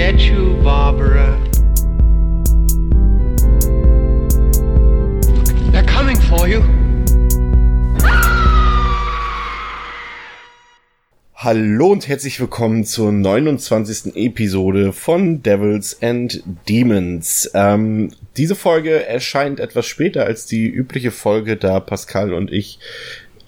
get 0.00 0.20
you, 0.22 0.56
Barbara. 0.64 1.38
They're 5.72 5.84
coming 5.84 6.16
for 6.16 6.48
you. 6.48 6.62
Hallo 11.34 11.92
und 11.92 12.08
herzlich 12.08 12.40
willkommen 12.40 12.84
zur 12.84 13.12
29. 13.12 14.16
Episode 14.16 14.94
von 14.94 15.42
Devils 15.42 15.98
and 16.00 16.42
Demons. 16.66 17.50
Ähm, 17.52 18.12
diese 18.38 18.54
Folge 18.54 19.04
erscheint 19.04 19.60
etwas 19.60 19.84
später 19.84 20.24
als 20.24 20.46
die 20.46 20.66
übliche 20.66 21.10
Folge, 21.10 21.58
da 21.58 21.78
Pascal 21.78 22.32
und 22.32 22.50
ich, 22.50 22.78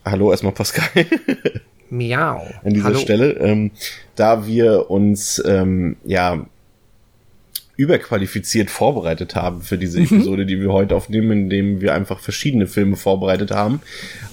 hallo 0.05 0.31
erstmal 0.31 0.53
Pascal, 0.53 1.07
Miau. 1.93 2.43
an 2.65 2.73
dieser 2.73 2.87
Hallo. 2.87 2.99
Stelle, 2.99 3.33
ähm, 3.33 3.71
da 4.17 4.47
wir 4.47 4.91
uns 4.91 5.43
ähm, 5.47 5.97
ja 6.05 6.47
überqualifiziert 7.83 8.71
vorbereitet 8.71 9.35
haben 9.35 9.61
für 9.61 9.77
diese 9.77 10.01
Episode, 10.01 10.47
die 10.47 10.61
wir 10.61 10.73
heute 10.73 10.95
aufnehmen, 10.95 11.33
indem 11.33 11.81
wir 11.81 11.95
einfach 11.95 12.21
verschiedene 12.21 12.69
Filme 12.69 12.97
vorbereitet 12.97 13.51
haben. 13.51 13.81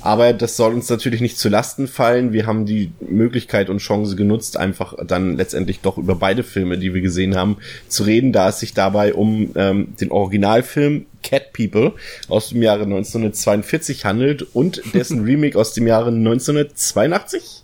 Aber 0.02 0.34
das 0.34 0.55
soll 0.55 0.73
uns 0.73 0.88
natürlich 0.88 1.20
nicht 1.20 1.39
zu 1.39 1.49
Lasten 1.49 1.88
fallen. 1.88 2.31
Wir 2.31 2.45
haben 2.45 2.67
die 2.67 2.91
Möglichkeit 3.02 3.70
und 3.70 3.80
Chance 3.80 4.16
genutzt, 4.16 4.55
einfach 4.55 4.94
dann 5.03 5.35
letztendlich 5.35 5.80
doch 5.80 5.98
über 5.98 6.16
beide 6.16 6.44
Filme, 6.44 6.77
die 6.77 6.94
wir 6.94 7.02
gesehen 7.02 7.35
haben, 7.35 7.58
zu 7.88 8.03
reden, 8.03 8.31
da 8.31 8.49
es 8.49 8.59
sich 8.59 8.75
dabei 8.75 9.16
um 9.16 9.52
ähm, 9.55 9.95
den 10.00 10.11
Originalfilm 10.11 11.08
Cat 11.23 11.52
People 11.52 11.94
aus 12.27 12.50
dem 12.50 12.61
Jahre 12.61 12.84
1942 12.84 14.05
handelt 14.05 14.44
und 14.53 14.81
dessen 14.94 15.23
Remake 15.25 15.58
aus 15.58 15.73
dem 15.73 15.88
Jahre 15.88 16.09
1982. 16.09 17.63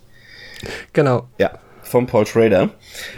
Genau. 0.92 1.28
Ja, 1.38 1.60
von 1.86 2.06
Paul 2.06 2.26
Schrader. 2.26 2.70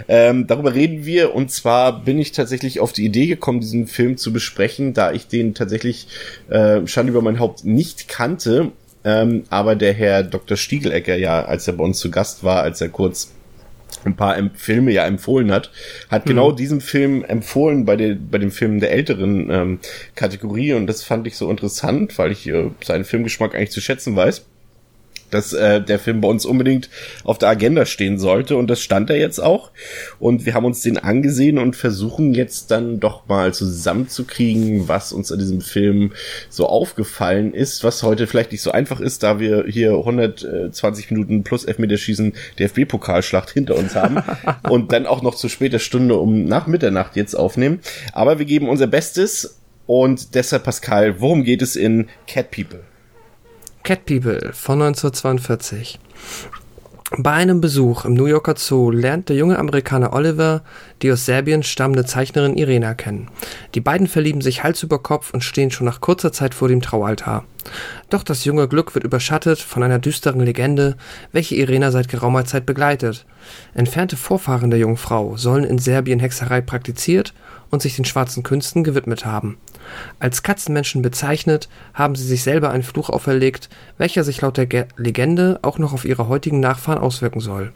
Ähm, 0.09 0.47
darüber 0.47 0.75
reden 0.75 1.05
wir 1.05 1.35
und 1.35 1.51
zwar 1.51 2.05
bin 2.05 2.19
ich 2.19 2.33
tatsächlich 2.33 2.81
auf 2.81 2.93
die 2.93 3.05
Idee 3.05 3.27
gekommen, 3.27 3.61
diesen 3.61 3.87
Film 3.87 4.17
zu 4.17 4.33
besprechen, 4.33 4.95
da 4.95 5.13
ich 5.13 5.27
den 5.29 5.55
tatsächlich 5.55 6.09
äh, 6.49 6.87
Schande 6.87 7.13
über 7.13 7.23
mein 7.23 7.39
Haupt 7.39 7.65
nicht 7.65 8.09
kannte, 8.09 8.73
ähm, 9.05 9.45
aber 9.51 9.77
der 9.77 9.93
Herr 9.93 10.23
Dr. 10.23 10.57
Stiegelecker 10.57 11.17
ja, 11.17 11.45
als 11.45 11.67
er 11.67 11.75
bei 11.75 11.85
uns 11.85 11.99
zu 11.99 12.11
Gast 12.11 12.45
war, 12.45 12.63
als 12.63 12.81
er 12.81 12.89
kurz 12.89 13.33
ein 14.05 14.17
paar 14.17 14.37
Filme 14.55 14.93
ja 14.93 15.07
empfohlen 15.07 15.51
hat, 15.51 15.71
hat 16.09 16.27
genau 16.27 16.53
diesen 16.53 16.81
Film 16.81 17.25
empfohlen 17.25 17.85
bei, 17.85 17.97
der, 17.97 18.15
bei 18.15 18.39
den 18.39 18.51
Filmen 18.51 18.81
der 18.81 18.93
älteren 18.93 19.51
ähm, 19.51 19.79
Kategorie 20.15 20.75
und 20.75 20.87
das 20.87 21.03
fand 21.03 21.27
ich 21.27 21.37
so 21.37 21.51
interessant, 21.51 22.17
weil 22.19 22.31
ich 22.31 22.47
äh, 22.49 22.71
seinen 22.85 23.05
Filmgeschmack 23.05 23.55
eigentlich 23.55 23.73
zu 23.73 23.81
schätzen 23.81 24.15
weiß 24.15 24.45
dass 25.31 25.53
äh, 25.53 25.81
der 25.81 25.99
Film 25.99 26.21
bei 26.21 26.29
uns 26.29 26.45
unbedingt 26.45 26.91
auf 27.25 27.39
der 27.39 27.49
Agenda 27.49 27.87
stehen 27.87 28.19
sollte. 28.19 28.57
Und 28.57 28.69
das 28.69 28.81
stand 28.81 29.11
er 29.11 29.17
jetzt 29.17 29.39
auch. 29.39 29.71
Und 30.19 30.47
wir 30.47 30.55
haben 30.55 30.65
uns 30.65 30.83
den 30.83 30.99
angesehen 30.99 31.59
und 31.59 31.77
versuchen 31.77 32.35
jetzt 32.35 32.71
dann 32.71 33.01
doch 33.01 33.27
mal 33.29 33.55
zusammenzukriegen, 33.55 34.89
was 34.89 35.13
uns 35.13 35.33
an 35.33 35.39
diesem 35.39 35.61
Film 35.61 36.13
so 36.49 36.67
aufgefallen 36.67 37.55
ist, 37.55 37.85
was 37.85 38.03
heute 38.03 38.27
vielleicht 38.27 38.53
nicht 38.53 38.63
so 38.63 38.71
einfach 38.71 39.01
ist, 39.01 39.23
da 39.23 39.41
wir 39.41 39.65
hier 39.69 39.93
120 39.93 41.11
Minuten 41.11 41.43
plus 41.45 41.65
Elfmeterschießen 41.65 42.35
DFB-Pokalschlacht 42.59 43.51
hinter 43.51 43.77
uns 43.77 43.95
haben 43.95 44.23
und 44.69 44.93
dann 44.93 45.07
auch 45.07 45.23
noch 45.23 45.35
zu 45.35 45.49
später 45.49 45.79
Stunde 45.79 46.17
um 46.17 46.45
nach 46.45 46.67
Mitternacht 46.67 47.17
jetzt 47.17 47.35
aufnehmen, 47.35 47.81
aber 48.13 48.39
wir 48.39 48.47
geben 48.47 48.69
unser 48.69 48.87
Bestes 48.87 49.59
und 49.87 50.35
deshalb 50.35 50.65
Pascal, 50.65 51.21
worum 51.21 51.45
geht 51.45 51.63
es 51.63 51.77
in 51.77 52.09
Cat 52.27 52.51
People? 52.51 52.81
Cat 53.83 54.05
People 54.05 54.53
von 54.53 54.83
1942. 54.83 55.99
Bei 57.17 57.33
einem 57.33 57.63
Besuch 57.63 58.05
im 58.05 58.13
New 58.13 58.27
Yorker 58.27 58.55
Zoo 58.59 58.91
lernt 58.91 59.31
der 59.31 59.37
junge 59.37 59.59
Amerikaner 59.59 60.13
Oliver 60.13 60.63
die 61.01 61.11
aus 61.11 61.25
Serbien 61.25 61.63
stammende 61.63 62.05
Zeichnerin 62.05 62.59
Irena 62.59 62.93
kennen. 62.93 63.31
Die 63.75 63.81
beiden 63.81 64.09
verlieben 64.09 64.43
sich 64.43 64.63
Hals 64.63 64.83
über 64.83 65.03
Kopf 65.03 65.33
und 65.33 65.43
stehen 65.43 65.71
schon 65.71 65.87
nach 65.87 66.03
kurzer 66.03 66.33
Zeit 66.33 66.53
vor 66.53 66.69
dem 66.69 66.83
Traualtar. 66.83 67.47
Doch 68.11 68.23
das 68.23 68.45
junge 68.45 68.69
Glück 68.69 68.95
wird 68.95 69.05
überschattet 69.05 69.59
von 69.59 69.83
einer 69.83 69.99
düsteren 69.99 70.41
Legende, 70.41 70.97
welche 71.33 71.55
Irena 71.55 71.91
seit 71.91 72.09
geraumer 72.09 72.45
Zeit 72.45 72.67
begleitet. 72.67 73.25
Entfernte 73.73 74.17
Vorfahren 74.17 74.69
der 74.69 74.79
jungen 74.79 74.99
Frau 74.99 75.39
sollen 75.39 75.65
in 75.65 75.79
Serbien 75.79 76.21
Hexerei 76.21 76.61
praktiziert 76.61 77.33
und 77.71 77.81
sich 77.81 77.97
den 77.97 78.05
schwarzen 78.05 78.43
Künsten 78.43 78.85
gewidmet 78.85 79.25
haben. 79.25 79.57
Als 80.19 80.43
Katzenmenschen 80.43 81.03
bezeichnet, 81.03 81.69
haben 81.95 82.15
sie 82.15 82.27
sich 82.27 82.43
selber 82.43 82.71
einen 82.71 82.83
Fluch 82.83 83.11
auferlegt, 83.11 83.69
welcher 83.99 84.25
sich 84.25 84.41
laut 84.41 84.57
der 84.57 84.67
Ge 84.67 84.87
Legende 84.97 85.59
auch 85.63 85.79
noch 85.79 85.93
auf 85.93 86.05
ihre 86.05 86.29
heutigen 86.29 86.61
Nachfahren 86.61 87.01
auswirken 87.01 87.41
soll. 87.41 87.73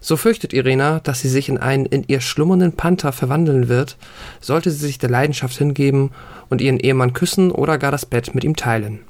So 0.00 0.16
fürchtet 0.16 0.52
Irena, 0.52 1.00
dass 1.00 1.20
sie 1.20 1.28
sich 1.28 1.48
in 1.48 1.58
einen 1.58 1.86
in 1.86 2.04
ihr 2.06 2.20
schlummernden 2.20 2.72
Panther 2.72 3.12
verwandeln 3.12 3.68
wird, 3.68 3.96
sollte 4.40 4.70
sie 4.70 4.86
sich 4.86 4.98
der 4.98 5.10
Leidenschaft 5.10 5.56
hingeben 5.56 6.10
und 6.48 6.60
ihren 6.60 6.78
Ehemann 6.78 7.12
küssen 7.12 7.50
oder 7.50 7.78
gar 7.78 7.90
das 7.90 8.06
Bett 8.06 8.34
mit 8.34 8.44
ihm 8.44 8.56
teilen. 8.56 9.00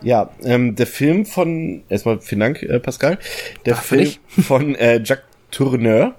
Ja, 0.00 0.30
ähm, 0.44 0.74
der 0.74 0.86
Film 0.86 1.26
von, 1.26 1.82
erstmal 1.88 2.20
vielen 2.20 2.40
Dank, 2.40 2.62
äh, 2.62 2.80
Pascal, 2.80 3.18
der 3.64 3.74
Dafür 3.74 3.98
Film 3.98 4.12
von 4.44 4.74
äh, 4.74 5.00
Jacques 5.04 5.24
Tourneur, 5.50 6.14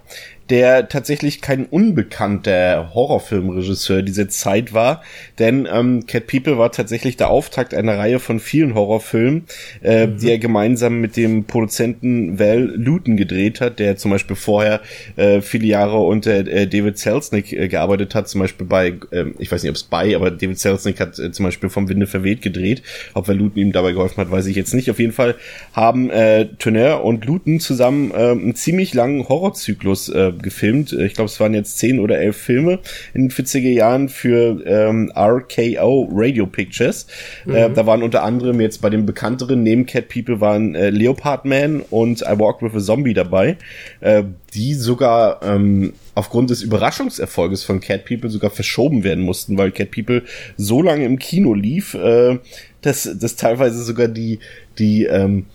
der 0.50 0.88
tatsächlich 0.90 1.42
kein 1.42 1.66
unbekannter 1.66 2.92
Horrorfilmregisseur 2.94 4.02
dieser 4.02 4.30
Zeit 4.30 4.74
war, 4.74 5.02
denn 5.38 5.68
ähm, 5.72 6.06
Cat 6.08 6.28
People 6.28 6.58
war 6.58 6.72
tatsächlich 6.72 7.18
der 7.18 7.30
Auftakt 7.30 7.74
einer 7.74 7.98
Reihe 7.98 8.20
von 8.20 8.40
vielen 8.40 8.74
Horrorfilmen, 8.76 9.46
äh, 9.82 10.08
Mhm. 10.08 10.18
die 10.18 10.32
er 10.32 10.38
gemeinsam 10.40 11.00
mit 11.02 11.18
dem 11.18 11.46
Produzenten 11.46 12.40
Val 12.40 12.72
Luton 12.76 13.18
gedreht 13.18 13.62
hat, 13.62 13.80
der 13.80 13.98
zum 13.98 14.12
Beispiel 14.12 14.36
vorher 14.36 14.82
äh, 15.16 15.42
viele 15.42 15.68
Jahre 15.68 16.00
unter 16.00 16.32
äh, 16.48 16.68
David 16.68 16.98
Selznick 16.98 17.54
äh, 17.54 17.68
gearbeitet 17.68 18.16
hat, 18.16 18.28
zum 18.28 18.42
Beispiel 18.42 18.66
bei, 18.66 18.96
ähm, 19.12 19.36
ich 19.40 19.52
weiß 19.52 19.64
nicht, 19.64 19.70
ob 19.70 19.76
es 19.76 19.84
bei, 19.84 20.16
aber 20.16 20.32
David 20.32 20.60
Selznick 20.60 21.00
hat 21.00 21.20
äh, 21.20 21.32
zum 21.32 21.46
Beispiel 21.46 21.70
vom 21.70 21.90
Winde 21.90 22.08
verweht 22.08 22.42
gedreht. 22.42 22.82
Ob 23.14 23.28
Val 23.28 23.38
Luton 23.38 23.62
ihm 23.62 23.72
dabei 23.72 23.92
geholfen 23.92 24.18
hat, 24.18 24.32
weiß 24.32 24.46
ich 24.48 24.56
jetzt 24.56 24.74
nicht. 24.74 24.90
Auf 24.90 25.00
jeden 25.00 25.14
Fall 25.14 25.36
haben 25.74 26.10
äh, 26.10 26.48
Turner 26.58 27.04
und 27.04 27.26
Luton 27.26 27.60
zusammen 27.60 28.12
äh, 28.12 28.32
einen 28.32 28.56
ziemlich 28.56 28.94
langen 28.94 29.28
Horrorzyklus 29.28 30.10
äh, 30.10 30.32
gefilmt. 30.44 30.94
Äh, 30.94 31.06
Ich 31.06 31.14
glaube, 31.14 31.30
es 31.30 31.40
waren 31.40 31.54
jetzt 31.54 31.78
zehn 31.78 32.00
oder 32.00 32.20
elf 32.20 32.38
Filme 32.38 32.80
in 33.14 33.24
den 33.24 33.32
40er 33.32 33.70
Jahren 33.70 34.10
für 34.10 34.62
ähm, 34.66 35.12
RKO 35.16 36.10
Radio 36.12 36.46
Pictures. 36.46 37.08
Äh, 37.48 37.70
da 37.70 37.86
waren 37.86 38.04
unter 38.04 38.24
anderem 38.24 38.62
jetzt 38.62 38.82
bei 38.82 38.90
den 38.90 39.06
bekannteren 39.06 39.64
neben 39.64 39.86
Cat 39.86 40.10
People 40.10 40.42
waren 40.42 40.76
äh, 40.76 40.90
Leopard 40.90 41.46
Man 41.46 41.82
und 41.90 42.22
I 42.22 42.40
Walk 42.40 42.62
with 42.62 42.74
a 42.76 42.80
Zombie 42.80 43.14
dabei, 43.14 43.58
äh, 44.02 44.24
die 44.54 44.74
sogar 44.74 45.42
ähm, 45.44 45.94
aufgrund 46.16 46.50
des 46.50 46.62
Überraschungserfolges 46.62 47.64
von 47.64 47.80
Cat 47.80 48.06
People 48.06 48.30
sogar 48.30 48.52
verschoben 48.52 49.04
werden 49.04 49.24
mussten, 49.24 49.58
weil 49.58 49.72
Cat 49.72 49.92
People 49.92 50.24
so 50.58 50.82
lange 50.82 51.06
im 51.06 51.20
Kino 51.20 51.54
lief, 51.54 51.94
äh, 51.94 52.40
dass, 52.82 53.10
dass 53.20 53.36
teilweise 53.36 53.84
sogar 53.84 54.08
die, 54.08 54.40
die 54.78 55.06
ähm, 55.06 55.46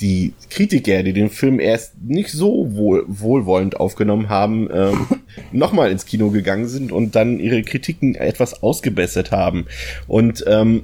die 0.00 0.34
Kritiker, 0.50 1.02
die 1.02 1.12
den 1.12 1.30
Film 1.30 1.58
erst 1.58 1.94
nicht 2.02 2.30
so 2.30 2.74
wohl, 2.74 3.04
wohlwollend 3.06 3.78
aufgenommen 3.80 4.28
haben, 4.28 4.68
ähm, 4.72 5.06
nochmal 5.52 5.90
ins 5.90 6.06
Kino 6.06 6.30
gegangen 6.30 6.68
sind 6.68 6.92
und 6.92 7.16
dann 7.16 7.40
ihre 7.40 7.62
Kritiken 7.62 8.14
etwas 8.14 8.62
ausgebessert 8.62 9.30
haben. 9.30 9.66
Und 10.06 10.44
ähm, 10.46 10.82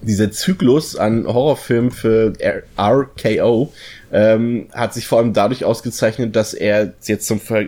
dieser 0.00 0.30
Zyklus 0.30 0.96
an 0.96 1.26
Horrorfilmen 1.26 1.90
für 1.90 2.32
RKO 2.76 3.72
ähm, 4.12 4.66
hat 4.72 4.94
sich 4.94 5.06
vor 5.06 5.18
allem 5.18 5.32
dadurch 5.32 5.64
ausgezeichnet, 5.64 6.36
dass 6.36 6.54
er 6.54 6.94
jetzt 7.04 7.26
zum, 7.26 7.40
Ver 7.40 7.66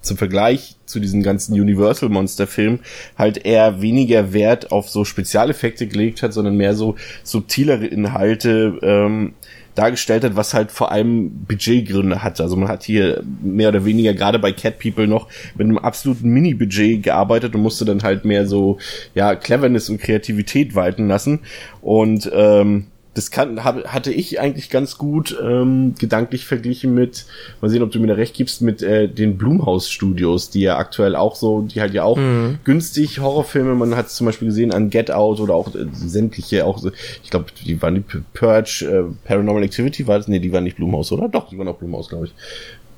zum 0.00 0.16
Vergleich 0.16 0.76
zu 0.84 1.00
diesen 1.00 1.22
ganzen 1.22 1.54
Universal-Monster-Filmen 1.54 2.80
halt 3.16 3.44
eher 3.44 3.80
weniger 3.80 4.32
Wert 4.32 4.72
auf 4.72 4.88
so 4.90 5.04
Spezialeffekte 5.04 5.86
gelegt 5.86 6.22
hat, 6.22 6.32
sondern 6.32 6.56
mehr 6.56 6.74
so 6.74 6.96
subtilere 7.22 7.86
Inhalte 7.86 8.78
ähm, 8.82 9.34
dargestellt 9.74 10.24
hat, 10.24 10.36
was 10.36 10.54
halt 10.54 10.72
vor 10.72 10.92
allem 10.92 11.44
Budgetgründe 11.46 12.22
hatte. 12.22 12.42
Also 12.42 12.56
man 12.56 12.68
hat 12.68 12.82
hier 12.82 13.22
mehr 13.42 13.68
oder 13.68 13.84
weniger 13.84 14.14
gerade 14.14 14.38
bei 14.38 14.52
Cat 14.52 14.78
People 14.78 15.06
noch 15.06 15.28
mit 15.54 15.66
einem 15.66 15.78
absoluten 15.78 16.28
Mini-Budget 16.30 17.02
gearbeitet 17.02 17.54
und 17.54 17.62
musste 17.62 17.84
dann 17.84 18.02
halt 18.02 18.24
mehr 18.24 18.46
so 18.46 18.78
ja 19.14 19.34
Cleverness 19.34 19.88
und 19.88 20.00
Kreativität 20.00 20.74
walten 20.74 21.08
lassen 21.08 21.40
und 21.80 22.30
ähm, 22.32 22.86
das 23.14 23.30
kann, 23.30 23.64
hab, 23.64 23.88
hatte 23.88 24.12
ich 24.12 24.38
eigentlich 24.38 24.70
ganz 24.70 24.96
gut 24.96 25.36
ähm, 25.42 25.94
gedanklich 25.98 26.44
verglichen 26.44 26.94
mit, 26.94 27.26
mal 27.60 27.68
sehen, 27.68 27.82
ob 27.82 27.90
du 27.90 27.98
mir 27.98 28.06
da 28.06 28.14
recht 28.14 28.34
gibst, 28.34 28.62
mit 28.62 28.82
äh, 28.82 29.08
den 29.08 29.36
Blumhouse-Studios, 29.36 30.50
die 30.50 30.60
ja 30.60 30.76
aktuell 30.76 31.16
auch 31.16 31.34
so, 31.34 31.62
die 31.62 31.80
halt 31.80 31.92
ja 31.92 32.04
auch 32.04 32.18
günstig 32.64 33.18
Horrorfilme, 33.18 33.74
man 33.74 33.96
hat 33.96 34.06
es 34.06 34.14
zum 34.14 34.26
Beispiel 34.26 34.48
gesehen 34.48 34.72
an 34.72 34.90
Get 34.90 35.10
Out 35.10 35.40
oder 35.40 35.54
auch 35.54 35.74
äh, 35.74 35.86
sämtliche, 35.92 36.64
auch 36.64 36.78
so, 36.78 36.92
ich 37.22 37.30
glaube, 37.30 37.46
die 37.64 37.82
waren 37.82 37.96
die 37.96 38.04
Purge, 38.32 38.86
äh, 38.86 39.26
Paranormal 39.26 39.64
Activity 39.64 40.06
war 40.06 40.18
das? 40.18 40.28
Nee, 40.28 40.38
die 40.38 40.52
waren 40.52 40.64
nicht 40.64 40.76
Blumhouse, 40.76 41.10
oder? 41.10 41.28
Doch, 41.28 41.48
die 41.48 41.58
waren 41.58 41.68
auch 41.68 41.78
Blumhouse, 41.78 42.08
glaube 42.08 42.26
ich. 42.26 42.34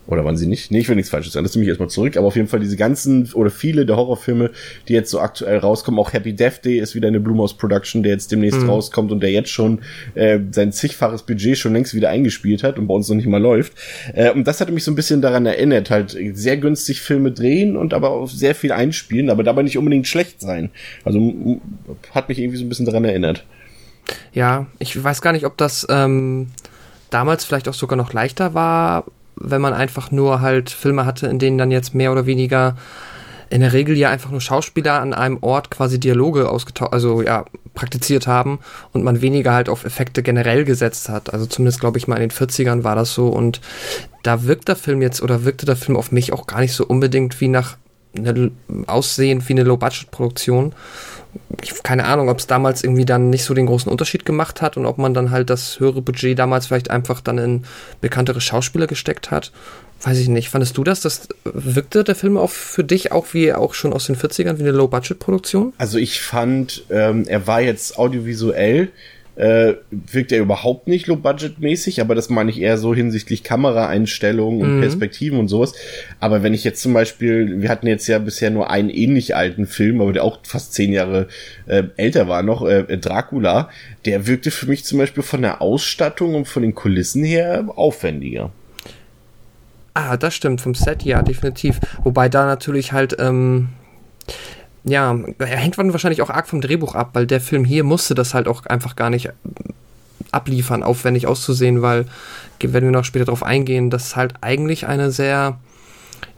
Oder 0.06 0.24
waren 0.24 0.36
sie 0.36 0.46
nicht? 0.46 0.72
Nee, 0.72 0.80
ich 0.80 0.88
will 0.88 0.96
nichts 0.96 1.10
Falsches 1.10 1.32
sagen. 1.32 1.44
Das 1.44 1.54
nehme 1.54 1.62
ich 1.62 1.68
erstmal 1.68 1.88
zurück. 1.88 2.16
Aber 2.16 2.26
auf 2.26 2.34
jeden 2.34 2.48
Fall 2.48 2.58
diese 2.58 2.76
ganzen 2.76 3.32
oder 3.34 3.50
viele 3.50 3.86
der 3.86 3.96
Horrorfilme, 3.96 4.50
die 4.88 4.94
jetzt 4.94 5.10
so 5.10 5.20
aktuell 5.20 5.58
rauskommen, 5.58 6.00
auch 6.00 6.12
Happy 6.12 6.34
Death 6.34 6.64
Day 6.64 6.78
ist 6.78 6.94
wieder 6.96 7.08
eine 7.08 7.20
Blumhouse 7.20 7.54
Production, 7.54 8.02
der 8.02 8.12
jetzt 8.12 8.32
demnächst 8.32 8.60
mhm. 8.60 8.70
rauskommt 8.70 9.12
und 9.12 9.22
der 9.22 9.30
jetzt 9.30 9.50
schon 9.50 9.80
äh, 10.14 10.40
sein 10.50 10.72
zigfaches 10.72 11.22
Budget 11.22 11.56
schon 11.56 11.72
längst 11.72 11.94
wieder 11.94 12.10
eingespielt 12.10 12.64
hat 12.64 12.78
und 12.78 12.88
bei 12.88 12.94
uns 12.94 13.08
noch 13.08 13.16
nicht 13.16 13.28
mal 13.28 13.40
läuft. 13.40 13.74
Äh, 14.12 14.32
und 14.32 14.46
das 14.46 14.60
hatte 14.60 14.72
mich 14.72 14.82
so 14.82 14.90
ein 14.90 14.96
bisschen 14.96 15.22
daran 15.22 15.46
erinnert, 15.46 15.90
halt 15.90 16.16
sehr 16.34 16.56
günstig 16.56 17.00
Filme 17.00 17.30
drehen 17.30 17.76
und 17.76 17.94
aber 17.94 18.10
auch 18.10 18.28
sehr 18.28 18.56
viel 18.56 18.72
einspielen, 18.72 19.30
aber 19.30 19.44
dabei 19.44 19.62
nicht 19.62 19.78
unbedingt 19.78 20.08
schlecht 20.08 20.40
sein. 20.40 20.70
Also 21.04 21.60
hat 22.10 22.28
mich 22.28 22.40
irgendwie 22.40 22.58
so 22.58 22.64
ein 22.64 22.68
bisschen 22.68 22.86
daran 22.86 23.04
erinnert. 23.04 23.44
Ja, 24.32 24.66
ich 24.80 25.02
weiß 25.02 25.22
gar 25.22 25.32
nicht, 25.32 25.46
ob 25.46 25.56
das 25.56 25.86
ähm, 25.88 26.48
damals 27.10 27.44
vielleicht 27.44 27.68
auch 27.68 27.74
sogar 27.74 27.96
noch 27.96 28.12
leichter 28.12 28.52
war, 28.54 29.04
wenn 29.36 29.60
man 29.60 29.74
einfach 29.74 30.10
nur 30.10 30.40
halt 30.40 30.70
Filme 30.70 31.06
hatte, 31.06 31.26
in 31.26 31.38
denen 31.38 31.58
dann 31.58 31.70
jetzt 31.70 31.94
mehr 31.94 32.12
oder 32.12 32.26
weniger 32.26 32.76
in 33.50 33.60
der 33.60 33.74
Regel 33.74 33.98
ja 33.98 34.08
einfach 34.08 34.30
nur 34.30 34.40
Schauspieler 34.40 35.00
an 35.00 35.12
einem 35.12 35.38
Ort 35.42 35.70
quasi 35.70 36.00
Dialoge 36.00 36.48
ausgetauscht, 36.48 36.94
also 36.94 37.20
ja, 37.20 37.44
praktiziert 37.74 38.26
haben 38.26 38.60
und 38.92 39.04
man 39.04 39.20
weniger 39.20 39.52
halt 39.52 39.68
auf 39.68 39.84
Effekte 39.84 40.22
generell 40.22 40.64
gesetzt 40.64 41.10
hat. 41.10 41.32
Also 41.34 41.44
zumindest 41.44 41.80
glaube 41.80 41.98
ich 41.98 42.08
mal 42.08 42.16
in 42.16 42.28
den 42.28 42.30
40ern 42.30 42.82
war 42.82 42.96
das 42.96 43.12
so 43.12 43.28
und 43.28 43.60
da 44.22 44.44
wirkt 44.44 44.68
der 44.68 44.76
Film 44.76 45.02
jetzt 45.02 45.22
oder 45.22 45.44
wirkte 45.44 45.66
der 45.66 45.76
Film 45.76 45.98
auf 45.98 46.12
mich 46.12 46.32
auch 46.32 46.46
gar 46.46 46.60
nicht 46.60 46.72
so 46.72 46.86
unbedingt 46.86 47.40
wie 47.42 47.48
nach 47.48 47.76
eine, 48.16 48.50
Aussehen 48.86 49.46
wie 49.46 49.52
eine 49.52 49.64
Low-Budget-Produktion 49.64 50.74
ich, 51.62 51.82
keine 51.82 52.04
Ahnung, 52.04 52.28
ob 52.28 52.38
es 52.38 52.46
damals 52.46 52.82
irgendwie 52.82 53.04
dann 53.04 53.30
nicht 53.30 53.44
so 53.44 53.54
den 53.54 53.66
großen 53.66 53.90
Unterschied 53.90 54.24
gemacht 54.24 54.62
hat 54.62 54.76
und 54.76 54.86
ob 54.86 54.98
man 54.98 55.14
dann 55.14 55.30
halt 55.30 55.50
das 55.50 55.80
höhere 55.80 56.02
Budget 56.02 56.38
damals 56.38 56.66
vielleicht 56.66 56.90
einfach 56.90 57.20
dann 57.20 57.38
in 57.38 57.64
bekanntere 58.00 58.40
Schauspieler 58.40 58.86
gesteckt 58.86 59.30
hat. 59.30 59.52
Weiß 60.02 60.18
ich 60.18 60.28
nicht. 60.28 60.48
Fandest 60.48 60.76
du 60.76 60.84
das? 60.84 61.00
Das 61.00 61.28
wirkte 61.44 62.02
der 62.02 62.16
Film 62.16 62.36
auch 62.36 62.50
für 62.50 62.82
dich 62.82 63.12
auch 63.12 63.26
wie 63.32 63.52
auch 63.52 63.72
schon 63.74 63.92
aus 63.92 64.06
den 64.06 64.16
40ern 64.16 64.58
wie 64.58 64.62
eine 64.62 64.72
Low-Budget-Produktion? 64.72 65.72
Also 65.78 65.98
ich 65.98 66.20
fand, 66.20 66.84
ähm, 66.90 67.24
er 67.28 67.46
war 67.46 67.60
jetzt 67.60 67.98
audiovisuell 67.98 68.90
äh, 69.36 69.74
wirkt 69.90 70.32
er 70.32 70.40
überhaupt 70.40 70.88
nicht 70.88 71.06
low-budget-mäßig, 71.06 72.00
aber 72.00 72.14
das 72.14 72.28
meine 72.28 72.50
ich 72.50 72.60
eher 72.60 72.76
so 72.76 72.94
hinsichtlich 72.94 73.42
Kameraeinstellungen 73.42 74.60
und 74.60 74.76
mhm. 74.76 74.80
Perspektiven 74.80 75.38
und 75.38 75.48
sowas. 75.48 75.72
Aber 76.20 76.42
wenn 76.42 76.52
ich 76.54 76.64
jetzt 76.64 76.82
zum 76.82 76.92
Beispiel, 76.92 77.62
wir 77.62 77.68
hatten 77.70 77.86
jetzt 77.86 78.06
ja 78.08 78.18
bisher 78.18 78.50
nur 78.50 78.70
einen 78.70 78.90
ähnlich 78.90 79.34
alten 79.34 79.66
Film, 79.66 80.00
aber 80.00 80.12
der 80.12 80.24
auch 80.24 80.38
fast 80.42 80.74
zehn 80.74 80.92
Jahre 80.92 81.28
äh, 81.66 81.84
älter 81.96 82.28
war 82.28 82.42
noch, 82.42 82.66
äh, 82.66 82.98
Dracula, 82.98 83.70
der 84.04 84.26
wirkte 84.26 84.50
für 84.50 84.66
mich 84.66 84.84
zum 84.84 84.98
Beispiel 84.98 85.22
von 85.22 85.42
der 85.42 85.62
Ausstattung 85.62 86.34
und 86.34 86.46
von 86.46 86.62
den 86.62 86.74
Kulissen 86.74 87.24
her 87.24 87.64
aufwendiger. 87.74 88.50
Ah, 89.94 90.16
das 90.16 90.34
stimmt, 90.34 90.60
vom 90.60 90.74
Set 90.74 91.02
ja, 91.02 91.22
definitiv. 91.22 91.78
Wobei 92.02 92.28
da 92.28 92.46
natürlich 92.46 92.92
halt, 92.92 93.16
ähm, 93.18 93.68
ja, 94.84 95.16
er 95.38 95.46
hängt 95.46 95.78
dann 95.78 95.92
wahrscheinlich 95.92 96.22
auch 96.22 96.30
arg 96.30 96.48
vom 96.48 96.60
Drehbuch 96.60 96.94
ab, 96.94 97.10
weil 97.12 97.26
der 97.26 97.40
Film 97.40 97.64
hier 97.64 97.84
musste 97.84 98.14
das 98.14 98.34
halt 98.34 98.48
auch 98.48 98.66
einfach 98.66 98.96
gar 98.96 99.10
nicht 99.10 99.30
abliefern, 100.32 100.82
aufwendig 100.82 101.26
auszusehen, 101.26 101.82
weil, 101.82 102.06
wenn 102.60 102.84
wir 102.84 102.90
noch 102.90 103.04
später 103.04 103.26
darauf 103.26 103.42
eingehen, 103.42 103.90
das 103.90 104.06
ist 104.06 104.16
halt 104.16 104.34
eigentlich 104.40 104.86
eine 104.86 105.10
sehr, 105.10 105.58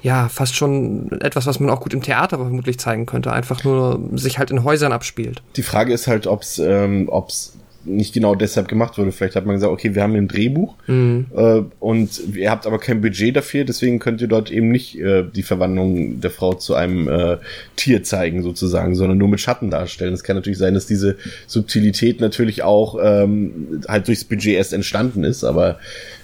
ja, 0.02 0.28
fast 0.28 0.56
schon 0.56 1.10
etwas, 1.20 1.46
was 1.46 1.60
man 1.60 1.70
auch 1.70 1.80
gut 1.80 1.94
im 1.94 2.02
Theater 2.02 2.38
vermutlich 2.38 2.78
zeigen 2.78 3.06
könnte, 3.06 3.32
einfach 3.32 3.64
nur 3.64 4.00
sich 4.14 4.38
halt 4.38 4.50
in 4.50 4.64
Häusern 4.64 4.92
abspielt. 4.92 5.42
Die 5.56 5.62
Frage 5.62 5.92
ist 5.92 6.06
halt, 6.06 6.26
ob 6.26 6.42
es 6.42 6.58
ähm, 6.58 7.08
ob's 7.08 7.56
nicht 7.84 8.14
genau 8.14 8.34
deshalb 8.34 8.68
gemacht 8.68 8.98
wurde. 8.98 9.12
Vielleicht 9.12 9.36
hat 9.36 9.46
man 9.46 9.56
gesagt, 9.56 9.72
okay, 9.72 9.94
wir 9.94 10.02
haben 10.02 10.14
ein 10.14 10.28
Drehbuch 10.28 10.74
mhm. 10.86 11.26
äh, 11.34 11.62
und 11.80 12.36
ihr 12.36 12.50
habt 12.50 12.66
aber 12.66 12.78
kein 12.78 13.00
Budget 13.00 13.36
dafür, 13.36 13.64
deswegen 13.64 13.98
könnt 13.98 14.20
ihr 14.20 14.28
dort 14.28 14.50
eben 14.50 14.70
nicht 14.70 14.98
äh, 14.98 15.24
die 15.24 15.42
Verwandlung 15.42 16.20
der 16.20 16.30
Frau 16.30 16.54
zu 16.54 16.74
einem 16.74 17.08
äh, 17.08 17.38
Tier 17.76 18.02
zeigen, 18.02 18.42
sozusagen, 18.42 18.94
sondern 18.94 19.18
nur 19.18 19.28
mit 19.28 19.40
Schatten 19.40 19.70
darstellen. 19.70 20.14
Es 20.14 20.24
kann 20.24 20.36
natürlich 20.36 20.58
sein, 20.58 20.74
dass 20.74 20.86
diese 20.86 21.16
Subtilität 21.46 22.20
natürlich 22.20 22.62
auch 22.62 22.96
ähm, 23.02 23.82
halt 23.88 24.08
durchs 24.08 24.24
Budget 24.24 24.54
erst 24.54 24.72
entstanden 24.72 25.24
ist, 25.24 25.44
aber 25.44 25.78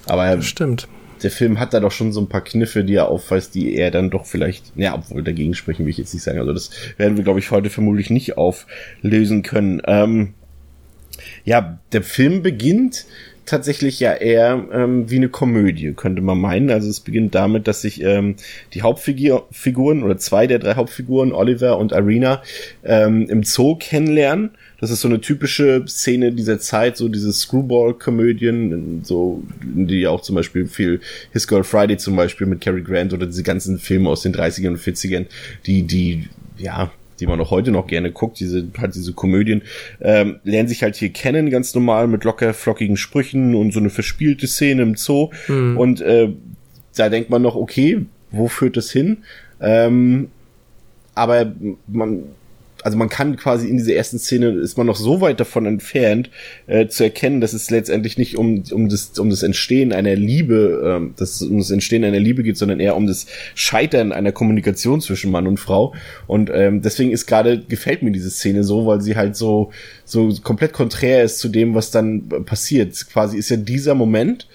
aber 0.06 0.40
stimmt. 0.42 0.88
Der 1.22 1.30
Film 1.30 1.60
hat 1.60 1.74
da 1.74 1.80
doch 1.80 1.92
schon 1.92 2.12
so 2.12 2.20
ein 2.20 2.28
paar 2.28 2.42
Kniffe, 2.42 2.82
die 2.82 2.94
er 2.94 3.08
aufweist, 3.08 3.54
die 3.54 3.74
er 3.74 3.90
dann 3.90 4.08
doch 4.08 4.24
vielleicht, 4.24 4.72
ja, 4.74 4.94
obwohl 4.94 5.22
dagegen 5.22 5.54
sprechen 5.54 5.84
will 5.84 5.90
ich 5.90 5.98
jetzt 5.98 6.14
nicht 6.14 6.22
sagen. 6.22 6.38
Also 6.38 6.54
das 6.54 6.70
werden 6.96 7.18
wir, 7.18 7.24
glaube 7.24 7.40
ich, 7.40 7.50
heute 7.50 7.68
vermutlich 7.68 8.08
nicht 8.08 8.38
auflösen 8.38 9.42
können. 9.42 9.82
Ähm, 9.86 10.32
ja, 11.44 11.78
der 11.92 12.02
Film 12.02 12.42
beginnt 12.42 13.06
tatsächlich 13.50 13.98
ja 13.98 14.12
eher 14.14 14.68
ähm, 14.72 15.10
wie 15.10 15.16
eine 15.16 15.28
Komödie, 15.28 15.92
könnte 15.92 16.22
man 16.22 16.40
meinen. 16.40 16.70
Also 16.70 16.88
es 16.88 17.00
beginnt 17.00 17.34
damit, 17.34 17.66
dass 17.66 17.82
sich 17.82 18.00
ähm, 18.02 18.36
die 18.74 18.82
Hauptfiguren 18.82 20.02
oder 20.04 20.16
zwei 20.18 20.46
der 20.46 20.60
drei 20.60 20.76
Hauptfiguren, 20.76 21.32
Oliver 21.32 21.76
und 21.78 21.92
Arena, 21.92 22.42
ähm, 22.84 23.28
im 23.28 23.42
Zoo 23.42 23.76
kennenlernen. 23.76 24.50
Das 24.80 24.90
ist 24.90 25.00
so 25.00 25.08
eine 25.08 25.20
typische 25.20 25.84
Szene 25.86 26.32
dieser 26.32 26.58
Zeit, 26.60 26.96
so 26.96 27.08
diese 27.08 27.32
Screwball-Komödien, 27.32 29.02
so, 29.04 29.42
die 29.62 30.06
auch 30.06 30.22
zum 30.22 30.36
Beispiel 30.36 30.66
viel 30.66 31.00
His 31.32 31.48
Girl 31.48 31.64
Friday 31.64 31.98
zum 31.98 32.16
Beispiel 32.16 32.46
mit 32.46 32.60
Cary 32.60 32.82
Grant 32.82 33.12
oder 33.12 33.26
diese 33.26 33.42
ganzen 33.42 33.78
Filme 33.78 34.08
aus 34.08 34.22
den 34.22 34.34
30ern 34.34 34.68
und 34.68 34.78
40ern, 34.78 35.26
die, 35.66 35.82
die, 35.82 36.28
ja, 36.56 36.92
die 37.20 37.26
man 37.26 37.40
auch 37.40 37.50
heute 37.50 37.70
noch 37.70 37.86
gerne 37.86 38.10
guckt, 38.10 38.40
diese, 38.40 38.68
halt 38.78 38.94
diese 38.94 39.12
Komödien, 39.12 39.62
ähm, 40.00 40.40
lernen 40.44 40.68
sich 40.68 40.82
halt 40.82 40.96
hier 40.96 41.10
kennen, 41.10 41.50
ganz 41.50 41.74
normal, 41.74 42.06
mit 42.06 42.24
locker 42.24 42.54
flockigen 42.54 42.96
Sprüchen 42.96 43.54
und 43.54 43.72
so 43.72 43.80
eine 43.80 43.90
verspielte 43.90 44.46
Szene 44.46 44.82
im 44.82 44.96
Zoo. 44.96 45.30
Mhm. 45.48 45.76
Und 45.76 46.00
äh, 46.00 46.30
da 46.96 47.08
denkt 47.08 47.30
man 47.30 47.42
noch, 47.42 47.54
okay, 47.54 48.04
wo 48.30 48.48
führt 48.48 48.76
das 48.76 48.90
hin? 48.90 49.18
Ähm, 49.60 50.28
aber 51.14 51.52
man 51.86 52.24
also 52.82 52.96
man 52.96 53.08
kann 53.08 53.36
quasi 53.36 53.68
in 53.68 53.76
dieser 53.76 53.94
ersten 53.94 54.18
Szene 54.18 54.50
ist 54.50 54.78
man 54.78 54.86
noch 54.86 54.96
so 54.96 55.20
weit 55.20 55.40
davon 55.40 55.66
entfernt 55.66 56.30
äh, 56.66 56.86
zu 56.88 57.04
erkennen, 57.04 57.40
dass 57.40 57.52
es 57.52 57.70
letztendlich 57.70 58.18
nicht 58.18 58.36
um 58.36 58.62
um 58.70 58.88
das 58.88 59.18
um 59.18 59.30
das 59.30 59.42
Entstehen 59.42 59.92
einer 59.92 60.14
Liebe, 60.14 60.96
ähm, 60.96 61.14
dass 61.16 61.40
es 61.40 61.42
um 61.42 61.58
das 61.58 61.70
Entstehen 61.70 62.04
einer 62.04 62.18
Liebe 62.18 62.42
geht, 62.42 62.56
sondern 62.56 62.80
eher 62.80 62.96
um 62.96 63.06
das 63.06 63.26
Scheitern 63.54 64.12
einer 64.12 64.32
Kommunikation 64.32 65.00
zwischen 65.00 65.30
Mann 65.30 65.46
und 65.46 65.58
Frau. 65.58 65.94
Und 66.26 66.50
ähm, 66.52 66.82
deswegen 66.82 67.12
ist 67.12 67.26
gerade 67.26 67.60
gefällt 67.60 68.02
mir 68.02 68.12
diese 68.12 68.30
Szene 68.30 68.64
so, 68.64 68.86
weil 68.86 69.00
sie 69.00 69.16
halt 69.16 69.36
so 69.36 69.70
so 70.04 70.34
komplett 70.42 70.72
konträr 70.72 71.24
ist 71.24 71.38
zu 71.38 71.48
dem, 71.48 71.74
was 71.74 71.90
dann 71.90 72.28
passiert. 72.44 72.94
Quasi 73.12 73.38
ist 73.38 73.50
ja 73.50 73.56
dieser 73.56 73.94
Moment 73.94 74.48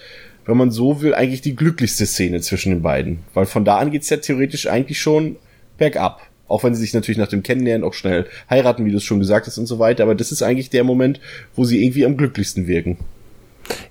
wenn 0.48 0.58
man 0.58 0.70
so 0.70 1.02
will, 1.02 1.16
eigentlich 1.16 1.42
die 1.42 1.56
glücklichste 1.56 2.06
Szene 2.06 2.40
zwischen 2.40 2.70
den 2.70 2.84
beiden. 2.84 3.22
Weil 3.34 3.48
von 3.48 3.66
da 3.66 3.78
an 3.78 3.90
geht's 3.90 4.12
ja 4.12 4.18
theoretisch 4.18 4.68
eigentlich 4.68 5.00
schon 5.00 5.38
bergab. 5.80 6.22
Auch 6.56 6.64
wenn 6.64 6.74
sie 6.74 6.80
sich 6.80 6.94
natürlich 6.94 7.18
nach 7.18 7.28
dem 7.28 7.44
Kennenlernen 7.44 7.86
auch 7.86 7.94
schnell 7.94 8.28
heiraten, 8.50 8.86
wie 8.86 8.92
du 8.92 8.96
es 8.96 9.04
schon 9.04 9.20
gesagt 9.20 9.46
hast 9.46 9.58
und 9.58 9.66
so 9.66 9.78
weiter. 9.78 10.04
Aber 10.04 10.16
das 10.16 10.32
ist 10.32 10.42
eigentlich 10.42 10.70
der 10.70 10.86
Moment, 10.86 11.20
wo 11.54 11.66
sie 11.66 11.84
irgendwie 11.84 12.06
am 12.06 12.16
glücklichsten 12.16 12.66
wirken. 12.66 12.98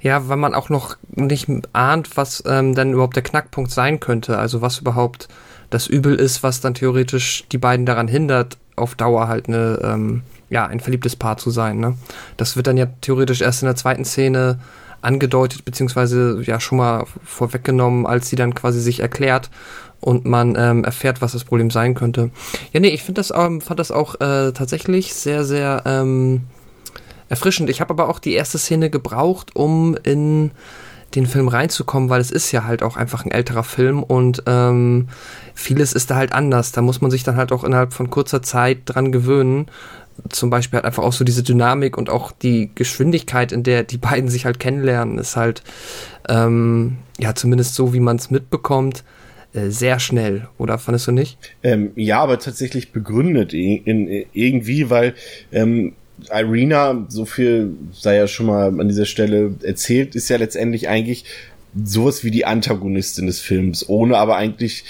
Ja, 0.01 0.31
weil 0.31 0.39
man 0.39 0.55
auch 0.55 0.71
noch 0.71 0.97
nicht 1.15 1.47
ahnt, 1.75 2.17
was 2.17 2.43
ähm, 2.47 2.75
dann 2.75 2.95
überhaupt 2.95 3.17
der 3.17 3.23
Knackpunkt 3.23 3.71
sein 3.71 4.01
könnte. 4.01 4.39
Also 4.39 4.63
was 4.63 4.79
überhaupt 4.79 5.29
das 5.69 5.87
Übel 5.87 6.15
ist, 6.15 6.43
was 6.43 6.63
dann 6.63 6.73
theoretisch 6.73 7.45
die 7.53 7.59
beiden 7.59 7.85
daran 7.85 8.09
hindert, 8.09 8.57
auf 8.77 8.95
Dauer 8.95 9.29
halt 9.29 9.47
eine, 9.49 9.79
ähm, 9.83 10.23
ja, 10.49 10.67
ein 10.67 10.81
verliebtes 10.81 11.17
Paar 11.17 11.37
zu 11.37 11.51
sein. 11.51 11.81
Ne? 11.81 11.99
Das 12.39 12.57
wird 12.57 12.67
dann 12.67 12.79
ja 12.79 12.87
theoretisch 13.03 13.43
erst 13.43 13.61
in 13.61 13.67
der 13.67 13.77
zweiten 13.77 14.07
Szene 14.07 14.59
angedeutet, 15.03 15.67
beziehungsweise 15.67 16.41
ja 16.45 16.61
schon 16.61 16.79
mal 16.79 17.05
vorweggenommen, 17.25 18.07
als 18.07 18.31
sie 18.31 18.37
dann 18.37 18.55
quasi 18.55 18.81
sich 18.81 19.01
erklärt 19.01 19.51
und 20.05 20.27
man 20.27 20.55
ähm, 20.59 20.85
erfährt, 20.85 21.23
was 21.23 21.33
das 21.33 21.45
Problem 21.45 21.71
sein 21.71 21.95
könnte. 21.95 22.31
Ja, 22.73 22.81
nee, 22.81 22.89
ich 22.89 23.03
finde 23.03 23.21
das, 23.21 23.33
ähm, 23.35 23.63
fand 23.63 23.81
das 23.81 23.91
auch 23.91 24.17
äh, 24.17 24.53
tatsächlich 24.53 25.15
sehr, 25.15 25.45
sehr 25.45 25.83
ähm, 25.87 26.43
erfrischend. 27.31 27.71
Ich 27.71 27.81
habe 27.81 27.95
aber 27.95 28.11
auch 28.11 28.19
die 28.19 28.35
erste 28.35 28.59
Szene 28.59 28.91
gebraucht, 28.91 29.57
um 29.57 29.97
in 30.03 30.51
den 31.15 31.27
Film 31.27 31.49
reinzukommen, 31.49 32.11
weil 32.11 32.21
es 32.21 32.31
ist 32.31 32.53
ja 32.53 32.65
halt 32.65 32.83
auch 32.83 32.97
einfach 32.97 33.25
ein 33.25 33.31
älterer 33.31 33.65
Film 33.65 34.03
und 34.03 34.43
ähm, 34.47 35.09
vieles 35.55 35.95
ist 35.95 36.11
da 36.11 36.17
halt 36.17 36.33
anders. 36.33 36.73
Da 36.73 36.83
muss 36.83 37.01
man 37.01 37.11
sich 37.11 37.23
dann 37.23 37.37
halt 37.37 37.51
auch 37.53 37.65
innerhalb 37.65 37.95
von 37.95 38.11
kurzer 38.11 38.43
Zeit 38.43 38.81
dran 38.85 39.11
gewöhnen. 39.11 39.67
Zum 40.29 40.51
Beispiel 40.51 40.77
halt 40.77 40.85
einfach 40.85 41.03
auch 41.03 41.13
so 41.13 41.25
diese 41.25 41.43
Dynamik 41.43 41.97
und 41.97 42.11
auch 42.11 42.31
die 42.31 42.71
Geschwindigkeit, 42.75 43.53
in 43.53 43.63
der 43.63 43.85
die 43.85 43.97
beiden 43.97 44.29
sich 44.29 44.45
halt 44.45 44.59
kennenlernen, 44.59 45.19
ist 45.19 45.37
halt 45.37 45.63
ähm, 46.29 46.99
ja 47.19 47.35
zumindest 47.35 47.75
so, 47.75 47.95
wie 47.95 48.01
man 48.01 48.17
es 48.17 48.31
mitbekommt, 48.31 49.03
sehr 49.55 50.01
schnell, 50.01 50.49
oder 50.59 50.79
fandest 50.79 51.07
du 51.07 51.13
nicht? 51.13 51.39
Ähm, 51.63 51.93
ja, 51.95 52.21
aber 52.21 52.39
tatsächlich 52.39 52.93
begründet 52.93 53.55
in, 53.55 53.85
in, 53.85 54.27
irgendwie, 54.33 54.91
weil 54.91 55.15
ähm, 55.53 55.93
Irina, 56.31 57.07
so 57.09 57.25
viel 57.25 57.75
sei 57.93 58.17
ja 58.17 58.27
schon 58.27 58.47
mal 58.47 58.69
an 58.81 58.89
dieser 58.89 59.07
Stelle 59.07 59.55
erzählt, 59.63 60.15
ist 60.15 60.29
ja 60.29 60.37
letztendlich 60.37 60.89
eigentlich 60.89 61.25
sowas 61.85 62.25
wie 62.25 62.31
die 62.31 62.45
Antagonistin 62.45 63.27
des 63.27 63.41
Films, 63.41 63.89
ohne 63.89 64.17
aber 64.17 64.37
eigentlich 64.37 64.85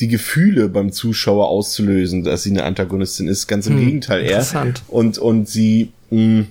die 0.00 0.08
Gefühle 0.08 0.68
beim 0.68 0.92
Zuschauer 0.92 1.48
auszulösen, 1.48 2.24
dass 2.24 2.42
sie 2.42 2.50
eine 2.50 2.64
Antagonistin 2.64 3.28
ist. 3.28 3.46
Ganz 3.46 3.66
im 3.66 3.76
hm, 3.76 3.84
Gegenteil 3.84 4.24
eher. 4.24 4.46
Und, 4.88 5.18
und 5.18 5.48
sie, 5.48 5.92
mh, 6.10 6.46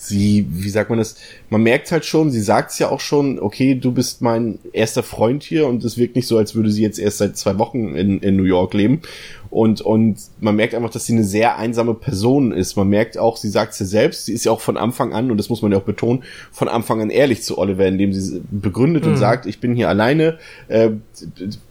sie, 0.00 0.46
wie 0.50 0.70
sagt 0.70 0.90
man 0.90 0.98
das, 0.98 1.16
man 1.50 1.62
merkt 1.62 1.90
halt 1.92 2.04
schon, 2.04 2.30
sie 2.30 2.40
sagt 2.40 2.72
es 2.72 2.78
ja 2.78 2.90
auch 2.90 3.00
schon, 3.00 3.38
okay, 3.38 3.74
du 3.74 3.92
bist 3.92 4.22
mein 4.22 4.58
erster 4.72 5.02
Freund 5.02 5.42
hier 5.42 5.66
und 5.66 5.84
es 5.84 5.98
wirkt 5.98 6.16
nicht 6.16 6.26
so, 6.26 6.38
als 6.38 6.54
würde 6.54 6.70
sie 6.70 6.82
jetzt 6.82 6.98
erst 6.98 7.18
seit 7.18 7.36
zwei 7.36 7.58
Wochen 7.58 7.94
in, 7.94 8.20
in 8.20 8.36
New 8.36 8.44
York 8.44 8.74
leben. 8.74 9.02
Und, 9.50 9.80
und 9.80 10.18
man 10.40 10.56
merkt 10.56 10.74
einfach, 10.74 10.90
dass 10.90 11.06
sie 11.06 11.14
eine 11.14 11.24
sehr 11.24 11.56
einsame 11.56 11.94
Person 11.94 12.52
ist. 12.52 12.76
Man 12.76 12.88
merkt 12.88 13.16
auch, 13.16 13.36
sie 13.36 13.48
sagt 13.48 13.72
es 13.72 13.78
ja 13.78 13.86
selbst, 13.86 14.26
sie 14.26 14.34
ist 14.34 14.44
ja 14.44 14.52
auch 14.52 14.60
von 14.60 14.76
Anfang 14.76 15.12
an, 15.12 15.30
und 15.30 15.38
das 15.38 15.48
muss 15.48 15.62
man 15.62 15.72
ja 15.72 15.78
auch 15.78 15.84
betonen, 15.84 16.22
von 16.52 16.68
Anfang 16.68 17.00
an 17.00 17.10
ehrlich 17.10 17.42
zu 17.42 17.56
Oliver, 17.56 17.86
indem 17.86 18.12
sie 18.12 18.42
begründet 18.50 19.04
mhm. 19.04 19.12
und 19.12 19.16
sagt, 19.16 19.46
ich 19.46 19.60
bin 19.60 19.74
hier 19.74 19.88
alleine, 19.88 20.38
äh, 20.68 20.90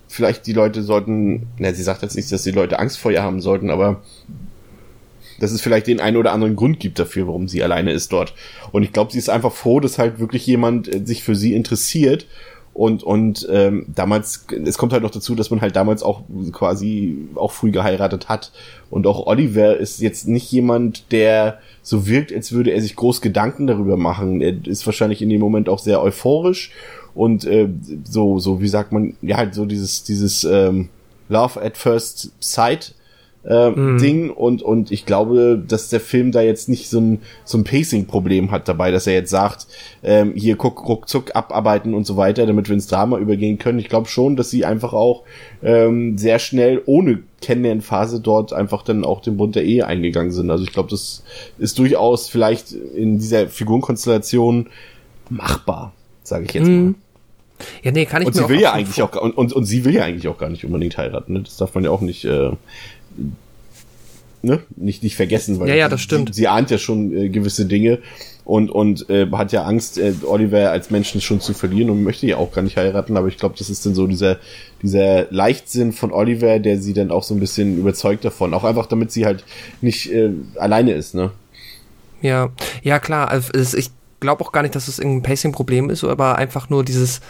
vielleicht 0.07 0.48
die 0.48 0.53
Leute 0.53 0.81
sollten, 0.81 1.48
na, 1.60 1.74
sie 1.74 1.84
sagt 1.84 2.01
jetzt 2.01 2.15
nicht, 2.15 2.31
dass 2.31 2.43
die 2.43 2.51
Leute 2.51 2.79
Angst 2.79 2.98
vor 2.98 3.12
ihr 3.12 3.24
haben 3.24 3.41
sollten, 3.41 3.69
aber 3.69 4.01
dass 5.39 5.51
es 5.51 5.62
vielleicht 5.62 5.88
den 5.88 6.00
einen 6.00 6.17
oder 6.17 6.32
anderen 6.32 6.56
Grund 6.56 6.79
gibt 6.79 7.00
dafür, 7.00 7.27
warum 7.27 7.48
sie 7.48 7.63
alleine 7.63 7.91
ist 7.91 8.12
dort. 8.12 8.34
Und 8.72 8.84
ich 8.84 8.94
glaube, 8.94 9.12
sie 9.12 9.20
ist 9.20 9.29
einfach 9.29 9.53
froh, 9.53 9.79
dass 9.79 9.98
halt 9.98 10.20
wirklich 10.20 10.46
jemand 10.48 10.94
äh, 10.94 11.06
sich 11.06 11.24
für 11.24 11.36
sie 11.36 11.53
interessiert. 11.53 12.27
Und, 12.74 13.01
und 13.01 13.48
ähm, 13.50 13.88
damals, 13.88 14.46
es 14.63 14.77
kommt 14.77 14.94
halt 14.94 15.01
noch 15.01 15.10
dazu, 15.10 15.34
dass 15.34 15.50
man 15.50 15.62
halt 15.62 15.75
damals 15.75 16.03
auch 16.03 16.22
quasi 16.51 17.17
auch 17.34 17.51
früh 17.51 17.72
geheiratet 17.72 18.29
hat. 18.29 18.51
Und 18.91 19.08
auch 19.08 19.25
Oliver 19.25 19.77
ist 19.77 20.00
jetzt 20.00 20.27
nicht 20.27 20.51
jemand, 20.51 21.12
der 21.12 21.58
so 21.82 22.06
wirkt, 22.06 22.32
als 22.32 22.51
würde 22.51 22.70
er 22.70 22.82
sich 22.82 22.96
groß 22.96 23.22
Gedanken 23.22 23.65
darüber 23.65 23.98
machen. 23.98 24.41
Er 24.41 24.53
ist 24.67 24.86
wahrscheinlich 24.86 25.24
in 25.24 25.29
dem 25.29 25.41
Moment 25.41 25.70
auch 25.70 25.79
sehr 25.79 26.03
euphorisch 26.03 26.72
und 27.17 27.46
äh, 27.46 27.67
so, 28.03 28.38
so, 28.38 28.62
wie 28.62 28.67
sagt 28.67 28.91
man, 28.91 29.15
ja, 29.24 29.38
halt 29.38 29.56
so 29.56 29.65
dieses, 29.65 30.03
dieses 30.03 30.44
ähm, 30.44 30.89
Love 31.29 31.60
at 31.60 31.75
First 31.75 32.32
Sight 32.39 32.94
äh, 33.46 33.70
mhm. 33.70 33.98
Ding 33.98 34.29
und 34.29 34.62
und 34.62 34.91
ich 34.91 35.06
glaube, 35.06 35.62
dass 35.65 35.89
der 35.89 36.00
Film 36.00 36.32
da 36.32 36.41
jetzt 36.41 36.67
nicht 36.67 36.89
so 36.89 37.00
ein 37.00 37.22
so 37.46 37.58
ein 37.58 37.63
Pacing-Problem 37.63 38.51
hat 38.51 38.67
dabei, 38.67 38.91
dass 38.91 39.08
er 39.08 39.13
jetzt 39.13 39.29
sagt, 39.29 39.67
ähm, 40.03 40.34
hier 40.36 40.58
guck 40.58 40.88
ruckzuck 40.88 41.36
abarbeiten 41.36 41.94
und 41.94 42.06
so 42.06 42.17
weiter, 42.17 42.46
damit 42.46 42.67
wir 42.67 42.74
ins 42.74 42.88
Drama 42.88 43.17
übergehen 43.17 43.58
können. 43.58 43.79
Ich 43.79 43.89
glaube 43.89 44.10
schon, 44.10 44.36
dass 44.36 44.50
sie 44.50 44.65
einfach 44.65 44.94
auch 44.94 45.24
ähm, 45.63 46.17
sehr 46.17 46.39
schnell 46.39 46.82
ohne 46.86 47.20
Kennenlernphase 47.41 48.20
dort 48.20 48.53
einfach 48.53 48.84
dann 48.84 49.06
auch 49.06 49.22
den 49.22 49.38
Bund 49.38 49.56
der 49.56 49.63
Ehe 49.63 49.86
eingegangen 49.86 50.32
sind. 50.32 50.51
Also 50.51 50.63
ich 50.63 50.74
glaube, 50.74 50.89
das 50.89 51.24
ist 51.58 51.79
durchaus 51.79 52.29
vielleicht 52.29 52.72
in 52.72 53.20
dieser 53.20 53.48
Figurenkonstellation 53.48 54.67
machbar, 55.29 55.94
sage 56.24 56.46
ich 56.46 56.53
jetzt 56.53 56.67
mhm. 56.67 56.86
mal. 56.86 56.94
Ja, 57.84 57.91
nee, 57.91 58.06
kann 58.06 58.22
ich 58.22 58.27
und 58.27 58.36
mir 58.36 58.44
sie 58.44 58.50
will 58.50 58.60
ja 58.60 58.74
eigentlich 58.74 59.01
auch 59.01 59.15
und, 59.20 59.36
und, 59.36 59.53
und 59.53 59.65
sie 59.65 59.84
will 59.84 59.96
ja 59.96 60.03
eigentlich 60.03 60.27
auch 60.27 60.38
gar 60.38 60.50
nicht 60.50 60.63
unbedingt 60.63 60.98
heiraten. 60.98 61.34
Ne? 61.34 61.41
Das 61.41 61.58
darf 61.58 61.74
man 61.74 61.84
ja 61.84 61.89
auch 61.89 62.01
nicht 62.01 62.25
äh, 62.25 62.51
ne, 64.41 64.62
nicht, 64.75 65.03
nicht 65.03 65.15
vergessen, 65.15 65.59
weil 65.59 65.69
ja, 65.69 65.75
ja, 65.75 65.89
das 65.89 66.01
stimmt. 66.01 66.33
Sie, 66.33 66.41
sie 66.41 66.47
ahnt 66.47 66.71
ja 66.71 66.77
schon 66.77 67.15
äh, 67.15 67.29
gewisse 67.29 67.65
Dinge 67.65 68.00
und, 68.45 68.71
und 68.71 69.09
äh, 69.09 69.27
hat 69.31 69.51
ja 69.51 69.63
Angst, 69.63 69.97
äh, 69.97 70.13
Oliver 70.25 70.71
als 70.71 70.89
Menschen 70.89 71.21
schon 71.21 71.41
zu 71.41 71.53
verlieren 71.53 71.89
und 71.89 72.03
möchte 72.03 72.25
ja 72.27 72.38
auch 72.38 72.51
gar 72.51 72.62
nicht 72.62 72.77
heiraten, 72.77 73.17
aber 73.17 73.27
ich 73.27 73.38
glaube, 73.38 73.55
das 73.57 73.69
ist 73.69 73.86
dann 73.86 73.93
so 73.93 74.07
dieser, 74.07 74.38
dieser 74.81 75.27
Leichtsinn 75.31 75.91
von 75.91 76.12
Oliver, 76.12 76.59
der 76.59 76.79
sie 76.79 76.93
dann 76.93 77.12
auch 77.12 77.24
so 77.24 77.36
ein 77.36 77.39
bisschen 77.39 77.77
überzeugt 77.77 78.24
davon. 78.25 78.53
Auch 78.53 78.63
einfach, 78.63 78.86
damit 78.86 79.12
sie 79.12 79.25
halt 79.25 79.43
nicht 79.81 80.12
äh, 80.12 80.31
alleine 80.55 80.93
ist, 80.93 81.13
ne? 81.13 81.31
Ja, 82.21 82.50
ja 82.81 83.00
klar, 83.00 83.29
also 83.29 83.51
ich 83.77 83.91
glaube 84.19 84.43
auch 84.43 84.51
gar 84.51 84.63
nicht, 84.63 84.74
dass 84.74 84.88
es 84.88 84.97
irgendein 84.97 85.24
Pacing-Problem 85.24 85.89
ist, 85.89 86.03
aber 86.03 86.38
einfach 86.38 86.69
nur 86.69 86.83
dieses, 86.83 87.21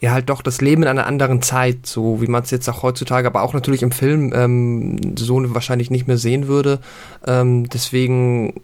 ja 0.00 0.12
halt 0.12 0.28
doch 0.28 0.42
das 0.42 0.60
Leben 0.60 0.82
in 0.82 0.88
einer 0.88 1.06
anderen 1.06 1.42
Zeit, 1.42 1.86
so 1.86 2.20
wie 2.20 2.26
man 2.26 2.42
es 2.42 2.50
jetzt 2.50 2.68
auch 2.68 2.82
heutzutage, 2.82 3.26
aber 3.26 3.42
auch 3.42 3.54
natürlich 3.54 3.82
im 3.82 3.92
Film 3.92 4.32
ähm, 4.34 5.16
so 5.16 5.54
wahrscheinlich 5.54 5.90
nicht 5.90 6.06
mehr 6.06 6.18
sehen 6.18 6.46
würde. 6.46 6.80
Ähm, 7.26 7.68
deswegen 7.68 8.60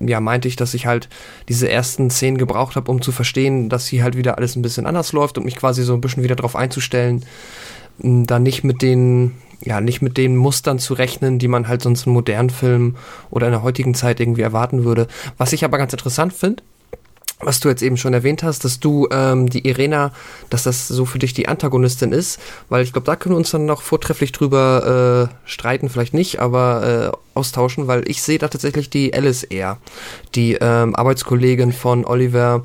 ja, 0.00 0.20
meinte 0.20 0.48
ich, 0.48 0.56
dass 0.56 0.74
ich 0.74 0.86
halt 0.86 1.08
diese 1.48 1.68
ersten 1.68 2.10
Szenen 2.10 2.38
gebraucht 2.38 2.76
habe, 2.76 2.90
um 2.90 3.02
zu 3.02 3.12
verstehen, 3.12 3.68
dass 3.68 3.86
hier 3.86 4.02
halt 4.02 4.16
wieder 4.16 4.38
alles 4.38 4.56
ein 4.56 4.62
bisschen 4.62 4.86
anders 4.86 5.12
läuft 5.12 5.38
und 5.38 5.44
mich 5.44 5.56
quasi 5.56 5.82
so 5.82 5.94
ein 5.94 6.00
bisschen 6.00 6.22
wieder 6.22 6.36
darauf 6.36 6.56
einzustellen, 6.56 7.24
da 7.98 8.38
nicht 8.38 8.64
mit 8.64 8.82
den, 8.82 9.32
ja, 9.60 9.80
nicht 9.80 10.02
mit 10.02 10.16
den 10.16 10.36
Mustern 10.36 10.78
zu 10.78 10.94
rechnen, 10.94 11.38
die 11.38 11.48
man 11.48 11.68
halt 11.68 11.82
sonst 11.82 12.06
in 12.06 12.12
modernen 12.12 12.50
Filmen 12.50 12.96
oder 13.30 13.46
in 13.46 13.52
der 13.52 13.62
heutigen 13.62 13.94
Zeit 13.94 14.20
irgendwie 14.20 14.42
erwarten 14.42 14.84
würde. 14.84 15.06
Was 15.38 15.52
ich 15.52 15.64
aber 15.64 15.78
ganz 15.78 15.92
interessant 15.92 16.32
finde, 16.32 16.62
was 17.40 17.60
du 17.60 17.68
jetzt 17.68 17.82
eben 17.82 17.96
schon 17.96 18.14
erwähnt 18.14 18.42
hast, 18.42 18.64
dass 18.64 18.80
du 18.80 19.08
ähm, 19.10 19.48
die 19.50 19.66
Irena, 19.66 20.12
dass 20.50 20.62
das 20.62 20.88
so 20.88 21.04
für 21.04 21.18
dich 21.18 21.34
die 21.34 21.48
Antagonistin 21.48 22.12
ist, 22.12 22.38
weil 22.68 22.82
ich 22.84 22.92
glaube, 22.92 23.06
da 23.06 23.16
können 23.16 23.34
wir 23.34 23.38
uns 23.38 23.50
dann 23.50 23.66
noch 23.66 23.82
vortrefflich 23.82 24.32
drüber 24.32 25.30
äh, 25.30 25.48
streiten, 25.48 25.88
vielleicht 25.88 26.14
nicht, 26.14 26.40
aber 26.40 27.12
äh, 27.12 27.16
austauschen, 27.36 27.88
weil 27.88 28.08
ich 28.08 28.22
sehe 28.22 28.38
da 28.38 28.46
tatsächlich 28.48 28.90
die 28.90 29.12
Alice 29.12 29.42
eher, 29.42 29.78
die 30.36 30.56
ähm, 30.60 30.94
Arbeitskollegin 30.94 31.72
von 31.72 32.04
Oliver, 32.04 32.64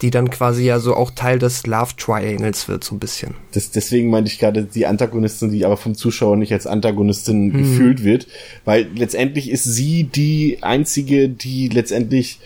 die 0.00 0.10
dann 0.10 0.30
quasi 0.30 0.64
ja 0.64 0.78
so 0.78 0.94
auch 0.94 1.10
Teil 1.10 1.40
des 1.40 1.66
Love 1.66 1.96
Triangles 1.96 2.68
wird, 2.68 2.84
so 2.84 2.94
ein 2.94 3.00
bisschen. 3.00 3.34
Das, 3.52 3.72
deswegen 3.72 4.10
meinte 4.10 4.30
ich 4.30 4.38
gerade 4.38 4.62
die 4.62 4.86
Antagonistin, 4.86 5.50
die 5.50 5.64
aber 5.64 5.76
vom 5.76 5.96
Zuschauer 5.96 6.36
nicht 6.36 6.52
als 6.52 6.68
Antagonistin 6.68 7.52
hm. 7.52 7.58
gefühlt 7.58 8.04
wird, 8.04 8.28
weil 8.64 8.88
letztendlich 8.94 9.50
ist 9.50 9.64
sie 9.64 10.04
die 10.04 10.58
einzige, 10.62 11.28
die 11.28 11.68
letztendlich 11.68 12.38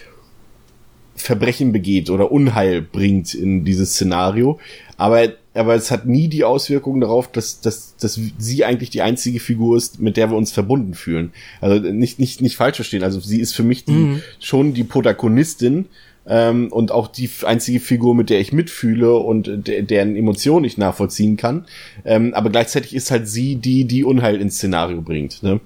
Verbrechen 1.19 1.73
begeht 1.73 2.11
oder 2.11 2.31
Unheil 2.31 2.81
bringt 2.81 3.35
in 3.35 3.65
dieses 3.65 3.93
Szenario. 3.93 4.59
Aber, 4.97 5.29
aber 5.55 5.75
es 5.75 5.91
hat 5.91 6.07
nie 6.07 6.29
die 6.29 6.45
Auswirkung 6.45 7.01
darauf, 7.01 7.31
dass, 7.31 7.61
dass, 7.61 7.97
dass 7.97 8.21
sie 8.39 8.65
eigentlich 8.65 8.91
die 8.91 9.03
einzige 9.03 9.41
Figur 9.41 9.77
ist, 9.77 10.01
mit 10.01 10.17
der 10.17 10.31
wir 10.31 10.37
uns 10.37 10.53
verbunden 10.53 10.95
fühlen. 10.95 11.33
Also 11.61 11.79
nicht, 11.91 12.19
nicht, 12.19 12.41
nicht 12.41 12.57
falsch 12.57 12.77
verstehen. 12.77 13.03
Also 13.03 13.21
sie 13.21 13.41
ist 13.41 13.55
für 13.55 13.63
mich 13.63 13.85
die, 13.85 13.93
mhm. 13.93 14.23
schon 14.41 14.75
die 14.75 14.85
Protagonistin, 14.85 15.87
ähm, 16.28 16.68
und 16.70 16.92
auch 16.92 17.08
die 17.08 17.28
einzige 17.44 17.80
Figur, 17.80 18.14
mit 18.14 18.30
der 18.30 18.40
ich 18.40 18.52
mitfühle 18.52 19.14
und 19.14 19.66
de 19.66 19.82
deren 19.82 20.16
Emotionen 20.16 20.64
ich 20.64 20.76
nachvollziehen 20.78 21.37
kann. 21.37 21.64
Ähm, 22.04 22.35
aber 22.35 22.50
gleichzeitig 22.50 22.94
ist 22.94 23.11
halt 23.11 23.28
sie 23.28 23.56
die, 23.56 23.85
die 23.85 24.04
Unheil 24.04 24.40
ins 24.40 24.56
Szenario 24.56 25.00
bringt. 25.00 25.42
Ne? 25.42 25.61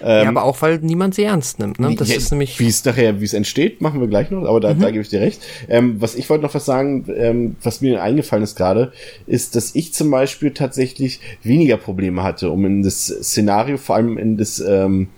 Ähm, 0.00 0.24
ja, 0.24 0.28
aber 0.28 0.44
auch 0.44 0.60
weil 0.62 0.78
niemand 0.78 1.14
sie 1.14 1.24
ernst 1.24 1.58
nimmt. 1.58 1.80
Ne? 1.80 1.94
Das 1.96 2.08
ja, 2.08 2.16
ist 2.16 2.30
nämlich 2.30 2.58
wie 2.60 2.68
es 2.68 2.84
nachher, 2.84 3.20
wie 3.20 3.24
es 3.24 3.34
entsteht, 3.34 3.80
machen 3.80 4.00
wir 4.00 4.08
gleich 4.08 4.30
noch. 4.30 4.44
Aber 4.44 4.60
da, 4.60 4.74
mhm. 4.74 4.80
da 4.80 4.90
gebe 4.90 5.02
ich 5.02 5.08
dir 5.08 5.20
recht. 5.20 5.42
Ähm, 5.68 6.00
was 6.00 6.14
ich 6.14 6.30
wollte 6.30 6.44
noch 6.44 6.54
was 6.54 6.64
sagen, 6.64 7.06
ähm, 7.14 7.56
was 7.62 7.80
mir 7.80 8.02
eingefallen 8.02 8.44
ist 8.44 8.56
gerade, 8.56 8.92
ist, 9.26 9.56
dass 9.56 9.74
ich 9.74 9.92
zum 9.92 10.10
Beispiel 10.10 10.52
tatsächlich 10.52 11.20
weniger 11.42 11.76
Probleme 11.76 12.22
hatte, 12.22 12.50
um 12.50 12.64
in 12.64 12.82
das 12.82 13.06
Szenario, 13.06 13.76
vor 13.76 13.96
allem 13.96 14.18
in 14.18 14.36
das 14.36 14.60
ähm, 14.60 15.08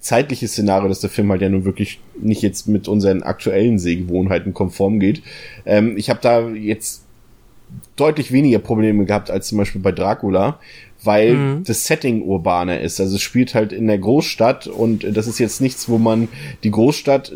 zeitliche 0.00 0.48
Szenario, 0.48 0.88
dass 0.88 1.00
der 1.00 1.10
Film 1.10 1.30
halt 1.30 1.42
ja 1.42 1.48
nun 1.48 1.64
wirklich 1.64 2.00
nicht 2.20 2.42
jetzt 2.42 2.66
mit 2.66 2.88
unseren 2.88 3.22
aktuellen 3.22 3.78
Sehgewohnheiten 3.78 4.54
konform 4.54 4.98
geht. 4.98 5.22
Ähm, 5.66 5.96
ich 5.96 6.10
habe 6.10 6.20
da 6.22 6.48
jetzt 6.48 7.04
deutlich 7.96 8.32
weniger 8.32 8.58
Probleme 8.58 9.04
gehabt 9.04 9.30
als 9.30 9.48
zum 9.48 9.58
Beispiel 9.58 9.80
bei 9.80 9.92
Dracula, 9.92 10.58
weil 11.02 11.34
mhm. 11.34 11.64
das 11.64 11.86
Setting 11.86 12.22
urbaner 12.22 12.80
ist. 12.80 13.00
Also 13.00 13.16
es 13.16 13.22
spielt 13.22 13.54
halt 13.54 13.72
in 13.72 13.86
der 13.86 13.98
Großstadt 13.98 14.66
und 14.66 15.04
das 15.16 15.26
ist 15.26 15.38
jetzt 15.38 15.60
nichts, 15.60 15.88
wo 15.88 15.98
man 15.98 16.28
die 16.62 16.70
Großstadt 16.70 17.32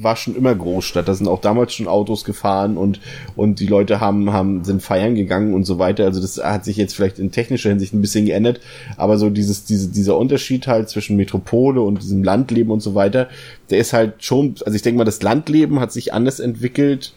war 0.00 0.16
schon 0.16 0.36
immer 0.36 0.54
Großstadt. 0.54 1.08
Da 1.08 1.14
sind 1.14 1.28
auch 1.28 1.40
damals 1.40 1.74
schon 1.74 1.88
Autos 1.88 2.24
gefahren 2.24 2.76
und 2.76 3.00
und 3.36 3.60
die 3.60 3.66
Leute 3.66 4.00
haben 4.00 4.32
haben 4.32 4.64
sind 4.64 4.82
feiern 4.82 5.14
gegangen 5.14 5.54
und 5.54 5.64
so 5.64 5.78
weiter. 5.78 6.04
Also 6.04 6.20
das 6.20 6.42
hat 6.42 6.64
sich 6.64 6.76
jetzt 6.76 6.94
vielleicht 6.94 7.18
in 7.18 7.32
technischer 7.32 7.68
Hinsicht 7.68 7.92
ein 7.92 8.00
bisschen 8.00 8.26
geändert, 8.26 8.60
aber 8.96 9.18
so 9.18 9.30
dieses 9.30 9.64
diese 9.64 9.88
dieser 9.88 10.16
Unterschied 10.16 10.66
halt 10.66 10.88
zwischen 10.88 11.16
Metropole 11.16 11.80
und 11.80 12.02
diesem 12.02 12.24
Landleben 12.24 12.70
und 12.70 12.80
so 12.80 12.94
weiter, 12.94 13.28
der 13.70 13.78
ist 13.78 13.92
halt 13.92 14.24
schon. 14.24 14.54
Also 14.64 14.76
ich 14.76 14.82
denke 14.82 14.98
mal, 14.98 15.04
das 15.04 15.22
Landleben 15.22 15.80
hat 15.80 15.92
sich 15.92 16.12
anders 16.12 16.40
entwickelt 16.40 17.14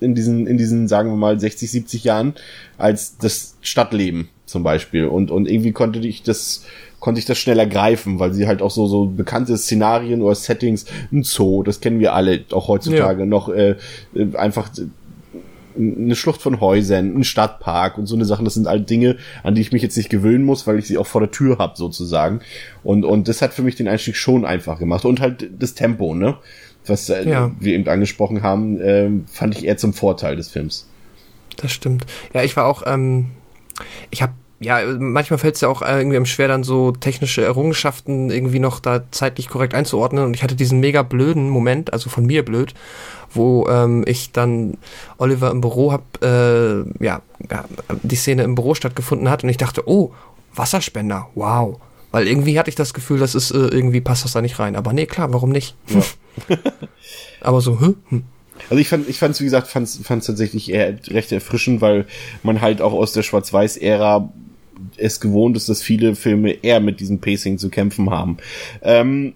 in 0.00 0.14
diesen, 0.14 0.46
in 0.46 0.58
diesen, 0.58 0.88
sagen 0.88 1.10
wir 1.10 1.16
mal, 1.16 1.38
60, 1.38 1.70
70 1.70 2.04
Jahren 2.04 2.34
als 2.78 3.16
das 3.16 3.56
Stadtleben 3.62 4.28
zum 4.46 4.62
Beispiel. 4.62 5.06
Und, 5.06 5.30
und 5.30 5.48
irgendwie 5.48 5.72
konnte 5.72 5.98
ich 6.00 6.22
das, 6.22 6.64
konnte 7.00 7.18
ich 7.18 7.26
das 7.26 7.38
schneller 7.38 7.66
greifen, 7.66 8.18
weil 8.18 8.32
sie 8.32 8.46
halt 8.46 8.62
auch 8.62 8.70
so, 8.70 8.86
so 8.86 9.06
bekannte 9.06 9.56
Szenarien 9.56 10.22
oder 10.22 10.34
Settings, 10.34 10.86
ein 11.12 11.22
Zoo, 11.22 11.62
das 11.62 11.80
kennen 11.80 12.00
wir 12.00 12.14
alle, 12.14 12.44
auch 12.52 12.68
heutzutage 12.68 13.20
ja. 13.20 13.26
noch, 13.26 13.48
äh, 13.48 13.76
äh 14.14 14.36
einfach, 14.36 14.70
eine 15.76 16.14
Schlucht 16.14 16.40
von 16.40 16.60
Häusern, 16.60 17.16
ein 17.16 17.24
Stadtpark 17.24 17.98
und 17.98 18.06
so 18.06 18.14
eine 18.14 18.24
Sachen, 18.24 18.44
das 18.44 18.54
sind 18.54 18.66
halt 18.66 18.88
Dinge, 18.88 19.16
an 19.42 19.54
die 19.54 19.60
ich 19.60 19.72
mich 19.72 19.82
jetzt 19.82 19.96
nicht 19.96 20.08
gewöhnen 20.08 20.44
muss, 20.44 20.66
weil 20.66 20.78
ich 20.78 20.86
sie 20.86 20.98
auch 20.98 21.06
vor 21.06 21.20
der 21.20 21.30
Tür 21.30 21.58
habe 21.58 21.76
sozusagen. 21.76 22.40
Und 22.82 23.04
und 23.04 23.28
das 23.28 23.42
hat 23.42 23.54
für 23.54 23.62
mich 23.62 23.74
den 23.74 23.88
Einstieg 23.88 24.16
schon 24.16 24.44
einfach 24.44 24.78
gemacht 24.78 25.04
und 25.04 25.20
halt 25.20 25.50
das 25.58 25.74
Tempo, 25.74 26.14
ne? 26.14 26.36
Was 26.86 27.08
äh, 27.08 27.28
ja. 27.28 27.50
wir 27.58 27.74
eben 27.74 27.88
angesprochen 27.88 28.42
haben, 28.42 28.80
äh, 28.80 29.10
fand 29.26 29.56
ich 29.56 29.64
eher 29.64 29.76
zum 29.76 29.94
Vorteil 29.94 30.36
des 30.36 30.48
Films. 30.48 30.86
Das 31.56 31.72
stimmt. 31.72 32.04
Ja, 32.34 32.42
ich 32.42 32.56
war 32.56 32.66
auch 32.66 32.82
ähm 32.86 33.30
ich 34.10 34.22
habe 34.22 34.32
ja, 34.60 34.80
manchmal 34.98 35.38
fällt 35.38 35.56
es 35.56 35.60
ja 35.60 35.68
auch 35.68 35.82
irgendwie 35.82 36.24
schwer, 36.26 36.48
dann 36.48 36.64
so 36.64 36.92
technische 36.92 37.44
Errungenschaften 37.44 38.30
irgendwie 38.30 38.60
noch 38.60 38.80
da 38.80 39.02
zeitlich 39.10 39.48
korrekt 39.48 39.74
einzuordnen. 39.74 40.24
Und 40.24 40.34
ich 40.34 40.42
hatte 40.42 40.54
diesen 40.54 40.80
mega 40.80 41.02
blöden 41.02 41.50
Moment, 41.50 41.92
also 41.92 42.08
von 42.08 42.24
mir 42.24 42.44
blöd, 42.44 42.72
wo 43.30 43.68
ähm, 43.68 44.04
ich 44.06 44.32
dann 44.32 44.78
Oliver 45.18 45.50
im 45.50 45.60
Büro 45.60 45.92
hab, 45.92 46.22
äh, 46.22 46.78
ja, 47.04 47.20
ja, 47.50 47.64
die 48.02 48.16
Szene 48.16 48.44
im 48.44 48.54
Büro 48.54 48.74
stattgefunden 48.74 49.28
hat 49.28 49.42
und 49.42 49.50
ich 49.50 49.56
dachte, 49.56 49.86
oh, 49.86 50.12
Wasserspender, 50.54 51.28
wow. 51.34 51.78
Weil 52.10 52.28
irgendwie 52.28 52.58
hatte 52.58 52.70
ich 52.70 52.76
das 52.76 52.94
Gefühl, 52.94 53.18
das 53.18 53.34
ist 53.34 53.50
äh, 53.50 53.56
irgendwie 53.56 54.00
passt 54.00 54.24
das 54.24 54.32
da 54.32 54.40
nicht 54.40 54.58
rein. 54.60 54.76
Aber 54.76 54.92
nee, 54.92 55.06
klar, 55.06 55.32
warum 55.32 55.50
nicht? 55.50 55.76
Ja. 55.88 56.56
Aber 57.40 57.60
so, 57.60 57.80
hm? 57.80 57.96
hm. 58.08 58.24
Also 58.70 58.80
ich 58.80 58.88
fand, 58.88 59.08
ich 59.08 59.18
fand's, 59.18 59.40
wie 59.40 59.44
gesagt, 59.44 59.68
fand's, 59.68 60.00
fand's 60.02 60.26
tatsächlich 60.26 60.72
eher 60.72 60.96
recht 61.08 61.32
erfrischend, 61.32 61.80
weil 61.80 62.06
man 62.42 62.60
halt 62.60 62.80
auch 62.80 62.92
aus 62.92 63.12
der 63.12 63.22
Schwarz-Weiß-Ära 63.22 64.32
es 64.96 65.20
gewohnt 65.20 65.56
ist, 65.56 65.68
dass 65.68 65.82
viele 65.82 66.14
Filme 66.14 66.50
eher 66.50 66.80
mit 66.80 67.00
diesem 67.00 67.20
Pacing 67.20 67.58
zu 67.58 67.70
kämpfen 67.70 68.10
haben. 68.10 68.38
Ähm, 68.82 69.34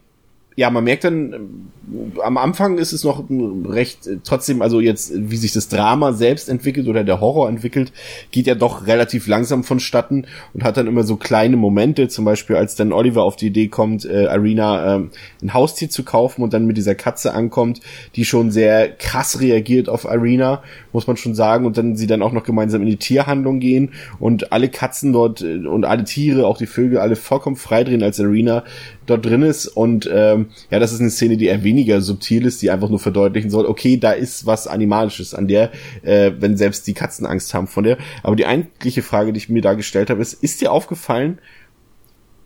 ja, 0.59 0.71
man 0.71 0.83
merkt 0.83 1.05
dann, 1.05 1.33
äh, 1.33 2.21
am 2.21 2.37
Anfang 2.37 2.79
ist 2.79 2.93
es 2.93 3.05
noch 3.05 3.23
recht, 3.31 4.09
äh, 4.09 4.17
trotzdem, 4.25 4.61
also 4.61 4.81
jetzt, 4.81 5.13
wie 5.15 5.37
sich 5.37 5.53
das 5.53 5.69
Drama 5.69 6.13
selbst 6.13 6.49
entwickelt 6.49 6.89
oder 6.89 7.05
der 7.05 7.21
Horror 7.21 7.49
entwickelt, 7.49 7.93
geht 8.33 8.49
ja 8.49 8.57
doch 8.57 8.89
relativ 8.89 9.29
langsam 9.29 9.63
vonstatten 9.63 10.27
und 10.55 10.65
hat 10.65 10.77
dann 10.77 10.89
immer 10.89 11.05
so 11.05 11.15
kleine 11.15 11.57
Momente, 11.57 12.09
zum 12.09 12.25
Beispiel 12.25 12.57
als 12.57 12.75
dann 12.75 12.93
Oliver 12.93 13.23
auf 13.23 13.37
die 13.37 13.47
Idee 13.47 13.69
kommt, 13.69 14.05
äh, 14.05 14.27
Arena 14.27 14.97
äh, 14.97 15.01
ein 15.43 15.55
Haustier 15.55 15.91
zu 15.91 16.03
kaufen 16.03 16.43
und 16.43 16.53
dann 16.53 16.67
mit 16.67 16.77
dieser 16.77 16.97
Katze 16.97 17.35
ankommt, 17.35 17.79
die 18.17 18.25
schon 18.25 18.51
sehr 18.51 18.89
krass 18.89 19.41
reagiert 19.41 19.89
auf 19.89 20.09
Arena, 20.09 20.65
muss 20.93 21.07
man 21.07 21.17
schon 21.17 21.37
sagen, 21.37 21.67
und 21.67 21.79
dann 21.79 21.95
sie 21.95 22.09
dann 22.09 22.21
auch 22.21 22.33
noch 22.33 22.43
gemeinsam 22.43 22.83
in 22.83 22.89
die 22.89 22.97
Tierhandlung 22.97 23.61
gehen 23.61 23.93
und 24.19 24.51
alle 24.51 24.71
Katzen 24.71 25.13
dort 25.13 25.41
äh, 25.41 25.69
und 25.69 25.85
alle 25.85 26.03
Tiere, 26.03 26.49
auch 26.49 26.59
die 26.59 26.67
Vögel, 26.67 26.99
alle 26.99 27.15
vollkommen 27.15 27.55
freidrehen, 27.55 28.03
als 28.03 28.19
Arena 28.19 28.65
dort 29.11 29.25
drin 29.25 29.43
ist 29.43 29.67
und 29.67 30.09
ähm, 30.13 30.47
ja, 30.71 30.79
das 30.79 30.93
ist 30.93 31.01
eine 31.01 31.11
Szene, 31.11 31.37
die 31.37 31.47
eher 31.47 31.65
weniger 31.65 32.01
subtil 32.01 32.47
ist, 32.47 32.63
die 32.63 32.71
einfach 32.71 32.89
nur 32.89 32.99
verdeutlichen 32.99 33.51
soll, 33.51 33.67
okay, 33.67 33.97
da 33.97 34.13
ist 34.13 34.47
was 34.47 34.67
Animalisches 34.67 35.35
an 35.35 35.49
der, 35.49 35.71
äh, 36.03 36.33
wenn 36.39 36.57
selbst 36.57 36.87
die 36.87 36.95
Katzen 36.95 37.27
Angst 37.27 37.55
haben 37.55 37.67
von 37.67 37.85
der. 37.85 37.99
Aber 38.23 38.37
die 38.37 38.47
eigentliche 38.47 39.03
Frage, 39.03 39.33
die 39.33 39.39
ich 39.39 39.49
mir 39.49 39.63
da 39.63 39.75
gestellt 39.75 40.11
habe, 40.11 40.23
ist, 40.23 40.35
ist 40.35 40.61
dir 40.61 40.73
aufgefallen, 40.73 41.39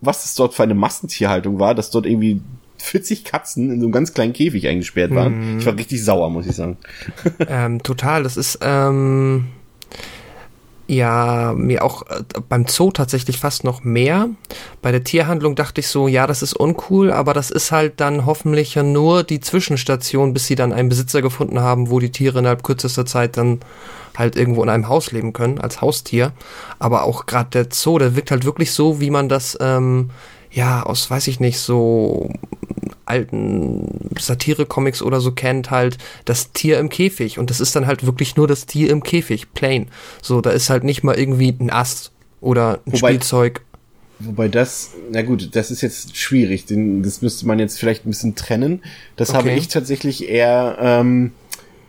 was 0.01 0.25
es 0.25 0.35
dort 0.35 0.55
für 0.55 0.63
eine 0.63 0.75
Massentierhaltung 0.75 1.59
war, 1.59 1.75
dass 1.75 1.91
dort 1.91 2.07
irgendwie 2.07 2.41
40 2.79 3.25
Katzen 3.25 3.71
in 3.71 3.81
so 3.81 3.87
einem 3.87 3.93
ganz 3.93 4.13
kleinen 4.13 4.33
Käfig 4.33 4.67
eingesperrt 4.67 5.15
waren. 5.15 5.55
Mhm. 5.55 5.59
Ich 5.59 5.67
war 5.67 5.77
richtig 5.77 6.05
sauer, 6.05 6.31
muss 6.31 6.47
ich 6.47 6.57
sagen. 6.57 6.77
Ähm, 7.49 7.83
total, 7.83 8.25
das 8.25 8.37
ist, 8.37 8.59
ähm, 8.63 9.47
ja, 10.87 11.55
mir 11.57 11.85
auch 11.85 12.03
äh, 12.09 12.23
beim 12.49 12.67
Zoo 12.67 12.91
tatsächlich 12.91 13.39
fast 13.39 13.65
noch 13.65 13.85
mehr. 13.85 14.29
Bei 14.83 14.93
der 14.93 15.05
Tierhandlung 15.05 15.55
dachte 15.55 15.81
ich 15.81 15.89
so, 15.89 16.09
ja, 16.09 16.27
das 16.27 16.43
ist 16.43 16.55
uncool, 16.55 17.13
aber 17.13 17.35
das 17.35 17.51
ist 17.51 17.73
halt 17.73 18.01
dann 18.01 18.27
hoffentlich 18.27 18.75
ja 18.75 18.83
nur 18.83 19.23
die 19.23 19.41
Zwischenstation, 19.41 20.35
bis 20.35 20.47
sie 20.47 20.55
dann 20.55 20.73
einen 20.73 20.89
Besitzer 20.89 21.23
gefunden 21.23 21.61
haben, 21.61 21.91
wo 21.91 22.01
die 22.01 22.13
Tiere 22.13 22.41
innerhalb 22.41 22.63
kürzester 22.63 23.07
Zeit 23.07 23.37
dann 23.37 23.61
halt 24.17 24.37
irgendwo 24.37 24.63
in 24.63 24.69
einem 24.69 24.89
Haus 24.89 25.13
leben 25.13 25.33
können, 25.33 25.61
als 25.61 25.81
Haustier. 25.81 26.33
Aber 26.79 27.05
auch 27.05 27.27
gerade 27.27 27.51
der 27.51 27.67
Zoo, 27.73 27.99
der 27.99 28.17
wirkt 28.17 28.31
halt 28.31 28.45
wirklich 28.45 28.73
so, 28.73 29.01
wie 29.01 29.11
man 29.11 29.29
das, 29.29 29.57
ähm, 29.61 30.11
ja, 30.51 30.83
aus, 30.83 31.11
weiß 31.11 31.29
ich 31.29 31.41
nicht, 31.41 31.59
so 31.59 32.31
alten 33.13 34.11
Satire-Comics 34.19 35.03
oder 35.03 35.21
so 35.21 35.33
kennt, 35.33 35.71
halt 35.71 35.99
das 36.25 36.53
Tier 36.53 36.79
im 36.79 36.89
Käfig. 36.89 37.39
Und 37.39 37.51
das 37.51 37.61
ist 37.61 37.77
dann 37.77 37.87
halt 37.87 38.07
wirklich 38.07 38.37
nur 38.37 38.49
das 38.49 38.65
Tier 38.65 38.91
im 38.91 39.03
Käfig, 39.03 39.53
plain. 39.53 39.89
So, 40.23 40.41
da 40.41 40.51
ist 40.51 40.71
halt 40.71 40.83
nicht 40.83 41.05
mal 41.05 41.15
irgendwie 41.15 41.55
ein 41.61 41.71
Ast 41.71 42.11
oder 42.41 42.81
ein 42.87 42.93
Wobei, 42.93 43.09
Spielzeug. 43.11 43.61
Wobei 44.19 44.49
das, 44.49 44.93
na 45.11 45.21
gut, 45.23 45.55
das 45.55 45.71
ist 45.71 45.83
jetzt 45.83 46.17
schwierig. 46.17 46.65
Den, 46.65 47.03
das 47.03 47.21
müsste 47.21 47.47
man 47.47 47.59
jetzt 47.59 47.79
vielleicht 47.79 48.07
ein 48.07 48.11
bisschen 48.11 48.35
trennen. 48.35 48.83
Das 49.17 49.31
okay. 49.31 49.39
habe 49.39 49.51
ich 49.51 49.69
tatsächlich 49.69 50.29
eher 50.29 50.79
ähm, 50.81 51.33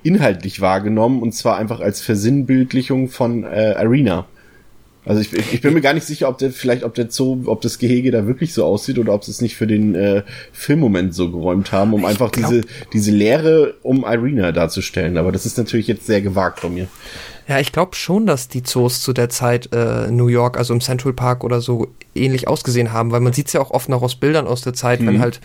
inhaltlich 0.03 0.59
wahrgenommen 0.59 1.21
und 1.21 1.33
zwar 1.33 1.57
einfach 1.57 1.79
als 1.79 2.01
Versinnbildlichung 2.01 3.07
von 3.07 3.45
äh, 3.45 3.75
Arena. 3.77 4.25
Also 5.05 5.19
ich, 5.19 5.33
ich, 5.33 5.61
bin 5.61 5.73
mir 5.73 5.81
gar 5.81 5.93
nicht 5.93 6.05
sicher, 6.05 6.29
ob 6.29 6.37
der 6.37 6.51
vielleicht, 6.51 6.83
ob 6.83 6.93
der 6.93 7.11
Zoo, 7.11 7.43
ob 7.45 7.61
das 7.61 7.77
Gehege 7.77 8.11
da 8.11 8.25
wirklich 8.25 8.53
so 8.53 8.63
aussieht 8.63 8.97
oder 8.99 9.13
ob 9.13 9.25
sie 9.25 9.31
es 9.31 9.41
nicht 9.41 9.55
für 9.55 9.67
den 9.67 9.95
äh, 9.95 10.23
Filmmoment 10.53 11.13
so 11.13 11.29
geräumt 11.29 11.73
haben, 11.73 11.93
um 11.93 12.01
ich 12.01 12.07
einfach 12.07 12.31
glaub, 12.31 12.49
diese 12.49 12.63
diese 12.93 13.11
Leere 13.11 13.75
um 13.83 14.05
Irina 14.05 14.53
darzustellen. 14.53 15.17
Aber 15.17 15.31
das 15.31 15.45
ist 15.45 15.57
natürlich 15.57 15.87
jetzt 15.87 16.05
sehr 16.05 16.21
gewagt 16.21 16.61
von 16.61 16.73
mir. 16.73 16.87
Ja, 17.47 17.59
ich 17.59 17.73
glaube 17.73 17.95
schon, 17.95 18.25
dass 18.25 18.47
die 18.47 18.63
Zoos 18.63 19.01
zu 19.01 19.11
der 19.11 19.27
Zeit 19.27 19.69
äh, 19.73 20.09
New 20.09 20.27
York, 20.27 20.57
also 20.57 20.73
im 20.73 20.79
Central 20.79 21.11
Park 21.11 21.43
oder 21.43 21.59
so, 21.59 21.89
ähnlich 22.15 22.47
ausgesehen 22.47 22.93
haben, 22.93 23.11
weil 23.11 23.19
man 23.19 23.33
sieht 23.33 23.47
es 23.47 23.53
ja 23.53 23.59
auch 23.59 23.71
oft 23.71 23.89
noch 23.89 24.01
aus 24.01 24.15
Bildern 24.15 24.47
aus 24.47 24.61
der 24.61 24.73
Zeit, 24.73 25.01
mhm. 25.01 25.07
wenn 25.07 25.19
halt, 25.19 25.41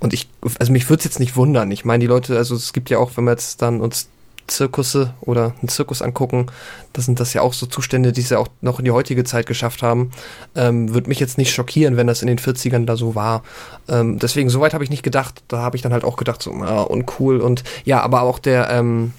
und 0.00 0.12
ich, 0.12 0.28
also 0.58 0.72
mich 0.72 0.90
würde 0.90 0.98
es 0.98 1.04
jetzt 1.04 1.20
nicht 1.20 1.36
wundern. 1.36 1.70
Ich 1.70 1.84
meine, 1.86 2.02
die 2.02 2.06
Leute, 2.06 2.36
also 2.36 2.54
es 2.54 2.74
gibt 2.74 2.90
ja 2.90 2.98
auch, 2.98 3.12
wenn 3.16 3.24
wir 3.24 3.30
jetzt 3.30 3.62
dann 3.62 3.80
uns 3.80 4.08
Zirkusse 4.46 5.14
oder 5.20 5.54
einen 5.60 5.68
Zirkus 5.68 6.02
angucken, 6.02 6.46
das 6.92 7.06
sind 7.06 7.18
das 7.20 7.32
ja 7.32 7.42
auch 7.42 7.52
so 7.52 7.66
Zustände, 7.66 8.12
die 8.12 8.20
es 8.20 8.30
ja 8.30 8.38
auch 8.38 8.48
noch 8.60 8.78
in 8.78 8.84
die 8.84 8.90
heutige 8.90 9.24
Zeit 9.24 9.46
geschafft 9.46 9.82
haben. 9.82 10.10
Ähm, 10.54 10.92
Würde 10.94 11.08
mich 11.08 11.20
jetzt 11.20 11.38
nicht 11.38 11.52
schockieren, 11.52 11.96
wenn 11.96 12.06
das 12.06 12.22
in 12.22 12.28
den 12.28 12.38
40ern 12.38 12.84
da 12.84 12.96
so 12.96 13.14
war. 13.14 13.42
Ähm, 13.88 14.18
deswegen, 14.18 14.50
soweit 14.50 14.74
habe 14.74 14.84
ich 14.84 14.90
nicht 14.90 15.02
gedacht. 15.02 15.42
Da 15.48 15.58
habe 15.58 15.76
ich 15.76 15.82
dann 15.82 15.92
halt 15.92 16.04
auch 16.04 16.16
gedacht, 16.16 16.42
so, 16.42 16.52
ah, 16.52 16.82
uncool. 16.82 17.40
Und 17.40 17.64
ja, 17.84 18.00
aber 18.00 18.22
auch 18.22 18.38
der, 18.38 18.70
ähm, 18.70 19.12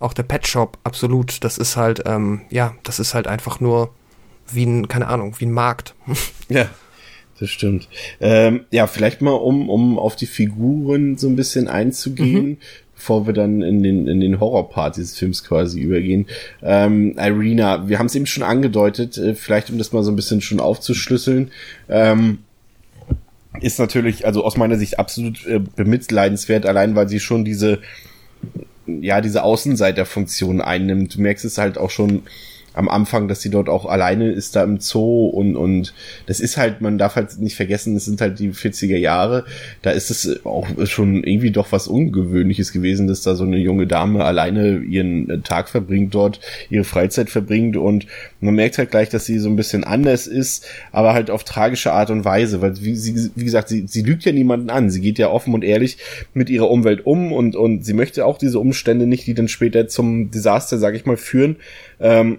auch 0.00 0.12
der 0.12 0.22
Pet 0.22 0.46
Shop, 0.46 0.78
absolut. 0.84 1.44
Das 1.44 1.58
ist 1.58 1.76
halt, 1.76 2.04
ähm, 2.06 2.42
ja, 2.50 2.74
das 2.84 2.98
ist 2.98 3.14
halt 3.14 3.26
einfach 3.26 3.60
nur 3.60 3.90
wie 4.50 4.64
ein, 4.64 4.88
keine 4.88 5.08
Ahnung, 5.08 5.34
wie 5.38 5.46
ein 5.46 5.52
Markt. 5.52 5.94
Ja. 6.48 6.66
Das 7.40 7.50
stimmt. 7.50 7.88
Ähm, 8.20 8.64
ja, 8.72 8.88
vielleicht 8.88 9.20
mal, 9.20 9.30
um, 9.30 9.70
um 9.70 9.96
auf 9.96 10.16
die 10.16 10.26
Figuren 10.26 11.16
so 11.18 11.28
ein 11.28 11.36
bisschen 11.36 11.68
einzugehen. 11.68 12.48
Mhm 12.48 12.56
bevor 12.98 13.26
wir 13.26 13.32
dann 13.32 13.62
in 13.62 13.82
den, 13.82 14.08
in 14.08 14.20
den 14.20 14.40
Horrorpart 14.40 14.96
dieses 14.96 15.16
Films 15.16 15.44
quasi 15.44 15.80
übergehen. 15.80 16.26
Ähm, 16.62 17.16
Irina, 17.16 17.88
wir 17.88 17.98
haben 18.00 18.06
es 18.06 18.14
eben 18.16 18.26
schon 18.26 18.42
angedeutet, 18.42 19.16
äh, 19.16 19.34
vielleicht 19.36 19.70
um 19.70 19.78
das 19.78 19.92
mal 19.92 20.02
so 20.02 20.10
ein 20.10 20.16
bisschen 20.16 20.40
schon 20.40 20.58
aufzuschlüsseln. 20.58 21.52
Ähm, 21.88 22.38
ist 23.60 23.78
natürlich, 23.78 24.26
also 24.26 24.44
aus 24.44 24.56
meiner 24.56 24.76
Sicht 24.76 24.98
absolut 24.98 25.46
äh, 25.46 25.60
bemitleidenswert, 25.60 26.66
allein 26.66 26.96
weil 26.96 27.08
sie 27.08 27.20
schon 27.20 27.44
diese, 27.44 27.78
ja, 28.86 29.20
diese 29.20 29.44
Außenseiterfunktion 29.44 30.60
einnimmt. 30.60 31.14
Du 31.14 31.20
merkst 31.20 31.44
es 31.44 31.56
halt 31.56 31.78
auch 31.78 31.90
schon 31.90 32.24
am 32.78 32.88
Anfang, 32.88 33.26
dass 33.26 33.42
sie 33.42 33.50
dort 33.50 33.68
auch 33.68 33.86
alleine 33.86 34.30
ist 34.30 34.54
da 34.54 34.62
im 34.62 34.78
Zoo 34.78 35.26
und, 35.26 35.56
und 35.56 35.94
das 36.26 36.38
ist 36.38 36.56
halt, 36.56 36.80
man 36.80 36.96
darf 36.96 37.16
halt 37.16 37.36
nicht 37.40 37.56
vergessen, 37.56 37.96
es 37.96 38.04
sind 38.04 38.20
halt 38.20 38.38
die 38.38 38.52
40er 38.52 38.96
Jahre, 38.96 39.44
da 39.82 39.90
ist 39.90 40.12
es 40.12 40.46
auch 40.46 40.64
schon 40.84 41.24
irgendwie 41.24 41.50
doch 41.50 41.72
was 41.72 41.88
Ungewöhnliches 41.88 42.70
gewesen, 42.70 43.08
dass 43.08 43.22
da 43.22 43.34
so 43.34 43.42
eine 43.42 43.58
junge 43.58 43.88
Dame 43.88 44.24
alleine 44.24 44.78
ihren 44.78 45.42
Tag 45.42 45.68
verbringt 45.68 46.14
dort, 46.14 46.38
ihre 46.70 46.84
Freizeit 46.84 47.30
verbringt 47.30 47.76
und 47.76 48.06
man 48.40 48.54
merkt 48.54 48.78
halt 48.78 48.92
gleich, 48.92 49.08
dass 49.08 49.26
sie 49.26 49.40
so 49.40 49.48
ein 49.48 49.56
bisschen 49.56 49.82
anders 49.82 50.28
ist, 50.28 50.64
aber 50.92 51.14
halt 51.14 51.30
auf 51.30 51.42
tragische 51.42 51.92
Art 51.92 52.10
und 52.10 52.24
Weise, 52.24 52.62
weil 52.62 52.80
wie, 52.80 52.94
sie, 52.94 53.32
wie 53.34 53.44
gesagt, 53.44 53.70
sie, 53.70 53.88
sie 53.88 54.02
lügt 54.02 54.24
ja 54.24 54.30
niemanden 54.30 54.70
an, 54.70 54.88
sie 54.88 55.00
geht 55.00 55.18
ja 55.18 55.30
offen 55.30 55.52
und 55.52 55.64
ehrlich 55.64 55.98
mit 56.32 56.48
ihrer 56.48 56.70
Umwelt 56.70 57.04
um 57.04 57.32
und, 57.32 57.56
und 57.56 57.84
sie 57.84 57.92
möchte 57.92 58.24
auch 58.24 58.38
diese 58.38 58.60
Umstände 58.60 59.08
nicht, 59.08 59.26
die 59.26 59.34
dann 59.34 59.48
später 59.48 59.88
zum 59.88 60.30
Desaster, 60.30 60.78
sag 60.78 60.94
ich 60.94 61.06
mal, 61.06 61.16
führen. 61.16 61.56
Ähm, 61.98 62.38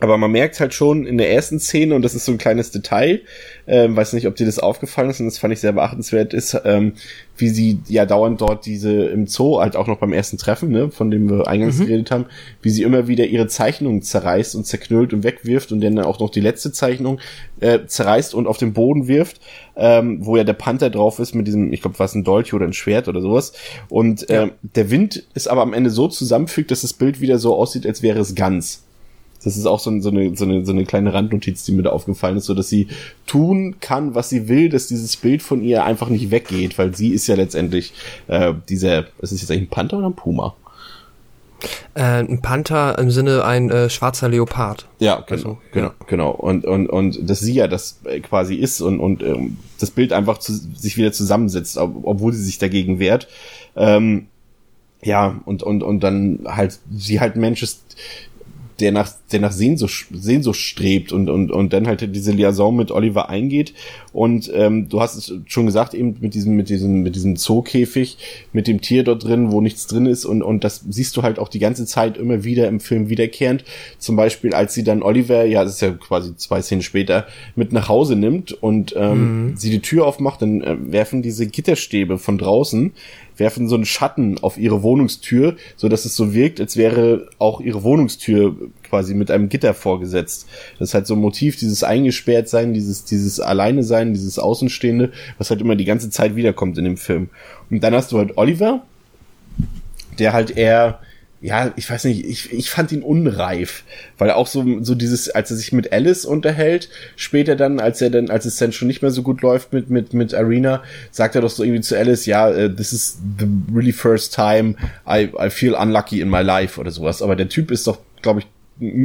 aber 0.00 0.16
man 0.16 0.32
merkt 0.32 0.58
halt 0.60 0.74
schon 0.74 1.06
in 1.06 1.18
der 1.18 1.30
ersten 1.30 1.60
Szene, 1.60 1.94
und 1.94 2.02
das 2.02 2.14
ist 2.14 2.24
so 2.24 2.32
ein 2.32 2.38
kleines 2.38 2.70
Detail, 2.70 3.20
ähm, 3.66 3.94
weiß 3.94 4.14
nicht, 4.14 4.26
ob 4.26 4.34
dir 4.34 4.46
das 4.46 4.58
aufgefallen 4.58 5.10
ist, 5.10 5.20
und 5.20 5.26
das 5.26 5.38
fand 5.38 5.52
ich 5.52 5.60
sehr 5.60 5.72
beachtenswert, 5.72 6.32
ist, 6.32 6.58
ähm, 6.64 6.94
wie 7.36 7.48
sie 7.48 7.80
ja 7.88 8.06
dauernd 8.06 8.40
dort 8.40 8.66
diese 8.66 8.92
im 9.06 9.26
Zoo, 9.26 9.60
halt 9.60 9.76
auch 9.76 9.86
noch 9.86 9.98
beim 9.98 10.12
ersten 10.12 10.38
Treffen, 10.38 10.70
ne, 10.70 10.90
von 10.90 11.10
dem 11.10 11.28
wir 11.30 11.46
eingangs 11.46 11.78
mhm. 11.78 11.86
geredet 11.86 12.10
haben, 12.10 12.26
wie 12.62 12.70
sie 12.70 12.82
immer 12.82 13.08
wieder 13.08 13.26
ihre 13.26 13.46
Zeichnungen 13.46 14.02
zerreißt 14.02 14.54
und 14.54 14.66
zerknüllt 14.66 15.12
und 15.12 15.22
wegwirft 15.22 15.70
und 15.70 15.80
dann 15.80 15.98
auch 15.98 16.18
noch 16.18 16.30
die 16.30 16.40
letzte 16.40 16.72
Zeichnung 16.72 17.20
äh, 17.60 17.80
zerreißt 17.86 18.34
und 18.34 18.46
auf 18.46 18.58
den 18.58 18.72
Boden 18.72 19.06
wirft, 19.06 19.40
ähm, 19.76 20.24
wo 20.24 20.36
ja 20.36 20.44
der 20.44 20.54
Panther 20.54 20.90
drauf 20.90 21.18
ist 21.18 21.34
mit 21.34 21.46
diesem, 21.46 21.72
ich 21.72 21.82
glaube, 21.82 21.98
was 21.98 22.14
ein 22.14 22.24
Dolch 22.24 22.54
oder 22.54 22.66
ein 22.66 22.72
Schwert 22.72 23.08
oder 23.08 23.20
sowas. 23.20 23.52
Und 23.88 24.28
ja. 24.28 24.44
ähm, 24.44 24.52
der 24.62 24.90
Wind 24.90 25.24
ist 25.34 25.48
aber 25.48 25.62
am 25.62 25.74
Ende 25.74 25.90
so 25.90 26.08
zusammenfügt, 26.08 26.70
dass 26.70 26.82
das 26.82 26.94
Bild 26.94 27.20
wieder 27.20 27.38
so 27.38 27.54
aussieht, 27.54 27.86
als 27.86 28.02
wäre 28.02 28.18
es 28.18 28.34
ganz. 28.34 28.84
Das 29.42 29.56
ist 29.56 29.66
auch 29.66 29.80
so, 29.80 29.98
so, 30.00 30.10
eine, 30.10 30.36
so, 30.36 30.44
eine, 30.44 30.64
so 30.66 30.72
eine 30.72 30.84
kleine 30.84 31.14
Randnotiz, 31.14 31.64
die 31.64 31.72
mir 31.72 31.82
da 31.82 31.90
aufgefallen 31.90 32.36
ist, 32.36 32.44
so 32.44 32.54
dass 32.54 32.68
sie 32.68 32.88
tun 33.26 33.76
kann, 33.80 34.14
was 34.14 34.28
sie 34.28 34.48
will, 34.48 34.68
dass 34.68 34.86
dieses 34.86 35.16
Bild 35.16 35.42
von 35.42 35.62
ihr 35.62 35.84
einfach 35.84 36.08
nicht 36.08 36.30
weggeht, 36.30 36.78
weil 36.78 36.94
sie 36.94 37.08
ist 37.08 37.26
ja 37.26 37.36
letztendlich 37.36 37.92
äh, 38.28 38.52
dieser, 38.68 39.06
ist 39.20 39.32
jetzt 39.32 39.50
eigentlich 39.50 39.62
ein 39.62 39.70
Panther 39.70 39.98
oder 39.98 40.08
ein 40.08 40.14
Puma? 40.14 40.54
Äh, 41.94 42.20
ein 42.20 42.40
Panther 42.40 42.98
im 42.98 43.10
Sinne 43.10 43.44
ein 43.44 43.70
äh, 43.70 43.90
schwarzer 43.90 44.28
Leopard. 44.28 44.86
Ja, 44.98 45.16
genau, 45.16 45.30
also, 45.30 45.58
genau, 45.72 45.88
ja. 45.88 45.94
genau. 46.06 46.30
Und, 46.30 46.64
und, 46.64 46.86
und 46.88 47.28
dass 47.28 47.40
sie 47.40 47.54
ja 47.54 47.68
das 47.68 48.00
äh, 48.04 48.20
quasi 48.20 48.54
ist 48.54 48.80
und, 48.80 49.00
und 49.00 49.22
ähm, 49.22 49.56
das 49.78 49.90
Bild 49.90 50.12
einfach 50.12 50.38
zu, 50.38 50.52
sich 50.52 50.96
wieder 50.96 51.12
zusammensetzt, 51.12 51.76
ob, 51.76 52.04
obwohl 52.04 52.32
sie 52.32 52.44
sich 52.44 52.58
dagegen 52.58 52.98
wehrt. 52.98 53.28
Ähm, 53.76 54.28
ja, 55.02 55.40
und, 55.44 55.62
und, 55.62 55.82
und 55.82 56.00
dann 56.00 56.40
halt, 56.46 56.78
sie 56.94 57.20
halt 57.20 57.36
Mensch 57.36 57.62
ist, 57.62 57.96
der 58.80 58.92
nach, 58.92 59.12
der 59.32 59.40
nach 59.40 59.52
Sehnsucht, 59.52 60.06
Sehnsucht 60.12 60.58
strebt 60.58 61.12
und, 61.12 61.28
und, 61.28 61.50
und 61.50 61.72
dann 61.72 61.86
halt 61.86 62.14
diese 62.14 62.32
Liaison 62.32 62.74
mit 62.74 62.90
Oliver 62.90 63.28
eingeht. 63.28 63.74
Und 64.12 64.50
ähm, 64.54 64.88
du 64.88 65.00
hast 65.00 65.16
es 65.16 65.32
schon 65.46 65.66
gesagt, 65.66 65.94
eben 65.94 66.16
mit 66.20 66.34
diesem, 66.34 66.54
mit 66.56 66.68
diesem, 66.68 67.02
mit 67.02 67.14
diesem 67.14 67.36
Zookäfig, 67.36 68.18
mit 68.52 68.66
dem 68.66 68.80
Tier 68.80 69.04
dort 69.04 69.24
drin, 69.24 69.52
wo 69.52 69.60
nichts 69.60 69.86
drin 69.86 70.06
ist. 70.06 70.24
Und, 70.24 70.42
und 70.42 70.64
das 70.64 70.84
siehst 70.88 71.16
du 71.16 71.22
halt 71.22 71.38
auch 71.38 71.48
die 71.48 71.58
ganze 71.58 71.86
Zeit 71.86 72.16
immer 72.16 72.44
wieder 72.44 72.68
im 72.68 72.80
Film 72.80 73.08
wiederkehrend. 73.08 73.64
Zum 73.98 74.16
Beispiel, 74.16 74.54
als 74.54 74.74
sie 74.74 74.84
dann 74.84 75.02
Oliver, 75.02 75.44
ja, 75.44 75.64
das 75.64 75.74
ist 75.74 75.82
ja 75.82 75.90
quasi 75.90 76.34
zwei 76.36 76.62
Szenen 76.62 76.82
später, 76.82 77.26
mit 77.54 77.72
nach 77.72 77.88
Hause 77.88 78.16
nimmt 78.16 78.52
und 78.52 78.94
ähm, 78.96 79.50
mhm. 79.50 79.56
sie 79.56 79.70
die 79.70 79.80
Tür 79.80 80.06
aufmacht, 80.06 80.42
dann 80.42 80.62
äh, 80.62 80.76
werfen 80.80 81.22
diese 81.22 81.46
Gitterstäbe 81.46 82.18
von 82.18 82.38
draußen 82.38 82.92
werfen 83.40 83.68
so 83.68 83.74
einen 83.74 83.84
Schatten 83.84 84.38
auf 84.38 84.58
ihre 84.58 84.82
Wohnungstür, 84.82 85.56
so 85.76 85.88
dass 85.88 86.04
es 86.04 86.14
so 86.14 86.32
wirkt, 86.32 86.60
als 86.60 86.76
wäre 86.76 87.28
auch 87.38 87.60
ihre 87.60 87.82
Wohnungstür 87.82 88.54
quasi 88.88 89.14
mit 89.14 89.30
einem 89.30 89.48
Gitter 89.48 89.74
vorgesetzt. 89.74 90.48
Das 90.78 90.90
ist 90.90 90.94
halt 90.94 91.06
so 91.06 91.14
ein 91.14 91.20
Motiv, 91.20 91.56
dieses 91.56 91.82
eingesperrt 91.82 92.48
sein, 92.48 92.74
dieses, 92.74 93.04
dieses 93.04 93.40
alleine 93.40 93.82
sein, 93.82 94.12
dieses 94.12 94.38
Außenstehende, 94.38 95.12
was 95.38 95.50
halt 95.50 95.60
immer 95.60 95.76
die 95.76 95.84
ganze 95.84 96.10
Zeit 96.10 96.36
wiederkommt 96.36 96.78
in 96.78 96.84
dem 96.84 96.96
Film. 96.96 97.30
Und 97.70 97.82
dann 97.82 97.94
hast 97.94 98.12
du 98.12 98.18
halt 98.18 98.36
Oliver, 98.36 98.82
der 100.18 100.32
halt 100.32 100.56
eher, 100.56 101.00
ja, 101.42 101.72
ich 101.76 101.90
weiß 101.90 102.04
nicht, 102.04 102.26
ich, 102.26 102.52
ich 102.52 102.68
fand 102.68 102.92
ihn 102.92 103.02
unreif, 103.02 103.84
weil 104.18 104.30
auch 104.30 104.46
so, 104.46 104.82
so 104.82 104.94
dieses, 104.94 105.30
als 105.30 105.50
er 105.50 105.56
sich 105.56 105.72
mit 105.72 105.90
Alice 105.90 106.26
unterhält, 106.26 106.90
später 107.16 107.56
dann, 107.56 107.80
als 107.80 108.02
er 108.02 108.10
dann, 108.10 108.28
als 108.28 108.44
es 108.44 108.56
dann 108.56 108.72
schon 108.72 108.88
nicht 108.88 109.00
mehr 109.00 109.10
so 109.10 109.22
gut 109.22 109.40
läuft 109.40 109.72
mit, 109.72 109.88
mit, 109.88 110.12
mit 110.12 110.34
Arena, 110.34 110.82
sagt 111.10 111.34
er 111.34 111.40
doch 111.40 111.50
so 111.50 111.64
irgendwie 111.64 111.80
zu 111.80 111.96
Alice, 111.96 112.26
ja, 112.26 112.48
uh, 112.48 112.68
this 112.68 112.92
is 112.92 113.18
the 113.38 113.46
really 113.72 113.92
first 113.92 114.34
time 114.34 114.74
I, 115.08 115.30
I 115.38 115.48
feel 115.48 115.74
unlucky 115.74 116.20
in 116.20 116.28
my 116.28 116.42
life 116.42 116.78
oder 116.78 116.90
sowas. 116.90 117.22
Aber 117.22 117.36
der 117.36 117.48
Typ 117.48 117.70
ist 117.70 117.86
doch, 117.86 117.98
glaube 118.20 118.40
ich, 118.40 118.46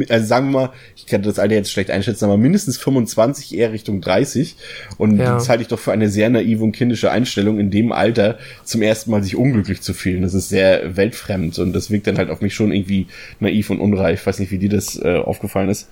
also 0.08 0.26
sagen 0.26 0.50
wir 0.50 0.60
mal, 0.60 0.72
ich 0.96 1.06
kann 1.06 1.22
das 1.22 1.38
Alter 1.38 1.54
jetzt 1.54 1.70
schlecht 1.70 1.90
einschätzen, 1.90 2.24
aber 2.24 2.36
mindestens 2.36 2.78
25, 2.78 3.56
eher 3.56 3.72
Richtung 3.72 4.00
30. 4.00 4.56
Und 4.98 5.18
ja. 5.18 5.34
das 5.34 5.48
halte 5.48 5.62
ich 5.62 5.68
doch 5.68 5.78
für 5.78 5.92
eine 5.92 6.08
sehr 6.08 6.30
naive 6.30 6.64
und 6.64 6.72
kindische 6.72 7.10
Einstellung, 7.10 7.58
in 7.58 7.70
dem 7.70 7.92
Alter 7.92 8.38
zum 8.64 8.82
ersten 8.82 9.10
Mal 9.10 9.22
sich 9.22 9.36
unglücklich 9.36 9.82
zu 9.82 9.94
fühlen. 9.94 10.22
Das 10.22 10.34
ist 10.34 10.48
sehr 10.48 10.96
weltfremd 10.96 11.58
und 11.58 11.72
das 11.72 11.90
wirkt 11.90 12.06
dann 12.06 12.18
halt 12.18 12.30
auf 12.30 12.40
mich 12.40 12.54
schon 12.54 12.72
irgendwie 12.72 13.06
naiv 13.40 13.70
und 13.70 13.80
unreif. 13.80 14.20
Ich 14.20 14.26
weiß 14.26 14.38
nicht, 14.38 14.50
wie 14.50 14.58
dir 14.58 14.70
das 14.70 14.96
äh, 14.96 15.16
aufgefallen 15.16 15.68
ist. 15.68 15.88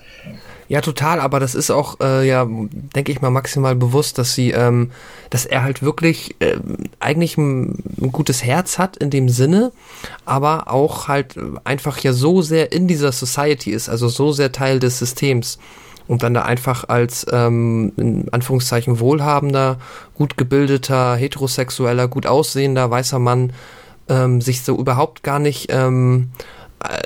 Ja, 0.69 0.81
total, 0.81 1.21
aber 1.21 1.41
das 1.41 1.55
ist 1.55 1.71
auch, 1.71 2.01
äh, 2.01 2.27
ja, 2.27 2.47
denke 2.49 3.13
ich 3.13 3.21
mal, 3.21 3.31
maximal 3.31 3.75
bewusst, 3.75 4.17
dass 4.19 4.35
sie, 4.35 4.51
ähm, 4.51 4.91
dass 5.29 5.45
er 5.45 5.63
halt 5.63 5.83
wirklich 5.83 6.37
äh, 6.39 6.57
eigentlich 7.01 7.37
ein, 7.37 7.83
ein, 8.01 8.13
gutes 8.13 8.43
Herz 8.43 8.79
hat 8.79 8.97
in 8.97 9.11
dem 9.11 9.29
Sinne, 9.29 9.73
aber 10.25 10.73
auch 10.73 11.09
halt 11.09 11.37
einfach 11.65 11.99
ja 11.99 12.15
so 12.15 12.41
sehr 12.41 12.73
in 12.73 12.89
dieser 12.89 13.13
Society 13.13 13.73
ist, 13.73 13.89
also 13.89 14.09
so 14.09 14.33
sehr 14.33 14.53
Teil 14.53 14.81
des 14.81 14.99
Systems. 14.99 15.59
Und 16.07 16.23
dann 16.23 16.35
da 16.35 16.43
einfach 16.43 16.89
als 16.89 17.27
ähm, 17.33 17.93
in 17.97 18.29
Anführungszeichen 18.31 19.01
wohlhabender, 19.01 19.79
gut 20.15 20.37
gebildeter, 20.37 21.17
heterosexueller, 21.17 22.09
gut 22.09 22.27
aussehender 22.27 22.91
weißer 22.91 23.19
Mann 23.19 23.55
ähm, 24.09 24.41
sich 24.41 24.63
so 24.63 24.77
überhaupt 24.79 25.23
gar 25.23 25.39
nicht 25.39 25.69
ähm, 25.71 26.31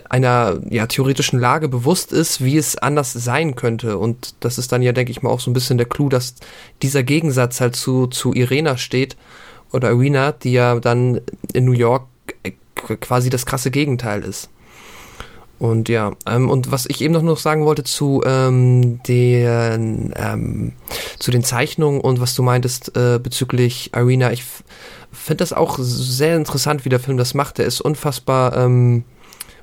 einer 0.09 0.59
ja, 0.70 0.87
theoretischen 0.87 1.38
Lage 1.38 1.68
bewusst 1.68 2.12
ist, 2.12 2.42
wie 2.42 2.57
es 2.57 2.76
anders 2.76 3.12
sein 3.12 3.54
könnte. 3.54 3.98
Und 3.98 4.35
das 4.40 4.59
ist 4.59 4.72
dann 4.72 4.83
ja, 4.83 4.92
denke 4.92 5.12
ich 5.12 5.22
mal, 5.22 5.31
auch 5.31 5.40
so 5.40 5.50
ein 5.50 5.54
bisschen 5.54 5.78
der 5.78 5.87
Clou, 5.87 6.09
dass 6.09 6.35
dieser 6.83 7.02
Gegensatz 7.02 7.61
halt 7.61 7.76
zu, 7.76 8.07
zu 8.07 8.35
Irena 8.35 8.76
steht 8.76 9.16
oder 9.72 9.90
Irina, 9.90 10.33
die 10.33 10.52
ja 10.52 10.81
dann 10.81 11.20
in 11.52 11.64
New 11.64 11.72
York 11.72 12.07
äh, 12.42 12.52
quasi 13.00 13.31
das 13.31 13.46
krasse 13.46 13.70
Gegenteil 13.70 14.22
ist. 14.22 14.50
Und 15.59 15.88
ja, 15.88 16.12
ähm, 16.26 16.50
und 16.50 16.70
was 16.70 16.87
ich 16.87 17.00
eben 17.00 17.12
noch, 17.12 17.22
noch 17.22 17.38
sagen 17.38 17.64
wollte 17.64 17.83
zu 17.83 18.22
ähm, 18.24 19.02
den 19.02 20.14
ähm, 20.16 20.72
zu 21.18 21.33
den 21.33 21.42
Zeichnungen 21.42 22.00
und 22.00 22.20
was 22.20 22.37
du 22.37 22.44
meintest 22.44 22.96
äh, 22.96 23.18
bezüglich 23.20 23.90
Irina, 23.94 24.31
ich 24.31 24.44
finde 25.12 25.38
das 25.38 25.52
auch 25.52 25.78
sehr 25.81 26.37
interessant, 26.37 26.85
wie 26.85 26.90
der 26.90 27.00
Film 27.00 27.16
das 27.16 27.35
macht. 27.35 27.59
Der 27.59 27.66
ist 27.66 27.81
unfassbar 27.81 28.57
ähm, 28.57 29.02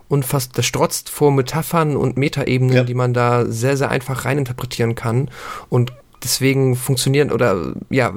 unfassbar, 0.07 0.57
das 0.57 0.65
strotzt 0.65 1.09
vor 1.09 1.31
Metaphern 1.31 1.95
und 1.95 2.17
Metaebenen, 2.17 2.75
ja. 2.75 2.83
die 2.83 2.93
man 2.93 3.13
da 3.13 3.45
sehr, 3.45 3.77
sehr 3.77 3.89
einfach 3.89 4.25
reininterpretieren 4.25 4.95
kann. 4.95 5.29
Und 5.69 5.93
deswegen 6.23 6.75
funktionieren 6.75 7.31
oder 7.31 7.73
ja, 7.89 8.13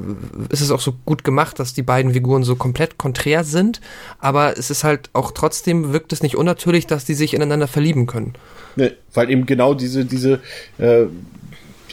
ist 0.48 0.60
es 0.60 0.70
auch 0.70 0.80
so 0.80 0.94
gut 1.04 1.24
gemacht, 1.24 1.58
dass 1.58 1.74
die 1.74 1.82
beiden 1.82 2.12
Figuren 2.12 2.42
so 2.42 2.56
komplett 2.56 2.98
konträr 2.98 3.44
sind, 3.44 3.80
aber 4.18 4.58
es 4.58 4.70
ist 4.70 4.82
halt 4.82 5.10
auch 5.12 5.30
trotzdem 5.32 5.92
wirkt 5.92 6.12
es 6.12 6.22
nicht 6.22 6.36
unnatürlich, 6.36 6.86
dass 6.86 7.04
die 7.04 7.14
sich 7.14 7.34
ineinander 7.34 7.68
verlieben 7.68 8.06
können. 8.06 8.34
Ne, 8.76 8.94
weil 9.12 9.30
eben 9.30 9.44
genau 9.44 9.74
diese, 9.74 10.04
diese 10.04 10.40
äh, 10.78 11.06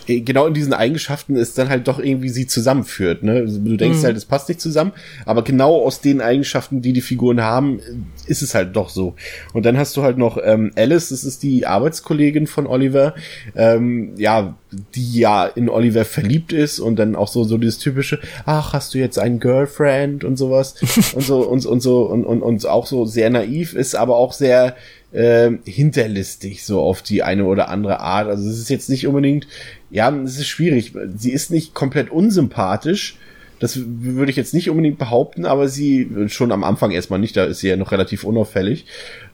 genau 0.08 0.48
in 0.48 0.54
diesen 0.54 0.74
Eigenschaften 0.74 1.36
es 1.36 1.54
dann 1.54 1.70
halt 1.70 1.88
doch 1.88 2.00
irgendwie 2.00 2.30
sie 2.30 2.48
zusammenführt. 2.48 3.24
Ne? 3.24 3.34
Also 3.34 3.60
du 3.60 3.78
denkst 3.78 4.00
mhm. 4.00 4.04
halt, 4.04 4.18
es 4.18 4.26
passt 4.26 4.50
nicht 4.50 4.62
zusammen, 4.62 4.92
aber 5.26 5.44
genau 5.44 5.82
aus 5.82 6.02
den 6.02 6.22
Eigenschaften, 6.22 6.82
die 6.82 6.94
die 6.94 7.02
Figuren 7.02 7.42
haben, 7.42 7.80
ist 8.28 8.42
es 8.42 8.56
halt 8.56 8.76
doch 8.76 8.90
so. 8.90 9.16
Und 9.54 9.66
dann 9.66 9.78
hast 9.78 9.96
du 9.98 10.04
halt 10.04 10.18
noch 10.18 10.38
ähm, 10.44 10.72
Alice, 10.76 11.10
das 11.10 11.24
ist 11.24 11.44
die 11.44 11.66
Arbeitskollegin 11.66 12.48
von 12.48 12.68
Oliver, 12.68 13.16
ähm, 13.56 14.14
ja, 14.18 14.56
die 14.94 15.20
ja 15.20 15.46
in 15.46 15.70
Oliver 15.70 16.06
verliebt 16.06 16.52
ist 16.54 16.80
und 16.80 16.98
dann 16.98 17.16
auch 17.16 17.28
so 17.28 17.44
so 17.44 17.58
dieses 17.58 17.80
typische, 17.80 18.20
ach, 18.46 18.74
hast 18.74 18.94
du 18.94 18.98
jetzt 18.98 19.18
einen 19.20 19.40
Girlfriend 19.40 20.24
und 20.24 20.38
sowas 20.38 20.76
und 21.16 21.24
so 21.24 21.48
und, 21.48 21.66
und 21.66 21.82
so 21.82 22.04
und, 22.04 22.26
und, 22.26 22.42
und 22.42 22.66
auch 22.66 22.86
so 22.86 23.06
sehr 23.06 23.30
naiv 23.30 23.74
ist, 23.74 23.96
aber 23.96 24.18
auch 24.18 24.34
sehr 24.34 24.76
äh, 25.16 25.52
hinterlistig, 25.66 26.66
so 26.66 26.82
auf 26.82 27.02
die 27.02 27.24
eine 27.24 27.46
oder 27.46 27.70
andere 27.70 28.02
Art. 28.02 28.28
Also 28.28 28.50
es 28.50 28.60
ist 28.60 28.70
jetzt 28.70 28.90
nicht 28.90 29.08
unbedingt, 29.08 29.48
ja, 29.96 30.14
es 30.14 30.38
ist 30.38 30.48
schwierig. 30.48 30.92
Sie 31.16 31.32
ist 31.32 31.52
nicht 31.52 31.74
komplett 31.74 32.10
unsympathisch. 32.10 33.18
Das 33.60 33.80
würde 33.86 34.30
ich 34.30 34.36
jetzt 34.36 34.54
nicht 34.54 34.70
unbedingt 34.70 34.98
behaupten, 34.98 35.46
aber 35.46 35.70
sie 35.70 36.28
schon 36.28 36.52
am 36.52 36.66
Anfang 36.66 36.92
erstmal 36.92 37.18
nicht, 37.18 37.38
da 37.38 37.46
ist 37.46 37.60
sie 37.60 37.70
ja 37.70 37.78
noch 37.78 37.94
relativ 37.94 38.26
unauffällig. 38.26 38.86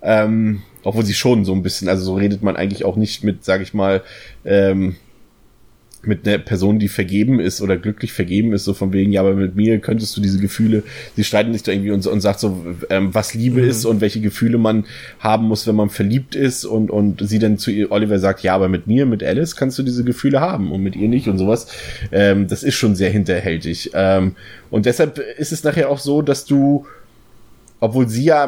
Ähm, 0.03 0.61
obwohl 0.83 1.03
sie 1.03 1.15
schon 1.15 1.45
so 1.45 1.53
ein 1.53 1.63
bisschen, 1.63 1.89
also 1.89 2.03
so 2.03 2.13
redet 2.13 2.43
man 2.43 2.57
eigentlich 2.57 2.85
auch 2.85 2.95
nicht 2.95 3.23
mit, 3.23 3.43
sag 3.43 3.61
ich 3.61 3.73
mal, 3.73 4.03
ähm, 4.45 4.97
mit 6.03 6.27
einer 6.27 6.39
Person, 6.39 6.79
die 6.79 6.87
vergeben 6.87 7.39
ist 7.39 7.61
oder 7.61 7.77
glücklich 7.77 8.11
vergeben 8.13 8.53
ist, 8.53 8.65
so 8.65 8.73
von 8.73 8.91
wegen, 8.93 9.11
ja, 9.11 9.21
aber 9.21 9.33
mit 9.33 9.55
mir 9.55 9.79
könntest 9.79 10.15
du 10.17 10.21
diese 10.21 10.39
Gefühle, 10.39 10.83
sie 11.15 11.23
streiten 11.23 11.53
sich 11.53 11.63
da 11.63 11.71
irgendwie 11.71 11.91
und, 11.91 12.05
und 12.07 12.21
sagt 12.21 12.39
so, 12.39 12.65
ähm, 12.89 13.13
was 13.13 13.33
Liebe 13.33 13.61
mhm. 13.61 13.69
ist 13.69 13.85
und 13.85 14.01
welche 14.01 14.21
Gefühle 14.21 14.57
man 14.57 14.85
haben 15.19 15.47
muss, 15.47 15.67
wenn 15.67 15.75
man 15.75 15.89
verliebt 15.89 16.35
ist 16.35 16.65
und, 16.65 16.89
und 16.89 17.27
sie 17.27 17.39
dann 17.39 17.57
zu 17.57 17.71
ihr, 17.71 17.91
Oliver 17.91 18.19
sagt, 18.19 18.41
ja, 18.41 18.55
aber 18.55 18.67
mit 18.67 18.87
mir, 18.87 19.05
mit 19.05 19.23
Alice 19.23 19.55
kannst 19.55 19.77
du 19.77 19.83
diese 19.83 20.03
Gefühle 20.03 20.41
haben 20.41 20.71
und 20.71 20.81
mit 20.81 20.95
ihr 20.95 21.07
nicht 21.07 21.27
und 21.27 21.37
sowas. 21.37 21.67
Ähm, 22.11 22.47
das 22.47 22.63
ist 22.63 22.75
schon 22.75 22.95
sehr 22.95 23.11
hinterhältig. 23.11 23.91
Ähm, 23.93 24.35
und 24.69 24.85
deshalb 24.85 25.19
ist 25.37 25.51
es 25.51 25.63
nachher 25.63 25.89
auch 25.89 25.99
so, 25.99 26.21
dass 26.21 26.45
du 26.45 26.85
obwohl 27.81 28.07
sie 28.07 28.23
ja 28.25 28.47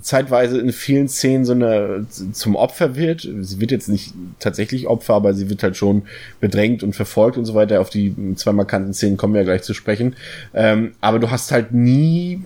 zeitweise 0.00 0.58
in 0.58 0.72
vielen 0.72 1.06
Szenen 1.06 1.44
so 1.44 1.52
eine 1.52 2.06
zum 2.08 2.56
Opfer 2.56 2.96
wird. 2.96 3.28
Sie 3.40 3.60
wird 3.60 3.70
jetzt 3.70 3.88
nicht 3.88 4.14
tatsächlich 4.40 4.86
Opfer, 4.86 5.12
aber 5.12 5.34
sie 5.34 5.50
wird 5.50 5.62
halt 5.62 5.76
schon 5.76 6.04
bedrängt 6.40 6.82
und 6.82 6.96
verfolgt 6.96 7.36
und 7.36 7.44
so 7.44 7.54
weiter. 7.54 7.82
Auf 7.82 7.90
die 7.90 8.14
zwei 8.34 8.52
markanten 8.52 8.94
Szenen 8.94 9.18
kommen 9.18 9.34
wir 9.34 9.42
ja 9.42 9.44
gleich 9.44 9.62
zu 9.62 9.74
sprechen. 9.74 10.16
Ähm, 10.54 10.92
aber 11.02 11.18
du 11.18 11.30
hast 11.30 11.52
halt 11.52 11.72
nie 11.72 12.40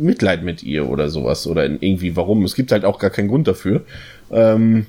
Mitleid 0.00 0.42
mit 0.42 0.62
ihr 0.62 0.88
oder 0.88 1.10
sowas 1.10 1.46
oder 1.46 1.66
irgendwie 1.66 2.16
warum. 2.16 2.42
Es 2.44 2.54
gibt 2.54 2.72
halt 2.72 2.86
auch 2.86 2.98
gar 2.98 3.10
keinen 3.10 3.28
Grund 3.28 3.46
dafür. 3.46 3.82
Ähm, 4.30 4.86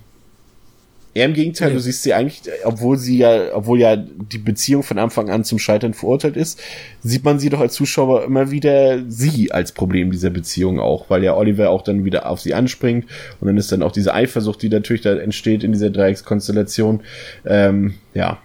Eher 1.18 1.26
im 1.26 1.34
Gegenteil, 1.34 1.70
ja. 1.70 1.74
du 1.74 1.80
siehst 1.80 2.04
sie 2.04 2.14
eigentlich, 2.14 2.44
obwohl 2.64 2.96
sie 2.96 3.18
ja, 3.18 3.56
obwohl 3.56 3.80
ja 3.80 3.96
die 3.96 4.38
Beziehung 4.38 4.84
von 4.84 5.00
Anfang 5.00 5.32
an 5.32 5.44
zum 5.44 5.58
Scheitern 5.58 5.96
verurteilt 5.96 6.38
ist, 6.38 6.62
sieht 7.02 7.24
man 7.24 7.40
sie 7.40 7.50
doch 7.50 7.60
als 7.60 7.74
Zuschauer 7.74 8.24
immer 8.24 8.52
wieder 8.52 9.00
sie 9.08 9.52
als 9.52 9.72
Problem 9.72 10.12
dieser 10.12 10.30
Beziehung 10.30 10.80
auch, 10.80 11.10
weil 11.10 11.24
ja 11.24 11.36
Oliver 11.36 11.72
auch 11.72 11.82
dann 11.82 12.06
wieder 12.06 12.30
auf 12.30 12.40
sie 12.40 12.54
anspringt 12.54 13.08
und 13.40 13.48
dann 13.48 13.58
ist 13.58 13.72
dann 13.72 13.82
auch 13.82 13.92
diese 13.92 14.14
Eifersucht, 14.14 14.62
die 14.62 14.70
natürlich 14.70 15.02
da 15.02 15.16
entsteht 15.16 15.64
in 15.64 15.72
dieser 15.72 15.90
Dreieckskonstellation. 15.90 17.02
Ähm, 17.48 17.96
ja. 18.14 18.38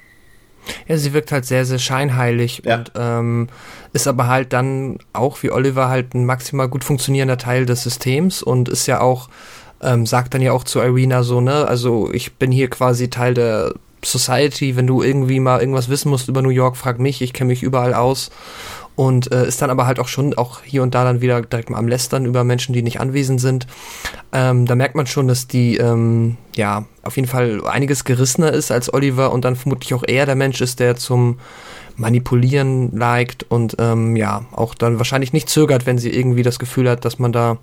Ja, 0.88 0.96
sie 0.96 1.12
wirkt 1.12 1.30
halt 1.30 1.44
sehr, 1.44 1.66
sehr 1.66 1.78
scheinheilig 1.78 2.62
ja. 2.64 2.76
und 2.76 2.92
ähm, 2.96 3.48
ist 3.92 4.06
aber 4.06 4.28
halt 4.28 4.54
dann 4.54 4.98
auch 5.12 5.42
wie 5.42 5.50
Oliver 5.50 5.90
halt 5.90 6.14
ein 6.14 6.24
maximal 6.24 6.68
gut 6.68 6.84
funktionierender 6.84 7.36
Teil 7.36 7.66
des 7.66 7.82
Systems 7.82 8.42
und 8.42 8.70
ist 8.70 8.86
ja 8.86 9.02
auch 9.02 9.28
ähm, 9.82 10.06
sagt 10.06 10.34
dann 10.34 10.42
ja 10.42 10.52
auch 10.52 10.64
zu 10.64 10.80
Irina 10.80 11.22
so, 11.22 11.40
ne, 11.40 11.66
also 11.66 12.10
ich 12.12 12.34
bin 12.34 12.52
hier 12.52 12.70
quasi 12.70 13.10
Teil 13.10 13.34
der 13.34 13.74
Society, 14.04 14.76
wenn 14.76 14.86
du 14.86 15.02
irgendwie 15.02 15.40
mal 15.40 15.60
irgendwas 15.60 15.88
wissen 15.88 16.10
musst 16.10 16.28
über 16.28 16.42
New 16.42 16.50
York, 16.50 16.76
frag 16.76 16.98
mich, 16.98 17.22
ich 17.22 17.32
kenne 17.32 17.48
mich 17.48 17.62
überall 17.62 17.94
aus. 17.94 18.30
Und 18.94 19.32
äh, 19.32 19.46
ist 19.48 19.62
dann 19.62 19.70
aber 19.70 19.86
halt 19.86 19.98
auch 19.98 20.08
schon 20.08 20.34
auch 20.34 20.62
hier 20.64 20.82
und 20.82 20.94
da 20.94 21.02
dann 21.02 21.22
wieder 21.22 21.40
direkt 21.40 21.70
mal 21.70 21.78
am 21.78 21.88
Lästern 21.88 22.26
über 22.26 22.44
Menschen, 22.44 22.74
die 22.74 22.82
nicht 22.82 23.00
anwesend 23.00 23.40
sind. 23.40 23.66
Ähm, 24.32 24.66
da 24.66 24.74
merkt 24.74 24.96
man 24.96 25.06
schon, 25.06 25.28
dass 25.28 25.46
die 25.48 25.78
ähm, 25.78 26.36
ja 26.54 26.84
auf 27.02 27.16
jeden 27.16 27.26
Fall 27.26 27.66
einiges 27.66 28.04
gerissener 28.04 28.52
ist 28.52 28.70
als 28.70 28.92
Oliver 28.92 29.32
und 29.32 29.46
dann 29.46 29.56
vermutlich 29.56 29.94
auch 29.94 30.04
eher 30.06 30.26
der 30.26 30.34
Mensch 30.34 30.60
ist, 30.60 30.78
der 30.78 30.96
zum 30.96 31.38
Manipulieren 31.96 32.94
liked 32.94 33.46
und 33.48 33.76
ähm, 33.78 34.14
ja, 34.14 34.44
auch 34.52 34.74
dann 34.74 34.98
wahrscheinlich 34.98 35.32
nicht 35.32 35.48
zögert, 35.48 35.86
wenn 35.86 35.96
sie 35.96 36.10
irgendwie 36.10 36.42
das 36.42 36.58
Gefühl 36.58 36.90
hat, 36.90 37.06
dass 37.06 37.18
man 37.18 37.32
da, 37.32 37.56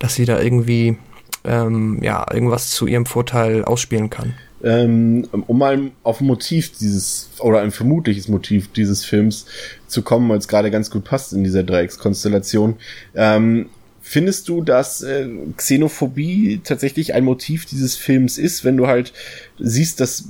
dass 0.00 0.16
sie 0.16 0.24
da 0.24 0.40
irgendwie 0.40 0.96
ähm, 1.44 1.98
ja, 2.02 2.26
irgendwas 2.32 2.70
zu 2.70 2.86
ihrem 2.86 3.06
Vorteil 3.06 3.64
ausspielen 3.64 4.10
kann. 4.10 4.34
Ähm, 4.62 5.28
um 5.46 5.58
mal 5.58 5.90
auf 6.02 6.20
ein 6.20 6.26
Motiv 6.26 6.72
dieses, 6.78 7.28
oder 7.38 7.60
ein 7.60 7.70
vermutliches 7.70 8.28
Motiv 8.28 8.72
dieses 8.72 9.04
Films 9.04 9.44
zu 9.86 10.00
kommen, 10.02 10.28
weil 10.30 10.38
es 10.38 10.48
gerade 10.48 10.70
ganz 10.70 10.90
gut 10.90 11.04
passt 11.04 11.34
in 11.34 11.44
dieser 11.44 11.64
Dreieckskonstellation. 11.64 12.76
Ähm, 13.14 13.66
findest 14.00 14.48
du, 14.48 14.62
dass 14.62 15.02
äh, 15.02 15.28
Xenophobie 15.56 16.62
tatsächlich 16.64 17.12
ein 17.12 17.24
Motiv 17.24 17.66
dieses 17.66 17.96
Films 17.96 18.38
ist, 18.38 18.64
wenn 18.64 18.78
du 18.78 18.86
halt 18.86 19.12
siehst, 19.58 20.00
dass 20.00 20.24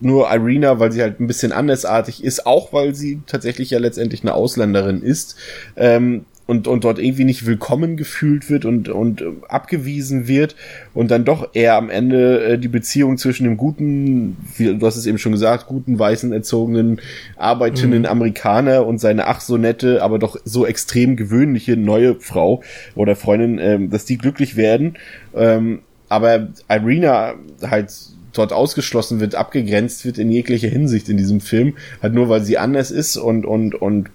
nur 0.00 0.30
Irina, 0.30 0.78
weil 0.78 0.92
sie 0.92 1.02
halt 1.02 1.20
ein 1.20 1.26
bisschen 1.26 1.52
andersartig 1.52 2.22
ist, 2.24 2.46
auch 2.46 2.72
weil 2.72 2.94
sie 2.94 3.20
tatsächlich 3.26 3.70
ja 3.70 3.78
letztendlich 3.78 4.22
eine 4.22 4.34
Ausländerin 4.34 5.02
ist, 5.02 5.36
ähm, 5.76 6.24
und, 6.46 6.68
und 6.68 6.84
dort 6.84 6.98
irgendwie 6.98 7.24
nicht 7.24 7.46
willkommen 7.46 7.96
gefühlt 7.96 8.50
wird 8.50 8.64
und, 8.64 8.88
und 8.88 9.22
äh, 9.22 9.26
abgewiesen 9.48 10.28
wird 10.28 10.56
und 10.92 11.10
dann 11.10 11.24
doch 11.24 11.54
eher 11.54 11.76
am 11.76 11.90
Ende 11.90 12.44
äh, 12.44 12.58
die 12.58 12.68
Beziehung 12.68 13.16
zwischen 13.16 13.44
dem 13.44 13.56
guten, 13.56 14.36
wie, 14.56 14.76
du 14.76 14.86
hast 14.86 14.96
es 14.96 15.06
eben 15.06 15.18
schon 15.18 15.32
gesagt, 15.32 15.66
guten, 15.66 15.98
weißen, 15.98 16.32
erzogenen, 16.32 17.00
arbeitenden 17.36 18.00
mhm. 18.00 18.08
Amerikaner 18.08 18.86
und 18.86 18.98
seine 18.98 19.26
ach 19.26 19.40
so 19.40 19.56
nette, 19.56 20.02
aber 20.02 20.18
doch 20.18 20.36
so 20.44 20.66
extrem 20.66 21.16
gewöhnliche 21.16 21.76
neue 21.76 22.16
Frau 22.16 22.62
oder 22.94 23.16
Freundin, 23.16 23.58
ähm, 23.58 23.90
dass 23.90 24.04
die 24.04 24.18
glücklich 24.18 24.56
werden. 24.56 24.96
Ähm, 25.34 25.80
aber 26.08 26.48
Irina 26.68 27.34
halt 27.62 27.90
dort 28.34 28.52
ausgeschlossen 28.52 29.20
wird, 29.20 29.34
abgegrenzt 29.34 30.04
wird 30.04 30.18
in 30.18 30.30
jeglicher 30.30 30.68
Hinsicht 30.68 31.08
in 31.08 31.16
diesem 31.16 31.40
Film, 31.40 31.74
halt 32.02 32.14
nur 32.14 32.28
weil 32.28 32.42
sie 32.42 32.58
anders 32.58 32.90
ist 32.90 33.16
und, 33.16 33.46
und, 33.46 33.74
und 33.74 34.10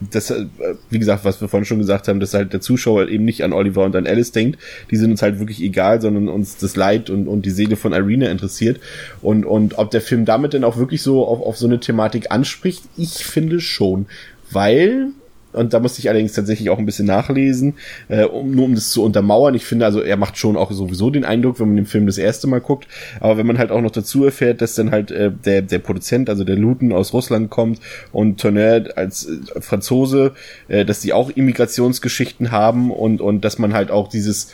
das, 0.00 0.30
äh, 0.30 0.46
wie 0.90 0.98
gesagt, 0.98 1.24
was 1.24 1.40
wir 1.40 1.48
vorhin 1.48 1.64
schon 1.64 1.78
gesagt 1.78 2.08
haben, 2.08 2.20
dass 2.20 2.34
halt 2.34 2.52
der 2.52 2.60
Zuschauer 2.60 3.08
eben 3.08 3.24
nicht 3.24 3.42
an 3.42 3.52
Oliver 3.52 3.84
und 3.84 3.96
an 3.96 4.06
Alice 4.06 4.32
denkt, 4.32 4.58
die 4.90 4.96
sind 4.96 5.10
uns 5.10 5.22
halt 5.22 5.38
wirklich 5.38 5.60
egal, 5.60 6.00
sondern 6.00 6.28
uns 6.28 6.56
das 6.56 6.76
Leid 6.76 7.10
und, 7.10 7.26
und 7.28 7.44
die 7.44 7.50
Seele 7.50 7.76
von 7.76 7.92
Irina 7.92 8.28
interessiert. 8.28 8.80
Und, 9.22 9.44
und 9.44 9.78
ob 9.78 9.90
der 9.90 10.00
Film 10.00 10.24
damit 10.24 10.54
dann 10.54 10.64
auch 10.64 10.76
wirklich 10.76 11.02
so 11.02 11.26
auf, 11.26 11.40
auf 11.40 11.56
so 11.56 11.66
eine 11.66 11.80
Thematik 11.80 12.30
anspricht, 12.30 12.84
ich 12.96 13.24
finde 13.24 13.60
schon. 13.60 14.06
Weil 14.50 15.08
und 15.52 15.72
da 15.72 15.80
musste 15.80 16.00
ich 16.00 16.08
allerdings 16.08 16.32
tatsächlich 16.32 16.68
auch 16.70 16.78
ein 16.78 16.86
bisschen 16.86 17.06
nachlesen, 17.06 17.74
äh, 18.08 18.24
um, 18.24 18.50
nur 18.50 18.66
um 18.66 18.74
das 18.74 18.90
zu 18.90 19.02
untermauern. 19.02 19.54
Ich 19.54 19.64
finde, 19.64 19.86
also 19.86 20.00
er 20.00 20.16
macht 20.16 20.36
schon 20.36 20.56
auch 20.56 20.70
sowieso 20.70 21.10
den 21.10 21.24
Eindruck, 21.24 21.58
wenn 21.58 21.68
man 21.68 21.76
den 21.76 21.86
Film 21.86 22.06
das 22.06 22.18
erste 22.18 22.46
Mal 22.46 22.60
guckt. 22.60 22.86
Aber 23.20 23.38
wenn 23.38 23.46
man 23.46 23.58
halt 23.58 23.70
auch 23.70 23.80
noch 23.80 23.90
dazu 23.90 24.24
erfährt, 24.24 24.60
dass 24.60 24.74
dann 24.74 24.90
halt 24.90 25.10
äh, 25.10 25.30
der, 25.32 25.62
der 25.62 25.78
Produzent, 25.78 26.28
also 26.28 26.44
der 26.44 26.56
Luton 26.56 26.92
aus 26.92 27.12
Russland 27.12 27.50
kommt 27.50 27.80
und 28.12 28.40
Turner 28.40 28.84
als 28.96 29.26
äh, 29.26 29.60
Franzose, 29.60 30.32
äh, 30.68 30.84
dass 30.84 31.00
die 31.00 31.12
auch 31.12 31.30
Immigrationsgeschichten 31.30 32.50
haben 32.50 32.90
und, 32.90 33.20
und 33.20 33.44
dass 33.44 33.58
man 33.58 33.72
halt 33.72 33.90
auch 33.90 34.08
dieses, 34.08 34.52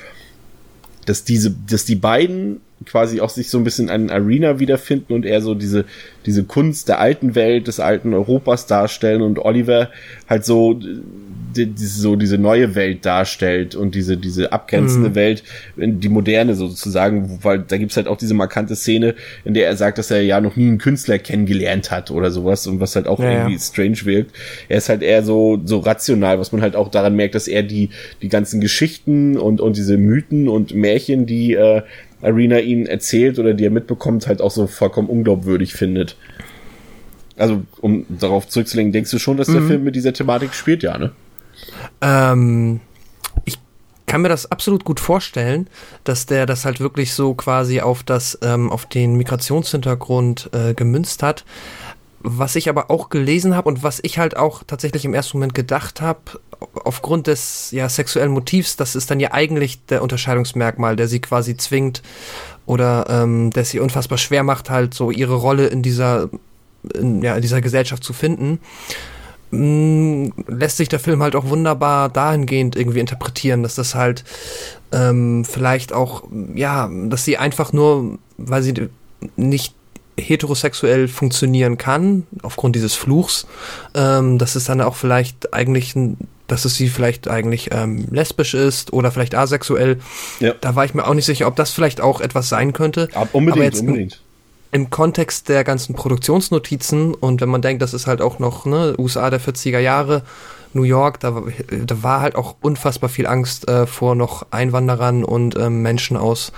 dass 1.06 1.24
diese, 1.24 1.54
dass 1.68 1.84
die 1.84 1.96
beiden 1.96 2.60
quasi 2.86 3.20
auch 3.20 3.30
sich 3.30 3.48
so 3.48 3.58
ein 3.58 3.64
bisschen 3.64 3.88
an 3.88 4.10
Arena 4.10 4.58
wiederfinden 4.58 5.14
und 5.14 5.24
eher 5.24 5.40
so 5.40 5.54
diese, 5.54 5.84
diese 6.26 6.44
Kunst 6.44 6.88
der 6.88 7.00
alten 7.00 7.34
Welt, 7.34 7.66
des 7.66 7.80
alten 7.80 8.12
Europas 8.14 8.66
darstellen 8.66 9.22
und 9.22 9.38
Oliver 9.38 9.90
halt 10.28 10.44
so, 10.44 10.74
die, 10.74 11.66
die, 11.66 11.86
so 11.86 12.16
diese 12.16 12.36
neue 12.36 12.74
Welt 12.74 13.06
darstellt 13.06 13.74
und 13.74 13.94
diese, 13.94 14.16
diese 14.16 14.52
abgrenzende 14.52 15.10
mhm. 15.10 15.14
Welt, 15.14 15.44
die 15.76 16.08
moderne 16.08 16.54
sozusagen, 16.54 17.38
weil 17.42 17.60
da 17.60 17.76
gibt's 17.76 17.96
halt 17.96 18.08
auch 18.08 18.16
diese 18.16 18.34
markante 18.34 18.76
Szene, 18.76 19.14
in 19.44 19.54
der 19.54 19.66
er 19.66 19.76
sagt, 19.76 19.98
dass 19.98 20.10
er 20.10 20.22
ja 20.22 20.40
noch 20.40 20.56
nie 20.56 20.66
einen 20.66 20.78
Künstler 20.78 21.18
kennengelernt 21.18 21.90
hat 21.90 22.10
oder 22.10 22.30
sowas 22.30 22.66
und 22.66 22.80
was 22.80 22.96
halt 22.96 23.06
auch 23.06 23.20
ja, 23.20 23.30
irgendwie 23.30 23.54
ja. 23.54 23.60
strange 23.60 24.04
wirkt. 24.04 24.32
Er 24.68 24.78
ist 24.78 24.88
halt 24.88 25.02
eher 25.02 25.22
so, 25.22 25.60
so 25.64 25.78
rational, 25.78 26.38
was 26.38 26.52
man 26.52 26.60
halt 26.60 26.76
auch 26.76 26.90
daran 26.90 27.14
merkt, 27.14 27.34
dass 27.34 27.48
er 27.48 27.62
die, 27.62 27.90
die 28.20 28.28
ganzen 28.28 28.60
Geschichten 28.60 29.36
und, 29.36 29.60
und 29.60 29.76
diese 29.76 29.96
Mythen 29.96 30.48
und 30.48 30.74
Märchen, 30.74 31.26
die 31.26 31.54
äh, 31.54 31.82
Arena 32.22 32.58
ihn 32.58 32.86
erzählt 32.86 33.38
oder 33.38 33.54
die 33.54 33.64
er 33.64 33.70
mitbekommt, 33.70 34.26
halt 34.26 34.40
auch 34.40 34.50
so 34.50 34.66
vollkommen 34.66 35.08
unglaubwürdig 35.08 35.74
findet. 35.74 36.16
Also, 37.36 37.62
um 37.80 38.06
darauf 38.08 38.48
zurückzulenken, 38.48 38.92
denkst 38.92 39.10
du 39.10 39.18
schon, 39.18 39.36
dass 39.36 39.48
der 39.48 39.60
mhm. 39.60 39.68
Film 39.68 39.84
mit 39.84 39.96
dieser 39.96 40.12
Thematik 40.12 40.54
spielt, 40.54 40.82
ja, 40.82 40.96
ne? 40.98 41.10
Ähm, 42.00 42.80
ich 43.44 43.58
kann 44.06 44.22
mir 44.22 44.28
das 44.28 44.50
absolut 44.50 44.84
gut 44.84 45.00
vorstellen, 45.00 45.68
dass 46.04 46.26
der 46.26 46.46
das 46.46 46.64
halt 46.64 46.78
wirklich 46.78 47.12
so 47.12 47.34
quasi 47.34 47.80
auf 47.80 48.02
das, 48.02 48.38
ähm, 48.42 48.70
auf 48.70 48.86
den 48.86 49.16
Migrationshintergrund 49.16 50.50
äh, 50.52 50.74
gemünzt 50.74 51.22
hat. 51.22 51.44
Was 52.26 52.56
ich 52.56 52.70
aber 52.70 52.90
auch 52.90 53.10
gelesen 53.10 53.54
habe 53.54 53.68
und 53.68 53.82
was 53.82 54.00
ich 54.02 54.18
halt 54.18 54.34
auch 54.34 54.62
tatsächlich 54.66 55.04
im 55.04 55.12
ersten 55.12 55.36
Moment 55.36 55.54
gedacht 55.54 56.00
habe, 56.00 56.40
aufgrund 56.72 57.26
des 57.26 57.70
ja, 57.70 57.86
sexuellen 57.88 58.32
Motivs, 58.32 58.76
das 58.76 58.96
ist 58.96 59.10
dann 59.10 59.20
ja 59.20 59.32
eigentlich 59.32 59.84
der 59.86 60.02
Unterscheidungsmerkmal, 60.02 60.96
der 60.96 61.06
sie 61.06 61.20
quasi 61.20 61.54
zwingt 61.58 62.02
oder 62.64 63.06
ähm, 63.10 63.50
der 63.50 63.66
sie 63.66 63.78
unfassbar 63.78 64.16
schwer 64.16 64.42
macht, 64.42 64.70
halt 64.70 64.94
so 64.94 65.10
ihre 65.10 65.34
Rolle 65.34 65.66
in 65.66 65.82
dieser, 65.82 66.30
in, 66.94 67.20
ja, 67.22 67.34
in 67.36 67.42
dieser 67.42 67.60
Gesellschaft 67.60 68.02
zu 68.02 68.14
finden. 68.14 68.58
Mm, 69.50 70.30
lässt 70.46 70.78
sich 70.78 70.88
der 70.88 71.00
Film 71.00 71.22
halt 71.22 71.36
auch 71.36 71.48
wunderbar 71.48 72.08
dahingehend 72.08 72.74
irgendwie 72.74 73.00
interpretieren, 73.00 73.62
dass 73.62 73.74
das 73.74 73.94
halt 73.94 74.24
ähm, 74.92 75.44
vielleicht 75.44 75.92
auch, 75.92 76.24
ja, 76.54 76.90
dass 77.06 77.26
sie 77.26 77.36
einfach 77.36 77.74
nur, 77.74 78.18
weil 78.38 78.62
sie 78.62 78.88
nicht 79.36 79.74
heterosexuell 80.18 81.08
funktionieren 81.08 81.78
kann, 81.78 82.26
aufgrund 82.42 82.76
dieses 82.76 82.94
Fluchs, 82.94 83.46
ähm, 83.94 84.38
dass 84.38 84.54
es 84.54 84.64
dann 84.64 84.80
auch 84.80 84.94
vielleicht 84.94 85.52
eigentlich, 85.52 85.94
dass 86.46 86.64
es 86.64 86.76
sie 86.76 86.88
vielleicht 86.88 87.28
eigentlich 87.28 87.70
ähm, 87.72 88.06
lesbisch 88.10 88.54
ist 88.54 88.92
oder 88.92 89.10
vielleicht 89.10 89.34
asexuell. 89.34 89.98
Ja. 90.40 90.54
Da 90.60 90.74
war 90.76 90.84
ich 90.84 90.94
mir 90.94 91.06
auch 91.06 91.14
nicht 91.14 91.26
sicher, 91.26 91.46
ob 91.46 91.56
das 91.56 91.70
vielleicht 91.70 92.00
auch 92.00 92.20
etwas 92.20 92.48
sein 92.48 92.72
könnte. 92.72 93.08
Aber 93.14 93.28
unbedingt, 93.32 93.56
Aber 93.56 93.64
jetzt 93.64 93.80
unbedingt. 93.80 94.20
Im 94.70 94.90
Kontext 94.90 95.48
der 95.48 95.62
ganzen 95.62 95.94
Produktionsnotizen 95.94 97.14
und 97.14 97.40
wenn 97.40 97.48
man 97.48 97.62
denkt, 97.62 97.80
das 97.80 97.94
ist 97.94 98.08
halt 98.08 98.20
auch 98.20 98.40
noch 98.40 98.66
ne, 98.66 98.94
USA 98.98 99.30
der 99.30 99.40
40er 99.40 99.78
Jahre, 99.78 100.22
New 100.74 100.82
York, 100.82 101.20
da, 101.20 101.42
da 101.70 102.02
war 102.02 102.20
halt 102.20 102.34
auch 102.34 102.56
unfassbar 102.60 103.08
viel 103.08 103.26
Angst 103.26 103.68
äh, 103.68 103.86
vor 103.86 104.16
noch 104.16 104.46
Einwanderern 104.50 105.24
und 105.24 105.56
äh, 105.56 105.70
Menschen 105.70 106.16
aus 106.16 106.52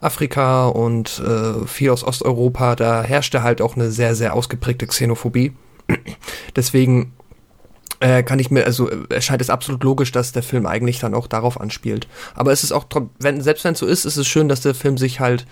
Afrika 0.00 0.68
und 0.68 1.20
äh, 1.20 1.66
viel 1.66 1.90
aus 1.90 2.04
Osteuropa, 2.04 2.76
da 2.76 3.02
herrschte 3.02 3.42
halt 3.42 3.60
auch 3.60 3.76
eine 3.76 3.90
sehr, 3.90 4.14
sehr 4.14 4.34
ausgeprägte 4.34 4.86
Xenophobie. 4.86 5.52
Deswegen 6.56 7.12
äh, 8.00 8.22
kann 8.22 8.38
ich 8.38 8.50
mir, 8.50 8.64
also 8.64 8.88
erscheint 9.10 9.42
es 9.42 9.50
absolut 9.50 9.82
logisch, 9.82 10.12
dass 10.12 10.32
der 10.32 10.42
Film 10.42 10.66
eigentlich 10.66 11.00
dann 11.00 11.14
auch 11.14 11.26
darauf 11.26 11.60
anspielt. 11.60 12.06
Aber 12.34 12.52
es 12.52 12.62
ist 12.62 12.72
auch, 12.72 12.86
wenn, 13.18 13.40
selbst 13.40 13.64
wenn 13.64 13.72
es 13.72 13.80
so 13.80 13.86
ist, 13.86 14.04
ist 14.04 14.16
es 14.16 14.26
schön, 14.26 14.48
dass 14.48 14.60
der 14.60 14.74
Film 14.74 14.98
sich 14.98 15.20
halt 15.20 15.46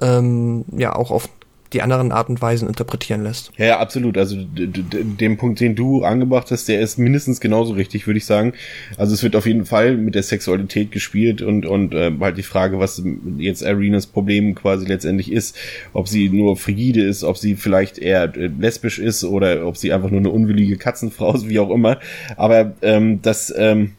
ähm, 0.00 0.64
ja 0.74 0.94
auch 0.94 1.10
auf 1.10 1.28
die 1.72 1.82
anderen 1.82 2.12
Art 2.12 2.28
und 2.28 2.40
Weisen 2.40 2.68
interpretieren 2.68 3.22
lässt. 3.22 3.52
Ja, 3.56 3.66
ja 3.66 3.78
absolut. 3.78 4.18
Also 4.18 4.36
dem 4.44 5.36
Punkt, 5.36 5.60
den 5.60 5.74
du 5.74 6.04
angebracht 6.04 6.50
hast, 6.50 6.68
der 6.68 6.80
ist 6.80 6.98
mindestens 6.98 7.40
genauso 7.40 7.72
richtig, 7.74 8.06
würde 8.06 8.18
ich 8.18 8.26
sagen. 8.26 8.52
Also 8.96 9.14
es 9.14 9.22
wird 9.22 9.36
auf 9.36 9.46
jeden 9.46 9.64
Fall 9.64 9.96
mit 9.96 10.14
der 10.14 10.22
Sexualität 10.22 10.92
gespielt 10.92 11.42
und 11.42 11.66
und 11.66 11.94
äh, 11.94 12.12
halt 12.20 12.36
die 12.36 12.42
Frage, 12.42 12.78
was 12.78 13.02
jetzt 13.38 13.64
Arenas 13.64 14.06
Problem 14.06 14.54
quasi 14.54 14.86
letztendlich 14.86 15.32
ist, 15.32 15.56
ob 15.92 16.08
sie 16.08 16.28
nur 16.28 16.56
frigide 16.56 17.02
ist, 17.02 17.24
ob 17.24 17.36
sie 17.36 17.56
vielleicht 17.56 17.98
eher 17.98 18.24
äh, 18.36 18.46
lesbisch 18.46 18.98
ist 18.98 19.24
oder 19.24 19.66
ob 19.66 19.76
sie 19.76 19.92
einfach 19.92 20.10
nur 20.10 20.20
eine 20.20 20.30
unwillige 20.30 20.76
Katzenfrau 20.76 21.34
ist, 21.34 21.48
wie 21.48 21.58
auch 21.58 21.70
immer. 21.70 21.98
Aber 22.36 22.74
ähm, 22.82 23.20
das 23.22 23.52
ähm, 23.56 23.92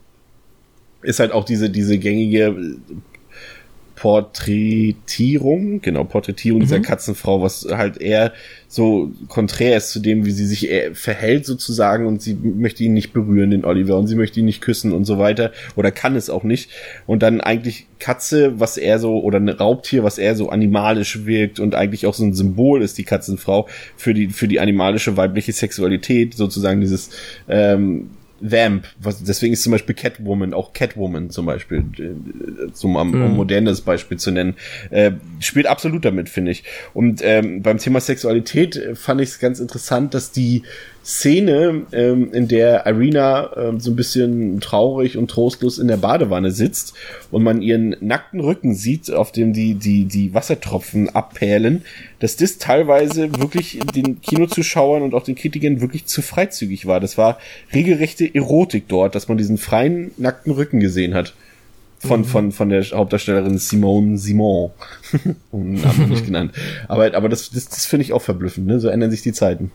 ist 1.02 1.20
halt 1.20 1.32
auch 1.32 1.44
diese 1.44 1.70
diese 1.70 1.98
gängige 1.98 2.56
Porträtierung, 4.04 5.80
genau, 5.82 6.04
Porträtierung 6.04 6.60
mhm. 6.60 6.64
dieser 6.64 6.82
Katzenfrau, 6.82 7.42
was 7.42 7.66
halt 7.72 8.02
eher 8.02 8.34
so 8.68 9.14
konträr 9.30 9.78
ist 9.78 9.92
zu 9.92 10.02
dem, 10.02 10.26
wie 10.26 10.32
sie 10.32 10.46
sich 10.46 10.70
verhält 10.92 11.46
sozusagen 11.46 12.06
und 12.06 12.22
sie 12.22 12.34
möchte 12.34 12.84
ihn 12.84 12.92
nicht 12.92 13.14
berühren, 13.14 13.52
den 13.52 13.64
Oliver, 13.64 13.98
und 13.98 14.08
sie 14.08 14.16
möchte 14.16 14.42
ihn 14.42 14.46
nicht 14.46 14.60
küssen 14.60 14.92
und 14.92 15.06
so 15.06 15.20
weiter 15.20 15.54
oder 15.78 15.90
kann 15.92 16.18
es 16.18 16.30
auch 16.30 16.44
nicht. 16.44 16.70
Und 17.08 17.24
dann 17.24 17.40
eigentlich 17.40 17.88
Katze, 17.98 18.60
was 18.60 18.76
eher 18.76 19.00
so, 19.00 19.22
oder 19.22 19.40
ein 19.40 19.48
Raubtier, 19.48 20.04
was 20.04 20.18
eher 20.18 20.36
so 20.36 20.50
animalisch 20.50 21.26
wirkt 21.26 21.62
und 21.62 21.74
eigentlich 21.74 22.06
auch 22.06 22.14
so 22.14 22.26
ein 22.26 22.34
Symbol 22.34 22.82
ist, 22.82 22.98
die 22.98 23.06
Katzenfrau, 23.06 23.70
für 23.96 24.14
die, 24.14 24.28
für 24.28 24.50
die 24.50 24.60
animalische 24.60 25.16
weibliche 25.16 25.54
Sexualität, 25.54 26.34
sozusagen 26.34 26.82
dieses, 26.82 27.10
ähm, 27.48 28.10
Vamp, 28.46 28.86
was, 29.00 29.24
deswegen 29.24 29.54
ist 29.54 29.64
zum 29.64 29.72
Beispiel 29.72 29.96
Catwoman, 29.96 30.54
auch 30.54 30.74
Catwoman 30.74 31.30
zum 31.30 31.46
Beispiel, 31.46 31.86
äh, 31.98 32.74
zum 32.74 32.98
um, 32.98 33.14
um 33.14 33.30
mhm. 33.32 33.36
modernes 33.36 33.80
Beispiel 33.82 34.18
zu 34.18 34.32
nennen, 34.32 34.56
äh, 34.90 35.12
spielt 35.40 35.66
absolut 35.66 36.04
damit, 36.04 36.28
finde 36.28 36.52
ich. 36.52 36.66
Und 36.94 37.22
ähm, 37.24 37.62
beim 37.62 37.78
Thema 37.78 38.02
Sexualität 38.02 38.76
äh, 38.76 38.96
fand 38.96 39.22
ich 39.22 39.30
es 39.30 39.40
ganz 39.40 39.62
interessant, 39.62 40.14
dass 40.14 40.32
die 40.32 40.64
Szene, 41.04 41.82
ähm, 41.92 42.32
in 42.32 42.48
der 42.48 42.86
Irina 42.86 43.52
ähm, 43.58 43.80
so 43.82 43.92
ein 43.92 43.96
bisschen 43.98 44.62
traurig 44.62 45.18
und 45.18 45.30
trostlos 45.30 45.78
in 45.78 45.90
der 45.90 45.98
Badewanne 45.98 46.52
sitzt 46.52 46.94
und 47.30 47.44
man 47.44 47.62
ihren 47.62 47.96
nackten 48.00 48.40
Rücken 48.40 48.74
sieht, 48.74 49.12
auf 49.12 49.34
dem 49.34 49.52
die, 49.52 49.76
die, 49.76 50.06
die 50.06 50.34
Wassertropfen 50.34 51.10
abperlen, 51.10 51.84
dass 52.20 52.38
das 52.38 52.58
teilweise 52.58 53.38
wirklich 53.38 53.82
den 53.94 54.22
Kinozuschauern 54.22 55.04
und 55.04 55.14
auch 55.14 55.24
den 55.24 55.36
Kritikern 55.36 55.82
wirklich 55.82 56.06
zu 56.06 56.22
freizügig 56.22 56.86
war. 56.86 57.02
Das 57.02 57.18
war 57.18 57.38
regelrechte 57.74 58.34
Erotik 58.34 58.86
dort, 58.88 59.14
dass 59.14 59.28
man 59.28 59.38
diesen 59.38 59.58
freien, 59.58 60.12
nackten 60.18 60.54
Rücken 60.54 60.80
gesehen 60.80 61.14
hat. 61.14 61.34
Von, 62.00 62.22
mhm. 62.22 62.26
von, 62.26 62.52
von 62.52 62.70
der 62.70 62.84
Hauptdarstellerin 62.84 63.58
Simone 63.58 64.18
Simon. 64.18 64.72
Namen 65.52 66.10
nicht 66.10 66.26
genannt. 66.26 66.52
Aber, 66.90 67.14
aber 67.14 67.30
das, 67.30 67.50
das, 67.52 67.70
das 67.70 67.86
finde 67.86 68.04
ich 68.04 68.12
auch 68.12 68.22
verblüffend, 68.22 68.68
ne? 68.68 68.82
So 68.82 68.90
ändern 68.90 69.10
sich 69.10 69.22
die 69.22 69.32
Zeiten. 69.32 69.72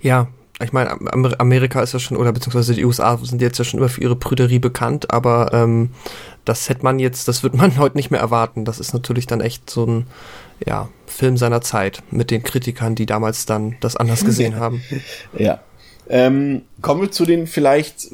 Ja, 0.00 0.28
ich 0.60 0.72
meine, 0.72 0.90
Amerika 1.38 1.82
ist 1.82 1.92
ja 1.92 1.98
schon, 1.98 2.16
oder 2.16 2.32
beziehungsweise 2.32 2.74
die 2.74 2.84
USA 2.84 3.18
sind 3.18 3.42
jetzt 3.42 3.58
ja 3.58 3.64
schon 3.64 3.78
immer 3.78 3.90
für 3.90 4.00
ihre 4.00 4.16
Prüderie 4.16 4.58
bekannt, 4.58 5.10
aber 5.10 5.52
ähm, 5.52 5.90
das 6.46 6.68
hätte 6.68 6.82
man 6.82 6.98
jetzt, 6.98 7.28
das 7.28 7.42
wird 7.42 7.54
man 7.54 7.76
heute 7.78 7.96
nicht 7.96 8.10
mehr 8.10 8.20
erwarten. 8.20 8.64
Das 8.64 8.80
ist 8.80 8.94
natürlich 8.94 9.26
dann 9.26 9.40
echt 9.40 9.68
so 9.68 9.84
ein, 9.84 10.06
ja, 10.64 10.88
Film 11.06 11.36
seiner 11.36 11.60
Zeit 11.60 12.02
mit 12.10 12.30
den 12.30 12.42
Kritikern, 12.42 12.94
die 12.94 13.06
damals 13.06 13.44
dann 13.44 13.76
das 13.80 13.96
anders 13.96 14.24
gesehen 14.24 14.56
haben. 14.56 14.82
Ja. 15.36 15.60
Ähm, 16.08 16.62
kommen 16.82 17.00
wir 17.00 17.10
zu 17.10 17.26
den 17.26 17.46
vielleicht 17.48 18.08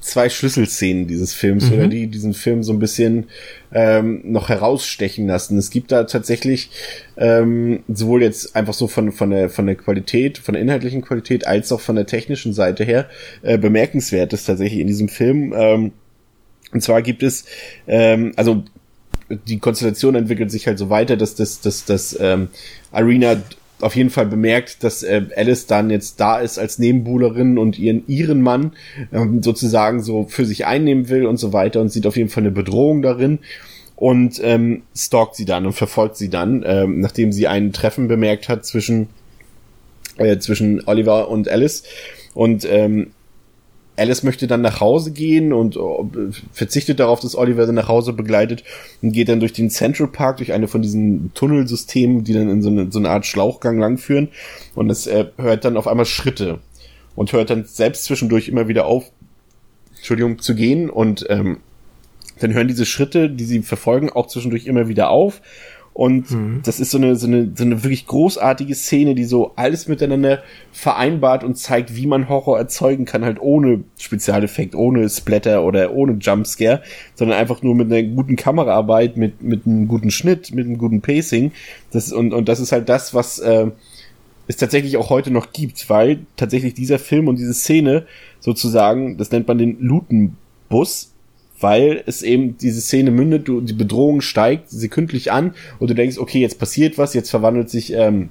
zwei 0.00 0.28
Schlüsselszenen 0.28 1.06
dieses 1.06 1.32
Films 1.32 1.70
Mhm. 1.70 1.72
oder 1.76 1.86
die 1.86 2.08
diesen 2.08 2.34
Film 2.34 2.62
so 2.64 2.72
ein 2.72 2.80
bisschen 2.80 3.26
ähm, 3.72 4.20
noch 4.24 4.48
herausstechen 4.48 5.26
lassen. 5.28 5.56
Es 5.56 5.70
gibt 5.70 5.92
da 5.92 6.04
tatsächlich 6.04 6.70
ähm, 7.16 7.84
sowohl 7.88 8.22
jetzt 8.22 8.56
einfach 8.56 8.74
so 8.74 8.88
von 8.88 9.12
von 9.12 9.30
der 9.30 9.48
von 9.48 9.66
der 9.66 9.76
Qualität, 9.76 10.38
von 10.38 10.54
der 10.54 10.62
inhaltlichen 10.62 11.02
Qualität 11.02 11.46
als 11.46 11.70
auch 11.70 11.80
von 11.80 11.94
der 11.96 12.06
technischen 12.06 12.52
Seite 12.52 12.82
her 12.84 13.08
äh, 13.42 13.58
bemerkenswertes 13.58 14.44
tatsächlich 14.44 14.80
in 14.80 14.88
diesem 14.88 15.08
Film. 15.08 15.52
Ähm, 15.56 15.92
und 16.72 16.82
zwar 16.82 17.00
gibt 17.00 17.22
es 17.22 17.44
ähm, 17.86 18.32
also 18.34 18.64
die 19.28 19.58
Konstellation 19.58 20.14
entwickelt 20.14 20.50
sich 20.50 20.66
halt 20.66 20.78
so 20.78 20.90
weiter, 20.90 21.16
dass 21.16 21.34
das 21.36 21.60
dass 21.60 21.84
das 21.84 22.16
ähm, 22.20 22.48
Arena 22.92 23.36
auf 23.80 23.94
jeden 23.94 24.10
Fall 24.10 24.26
bemerkt, 24.26 24.82
dass 24.84 25.02
äh, 25.02 25.22
Alice 25.36 25.66
dann 25.66 25.90
jetzt 25.90 26.18
da 26.20 26.38
ist 26.38 26.58
als 26.58 26.78
Nebenbuhlerin 26.78 27.58
und 27.58 27.78
ihren 27.78 28.06
ihren 28.06 28.40
Mann 28.40 28.72
ähm, 29.12 29.42
sozusagen 29.42 30.02
so 30.02 30.26
für 30.28 30.46
sich 30.46 30.66
einnehmen 30.66 31.08
will 31.08 31.26
und 31.26 31.36
so 31.36 31.52
weiter 31.52 31.80
und 31.80 31.90
sieht 31.90 32.06
auf 32.06 32.16
jeden 32.16 32.30
Fall 32.30 32.44
eine 32.44 32.52
Bedrohung 32.52 33.02
darin 33.02 33.40
und 33.94 34.40
ähm, 34.42 34.82
stalkt 34.94 35.36
sie 35.36 35.44
dann 35.44 35.66
und 35.66 35.72
verfolgt 35.72 36.16
sie 36.16 36.30
dann, 36.30 36.64
ähm, 36.66 37.00
nachdem 37.00 37.32
sie 37.32 37.48
ein 37.48 37.72
Treffen 37.72 38.08
bemerkt 38.08 38.48
hat 38.48 38.64
zwischen 38.64 39.08
äh, 40.16 40.38
zwischen 40.38 40.82
Oliver 40.86 41.28
und 41.28 41.48
Alice 41.48 41.84
und 42.34 42.66
ähm, 42.70 43.10
Alice 43.96 44.22
möchte 44.22 44.46
dann 44.46 44.60
nach 44.60 44.80
Hause 44.80 45.12
gehen 45.12 45.52
und 45.52 45.76
äh, 45.76 45.80
verzichtet 46.52 47.00
darauf, 47.00 47.20
dass 47.20 47.36
Oliver 47.36 47.66
sie 47.66 47.72
nach 47.72 47.88
Hause 47.88 48.12
begleitet 48.12 48.62
und 49.02 49.12
geht 49.12 49.28
dann 49.28 49.40
durch 49.40 49.52
den 49.52 49.70
Central 49.70 50.08
Park, 50.08 50.38
durch 50.38 50.52
eine 50.52 50.68
von 50.68 50.82
diesen 50.82 51.32
Tunnelsystemen, 51.34 52.24
die 52.24 52.34
dann 52.34 52.50
in 52.50 52.62
so 52.62 52.68
eine, 52.68 52.92
so 52.92 52.98
eine 52.98 53.10
Art 53.10 53.26
Schlauchgang 53.26 53.78
langführen. 53.78 54.28
Und 54.74 54.90
es 54.90 55.06
äh, 55.06 55.26
hört 55.38 55.64
dann 55.64 55.76
auf 55.76 55.86
einmal 55.86 56.06
Schritte 56.06 56.60
und 57.14 57.32
hört 57.32 57.50
dann 57.50 57.64
selbst 57.64 58.04
zwischendurch 58.04 58.48
immer 58.48 58.68
wieder 58.68 58.86
auf, 58.86 59.10
Entschuldigung, 59.96 60.38
zu 60.38 60.54
gehen. 60.54 60.90
Und 60.90 61.26
ähm, 61.30 61.58
dann 62.38 62.52
hören 62.52 62.68
diese 62.68 62.86
Schritte, 62.86 63.30
die 63.30 63.44
sie 63.44 63.62
verfolgen, 63.62 64.10
auch 64.10 64.26
zwischendurch 64.26 64.66
immer 64.66 64.88
wieder 64.88 65.08
auf. 65.08 65.40
Und 65.96 66.26
das 66.62 66.78
ist 66.78 66.90
so 66.90 66.98
eine, 66.98 67.16
so, 67.16 67.26
eine, 67.26 67.52
so 67.54 67.64
eine 67.64 67.82
wirklich 67.82 68.06
großartige 68.06 68.74
Szene, 68.74 69.14
die 69.14 69.24
so 69.24 69.52
alles 69.56 69.88
miteinander 69.88 70.42
vereinbart 70.70 71.42
und 71.42 71.56
zeigt, 71.56 71.96
wie 71.96 72.06
man 72.06 72.28
Horror 72.28 72.58
erzeugen 72.58 73.06
kann, 73.06 73.24
halt 73.24 73.40
ohne 73.40 73.82
Spezialeffekt, 73.98 74.74
ohne 74.74 75.08
Splatter 75.08 75.64
oder 75.64 75.94
ohne 75.94 76.18
Jumpscare, 76.20 76.82
sondern 77.14 77.38
einfach 77.38 77.62
nur 77.62 77.74
mit 77.74 77.90
einer 77.90 78.02
guten 78.02 78.36
Kameraarbeit, 78.36 79.16
mit, 79.16 79.40
mit 79.42 79.66
einem 79.66 79.88
guten 79.88 80.10
Schnitt, 80.10 80.52
mit 80.52 80.66
einem 80.66 80.76
guten 80.76 81.00
Pacing. 81.00 81.52
Das, 81.92 82.12
und, 82.12 82.34
und 82.34 82.46
das 82.46 82.60
ist 82.60 82.72
halt 82.72 82.90
das, 82.90 83.14
was 83.14 83.38
äh, 83.38 83.70
es 84.48 84.58
tatsächlich 84.58 84.98
auch 84.98 85.08
heute 85.08 85.30
noch 85.30 85.50
gibt, 85.54 85.88
weil 85.88 86.26
tatsächlich 86.36 86.74
dieser 86.74 86.98
Film 86.98 87.26
und 87.26 87.38
diese 87.38 87.54
Szene 87.54 88.04
sozusagen, 88.40 89.16
das 89.16 89.30
nennt 89.30 89.48
man 89.48 89.56
den 89.56 89.80
Lutenbus, 89.80 91.14
weil 91.60 92.02
es 92.06 92.22
eben 92.22 92.56
diese 92.58 92.80
Szene 92.80 93.10
mündet, 93.10 93.48
du, 93.48 93.60
die 93.60 93.72
Bedrohung 93.72 94.20
steigt 94.20 94.70
sekündlich 94.70 95.32
an 95.32 95.54
und 95.78 95.90
du 95.90 95.94
denkst, 95.94 96.18
okay, 96.18 96.40
jetzt 96.40 96.58
passiert 96.58 96.98
was, 96.98 97.14
jetzt 97.14 97.30
verwandelt 97.30 97.70
sich 97.70 97.92
ähm, 97.92 98.30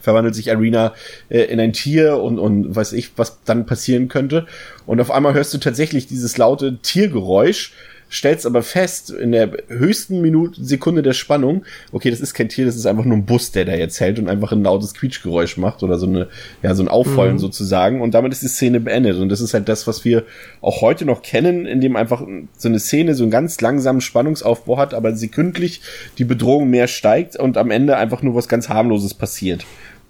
verwandelt 0.00 0.34
sich 0.34 0.50
Arena 0.50 0.94
äh, 1.28 1.42
in 1.42 1.60
ein 1.60 1.72
Tier 1.72 2.18
und 2.18 2.38
und 2.38 2.74
weiß 2.74 2.92
ich, 2.92 3.12
was 3.16 3.38
dann 3.44 3.66
passieren 3.66 4.08
könnte. 4.08 4.46
Und 4.86 5.00
auf 5.00 5.10
einmal 5.10 5.34
hörst 5.34 5.54
du 5.54 5.58
tatsächlich 5.58 6.06
dieses 6.06 6.36
laute 6.36 6.78
Tiergeräusch 6.78 7.72
stellst 8.12 8.46
aber 8.46 8.62
fest 8.62 9.10
in 9.10 9.32
der 9.32 9.50
höchsten 9.68 10.20
Minute 10.20 10.62
Sekunde 10.62 11.02
der 11.02 11.14
Spannung, 11.14 11.64
okay, 11.92 12.10
das 12.10 12.20
ist 12.20 12.34
kein 12.34 12.48
Tier, 12.48 12.66
das 12.66 12.76
ist 12.76 12.86
einfach 12.86 13.04
nur 13.04 13.16
ein 13.16 13.24
Bus, 13.24 13.50
der 13.52 13.64
da 13.64 13.74
jetzt 13.74 13.98
hält 14.00 14.18
und 14.18 14.28
einfach 14.28 14.52
ein 14.52 14.62
lautes 14.62 14.92
Quietschgeräusch 14.94 15.56
macht 15.56 15.82
oder 15.82 15.98
so 15.98 16.06
eine 16.06 16.28
ja 16.62 16.74
so 16.74 16.82
ein 16.82 16.88
Aufheulen 16.88 17.38
sozusagen. 17.38 18.00
Und 18.02 18.12
damit 18.12 18.32
ist 18.32 18.42
die 18.42 18.48
Szene 18.48 18.80
beendet. 18.80 19.16
Und 19.16 19.30
das 19.30 19.40
ist 19.40 19.54
halt 19.54 19.68
das, 19.68 19.86
was 19.86 20.04
wir 20.04 20.24
auch 20.60 20.82
heute 20.82 21.06
noch 21.06 21.22
kennen, 21.22 21.66
indem 21.66 21.96
einfach 21.96 22.22
so 22.56 22.68
eine 22.68 22.78
Szene 22.78 23.14
so 23.14 23.24
einen 23.24 23.30
ganz 23.30 23.60
langsamen 23.60 24.00
Spannungsaufbau 24.00 24.76
hat, 24.76 24.92
aber 24.92 25.14
sekündlich 25.14 25.80
die 26.18 26.24
Bedrohung 26.24 26.68
mehr 26.68 26.88
steigt 26.88 27.36
und 27.36 27.56
am 27.56 27.70
Ende 27.70 27.96
einfach 27.96 28.22
nur 28.22 28.34
was 28.34 28.48
ganz 28.48 28.68
harmloses 28.68 29.14
passiert. 29.14 29.64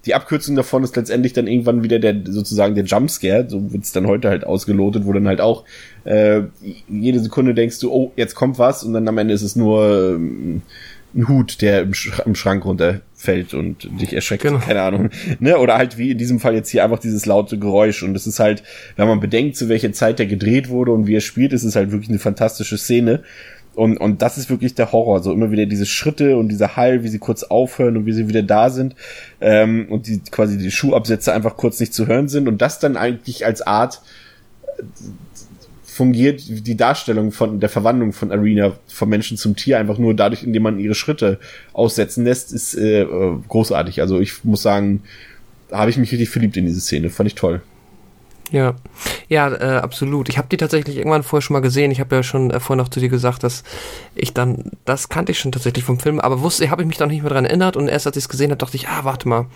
Die 0.05 0.15
Abkürzung 0.15 0.57
davon 0.57 0.83
ist 0.83 0.97
letztendlich 0.97 1.33
dann 1.33 1.47
irgendwann 1.47 1.83
wieder 1.85 1.99
der 1.99 2.17
sozusagen 2.25 2.75
der 2.75 2.85
Jumpscare, 2.85 3.49
so 3.49 3.73
wird's 3.73 3.93
dann 3.93 4.07
heute 4.07 4.29
halt 4.29 4.45
ausgelotet, 4.45 5.07
wo 5.07 5.12
dann 5.12 5.29
halt 5.29 5.41
auch 5.41 5.65
äh, 6.05 6.43
jede 6.88 7.21
Sekunde 7.21 7.55
denkst 7.55 7.79
du, 7.81 7.93
oh, 7.93 8.12
jetzt 8.17 8.35
kommt 8.35 8.59
was 8.59 8.83
und 8.83 8.95
dann 8.95 9.07
am 9.07 9.19
Ende 9.19 9.35
ist 9.35 9.43
es 9.43 9.55
nur 9.55 10.15
ähm, 10.17 10.62
ein 11.15 11.29
Hut, 11.29 11.61
der 11.61 11.83
im, 11.83 11.95
Sch 11.95 12.11
im 12.25 12.35
Schrank 12.35 12.65
runterfällt 12.65 13.55
und 13.55 13.88
dich 14.01 14.12
erschreckt, 14.15 14.43
Genau. 14.43 14.59
keine 14.59 14.83
Ahnung. 14.83 15.11
Ne? 15.41 15.59
Oder 15.59 15.77
halt 15.77 15.99
wie 15.99 16.12
in 16.12 16.19
diesem 16.19 16.41
Fall 16.41 16.55
jetzt 16.55 16.71
hier 16.71 16.83
einfach 16.85 16.99
dieses 16.99 17.27
laute 17.27 17.59
Geräusch 17.59 18.03
und 18.03 18.17
es 18.17 18.27
ist 18.27 18.41
halt, 18.41 18.62
wenn 18.97 19.07
man 19.09 19.21
bedenkt, 19.21 19.57
zu 19.57 19.69
welcher 19.69 19.93
Zeit 19.93 20.19
der 20.19 20.27
gedreht 20.27 20.69
wurde 20.69 20.91
und 20.93 21.07
wie 21.07 21.15
er 21.17 21.21
spielt, 21.21 21.53
ist 21.53 21.65
es 21.65 21.77
halt 21.77 21.93
wirklich 21.93 22.09
eine 22.09 22.19
fantastische 22.19 22.79
Szene. 22.79 23.23
Und, 23.75 23.97
und 23.97 24.21
das 24.21 24.37
ist 24.37 24.51
wirklich 24.51 24.75
der 24.75 24.93
Horror. 24.93 25.23
So 25.23 25.33
immer 25.33 25.51
wieder 25.51 25.67
diese 25.67 25.87
Schritte 25.87 26.37
und 26.37 26.49
dieser 26.49 26.77
Hall, 26.77 27.03
wie 27.05 27.09
sie 27.09 27.19
kurz 27.19 27.43
aufhören 27.43 27.97
und 27.97 28.07
wie 28.07 28.13
sie 28.13 28.29
wieder 28.29 28.43
da 28.43 28.71
sind. 28.71 28.95
Ähm, 29.41 29.87
und 29.89 30.07
die 30.07 30.21
quasi 30.21 30.59
die 30.59 30.71
Schuhabsätze 30.71 31.33
einfach 31.33 31.57
kurz 31.57 31.81
nicht 31.81 31.95
zu 31.95 32.07
hören 32.07 32.29
sind. 32.29 32.49
Und 32.49 32.61
das 32.61 32.79
dann 32.79 32.97
eigentlich 32.97 33.47
als 33.47 33.63
Art 33.63 34.03
äh, 34.79 34.83
fungiert 35.85 36.43
die 36.49 36.77
Darstellung 36.77 37.33
von 37.33 37.61
der 37.61 37.69
Verwandlung 37.69 38.13
von 38.13 38.33
Arena 38.33 38.73
vom 38.89 39.11
Menschen 39.11 39.37
zum 39.37 39.57
Tier 39.57 39.79
einfach 39.79 39.99
nur 39.99 40.15
dadurch, 40.15 40.43
indem 40.43 40.63
man 40.63 40.79
ihre 40.79 40.95
Schritte 40.95 41.39
aussetzen 41.75 42.25
lässt, 42.25 42.53
ist 42.53 42.75
äh, 42.75 43.03
äh, 43.03 43.37
großartig. 43.49 44.01
Also 44.01 44.19
ich 44.19 44.43
muss 44.43 44.63
sagen, 44.63 45.03
habe 45.71 45.91
ich 45.91 45.99
mich 45.99 46.11
richtig 46.13 46.31
verliebt 46.31 46.57
in 46.57 46.67
diese 46.67 46.81
Szene. 46.81 47.11
Fand 47.11 47.27
ich 47.27 47.35
toll. 47.35 47.63
Ja, 48.53 48.75
ja, 49.29 49.49
äh, 49.49 49.79
absolut. 49.79 50.29
Ich 50.29 50.37
habe 50.37 50.47
die 50.49 50.59
tatsächlich 50.59 50.99
irgendwann 50.99 51.23
vorher 51.23 51.43
schon 51.43 51.55
mal 51.55 51.61
gesehen. 51.61 51.91
Ich 51.91 52.01
habe 52.01 52.15
ja 52.15 52.23
schon 52.23 52.51
äh, 52.51 52.61
vorher 52.61 52.83
noch 52.83 52.91
zu 52.91 53.01
dir 53.01 53.09
gesagt, 53.09 53.43
dass 53.43 53.65
ich 54.15 54.35
dann, 54.35 54.73
das 54.85 55.09
kannte 55.09 55.33
ich 55.33 55.38
schon 55.38 55.53
tatsächlich 55.53 55.85
vom 55.85 55.99
Film, 55.99 56.21
aber 56.21 56.43
wusste, 56.43 56.71
habe 56.71 56.83
ich 56.83 56.88
mich 56.88 56.99
dann 56.99 57.09
nicht 57.09 57.23
mehr 57.23 57.33
dran 57.33 57.47
erinnert 57.47 57.79
und 57.79 57.88
erst 57.88 58.07
als 58.07 58.19
ich 58.19 58.25
es 58.25 58.29
gesehen 58.29 58.51
habe, 58.51 58.59
dachte 58.59 58.77
ich, 58.77 58.88
ah, 58.88 59.05
warte 59.05 59.27
mal, 59.27 59.47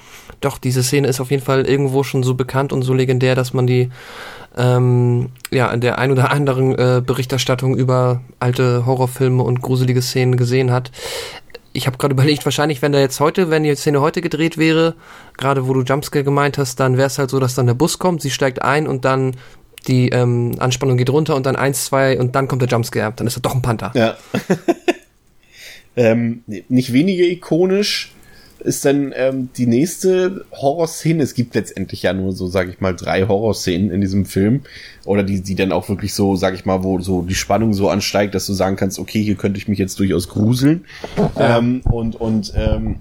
doch, 0.41 0.57
diese 0.57 0.83
Szene 0.83 1.09
ist 1.09 1.21
auf 1.21 1.31
jeden 1.31 1.43
Fall 1.43 1.67
irgendwo 1.67 2.05
schon 2.05 2.23
so 2.23 2.35
bekannt 2.35 2.73
und 2.73 2.83
so 2.83 2.95
legendär, 2.95 3.35
dass 3.35 3.53
man 3.53 3.67
die 3.67 3.91
ähm, 4.57 5.29
ja 5.51 5.71
in 5.71 5.83
der 5.83 5.99
ein 5.99 6.11
oder 6.11 6.31
anderen 6.31 6.75
äh, 6.75 7.03
Berichterstattung 7.05 7.77
über 7.77 8.23
alte 8.41 8.87
Horrorfilme 8.87 9.43
und 9.43 9.61
gruselige 9.61 10.01
Szenen 10.01 10.39
gesehen 10.39 10.73
hat. 10.73 10.91
Ich 11.77 11.87
habe 11.87 11.99
gerade 11.99 12.15
überlegt, 12.15 12.45
wahrscheinlich, 12.45 12.81
wenn 12.81 12.93
da 12.93 12.99
jetzt 12.99 13.21
heute, 13.21 13.51
wenn 13.51 13.63
die 13.63 13.75
Szene 13.75 14.01
heute 14.01 14.23
gedreht 14.23 14.57
wäre, 14.57 14.95
gerade 15.37 15.69
wo 15.69 15.75
du 15.75 15.83
Jumpscare 15.83 16.25
gemeint 16.25 16.57
hast, 16.57 16.81
dann 16.81 16.97
wäre 16.97 17.07
es 17.07 17.19
halt 17.19 17.29
so, 17.29 17.39
dass 17.39 17.55
dann 17.55 17.67
der 17.67 17.75
Bus 17.75 17.99
kommt, 17.99 18.23
sie 18.23 18.31
steigt 18.31 18.63
ein 18.63 18.87
und 18.87 19.05
dann 19.05 19.37
die 19.87 20.09
ähm, 20.09 20.57
Anspannung 20.59 20.97
geht 20.97 21.11
runter 21.11 21.37
und 21.37 21.47
dann 21.47 21.55
eins, 21.55 21.85
zwei 21.85 22.19
und 22.19 22.35
dann 22.35 22.49
kommt 22.49 22.63
der 22.63 22.69
Jumpscare. 22.69 23.13
Dann 23.15 23.27
ist 23.27 23.37
er 23.37 23.43
doch 23.43 23.55
ein 23.55 23.63
Panther. 23.63 23.93
Ja. 23.95 24.17
ähm, 25.97 26.43
nicht 26.47 26.93
weniger 26.93 27.25
ikonisch 27.25 28.13
ist 28.61 28.85
dann 28.85 29.13
ähm, 29.15 29.49
die 29.57 29.67
nächste 29.67 30.45
Horrorszene. 30.53 31.23
Es 31.23 31.35
gibt 31.35 31.55
letztendlich 31.55 32.03
ja 32.03 32.13
nur 32.13 32.33
so, 32.33 32.47
sag 32.47 32.69
ich 32.69 32.81
mal, 32.81 32.95
drei 32.95 33.27
Horrorszenen 33.27 33.91
in 33.91 34.01
diesem 34.01 34.25
Film. 34.25 34.63
Oder 35.05 35.23
die, 35.23 35.41
die 35.41 35.55
dann 35.55 35.73
auch 35.73 35.89
wirklich 35.89 36.15
so, 36.15 36.37
sag 36.37 36.55
ich 36.55 36.65
mal, 36.65 36.83
wo 36.83 37.01
so 37.01 37.23
die 37.23 37.35
Spannung 37.35 37.75
so 37.75 37.89
ansteigt, 37.89 38.35
dass 38.35 38.47
du 38.47 38.53
sagen 38.55 38.77
kannst, 38.77 38.99
okay, 38.99 39.23
hier 39.23 39.37
könnte 39.37 39.59
ich 39.59 39.69
mich 39.69 39.79
jetzt 39.79 39.99
durchaus 40.01 40.29
gruseln. 40.29 40.85
Ähm, 41.39 41.83
und 41.85 42.17
und 42.17 42.53
ähm, 42.57 42.97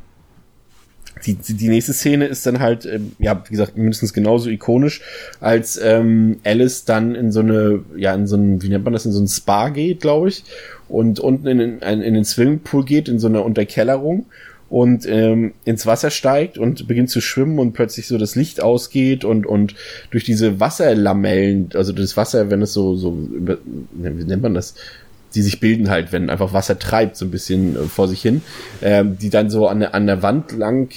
die, 1.26 1.36
die, 1.36 1.70
nächste 1.70 1.94
Szene 1.94 2.26
ist 2.26 2.46
dann 2.46 2.60
halt, 2.60 2.86
ähm, 2.86 3.14
ja, 3.20 3.42
wie 3.46 3.52
gesagt, 3.52 3.78
mindestens 3.78 4.14
genauso 4.14 4.50
ikonisch, 4.50 5.02
als 5.40 5.80
ähm, 5.82 6.38
Alice 6.44 6.86
dann 6.86 7.16
in 7.16 7.32
so 7.32 7.40
eine, 7.40 7.84
ja, 7.96 8.14
in 8.14 8.28
so 8.28 8.36
ein, 8.36 8.62
wie 8.62 8.70
nennt 8.70 8.84
man 8.84 8.94
das, 8.94 9.06
in 9.06 9.12
so 9.12 9.22
ein 9.22 9.28
Spa 9.28 9.70
geht, 9.70 10.02
glaube 10.02 10.30
ich, 10.30 10.44
und 10.88 11.20
unten 11.20 11.48
in, 11.48 11.58
den- 11.58 11.80
in, 11.80 12.02
in 12.02 12.14
den 12.14 12.26
Swimmingpool 12.26 12.86
geht, 12.86 13.08
in 13.08 13.18
so 13.20 13.28
eine 13.28 13.42
Unterkellerung 13.42 14.26
und 14.70 15.06
ähm, 15.08 15.54
ins 15.64 15.86
Wasser 15.86 16.10
steigt 16.10 16.58
und 16.58 16.88
beginnt 16.88 17.10
zu 17.10 17.22
schwimmen 17.22 17.60
und 17.60 17.74
plötzlich 17.74 18.08
so 18.08 18.18
das 18.18 18.36
Licht 18.36 18.62
ausgeht 18.62 19.24
und 19.24 19.46
und 19.46 19.76
durch 20.12 20.24
diese 20.24 20.60
Wasserlamellen, 20.60 21.70
also 21.76 21.94
das 21.94 22.18
Wasser, 22.18 22.50
wenn 22.50 22.62
es 22.62 22.74
so 22.74 22.96
so 22.96 23.18
wie 23.18 24.24
nennt 24.26 24.42
man 24.42 24.54
das, 24.54 24.76
die 25.36 25.42
sich 25.42 25.60
bilden 25.60 25.90
halt, 25.90 26.12
wenn 26.12 26.30
einfach 26.30 26.54
Wasser 26.54 26.80
treibt, 26.80 27.18
so 27.18 27.26
ein 27.26 27.32
bisschen 27.32 27.76
äh, 27.76 27.80
vor 27.88 28.08
sich 28.08 28.22
hin, 28.22 28.42
ähm, 28.82 29.18
die 29.18 29.30
dann 29.30 29.50
so 29.50 29.68
an 29.68 29.82
der, 29.82 29.94
an 29.94 30.08
der 30.08 30.24
Wand 30.24 30.54
lang, 30.54 30.90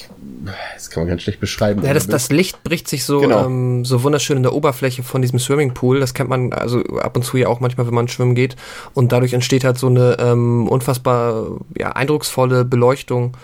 das 0.75 0.91
kann 0.91 1.03
man 1.03 1.09
ganz 1.09 1.23
schlecht 1.23 1.41
beschreiben. 1.41 1.83
Ja, 1.85 1.93
das, 1.93 2.07
das 2.07 2.31
Licht 2.31 2.63
bricht 2.63 2.89
sich 2.89 3.05
so, 3.05 3.21
Genau. 3.21 3.45
ähm, 3.47 3.85
so 3.85 4.03
wunderschön 4.03 4.37
in 4.37 4.43
der 4.45 4.55
Oberfläche 4.55 5.03
von 5.03 5.21
diesem 5.21 5.39
Swimmingpool. 5.39 6.01
Das 6.01 6.15
kennt 6.15 6.31
man 6.31 6.53
also 6.53 6.81
ab 7.01 7.17
und 7.17 7.25
zu 7.25 7.37
ja 7.37 7.49
auch 7.49 7.61
manchmal, 7.61 7.87
wenn 7.87 7.95
man 7.95 8.09
schwimmen 8.09 8.35
geht. 8.35 8.57
Und 8.95 9.13
dadurch 9.13 9.33
entsteht 9.33 9.65
halt 9.65 9.79
so 9.79 9.89
eine 9.89 10.17
ähm, 10.21 10.69
unfassbar 10.69 11.59
ja, 11.77 11.93
eindrucksvolle 11.93 12.65
Beleuchtung 12.65 13.37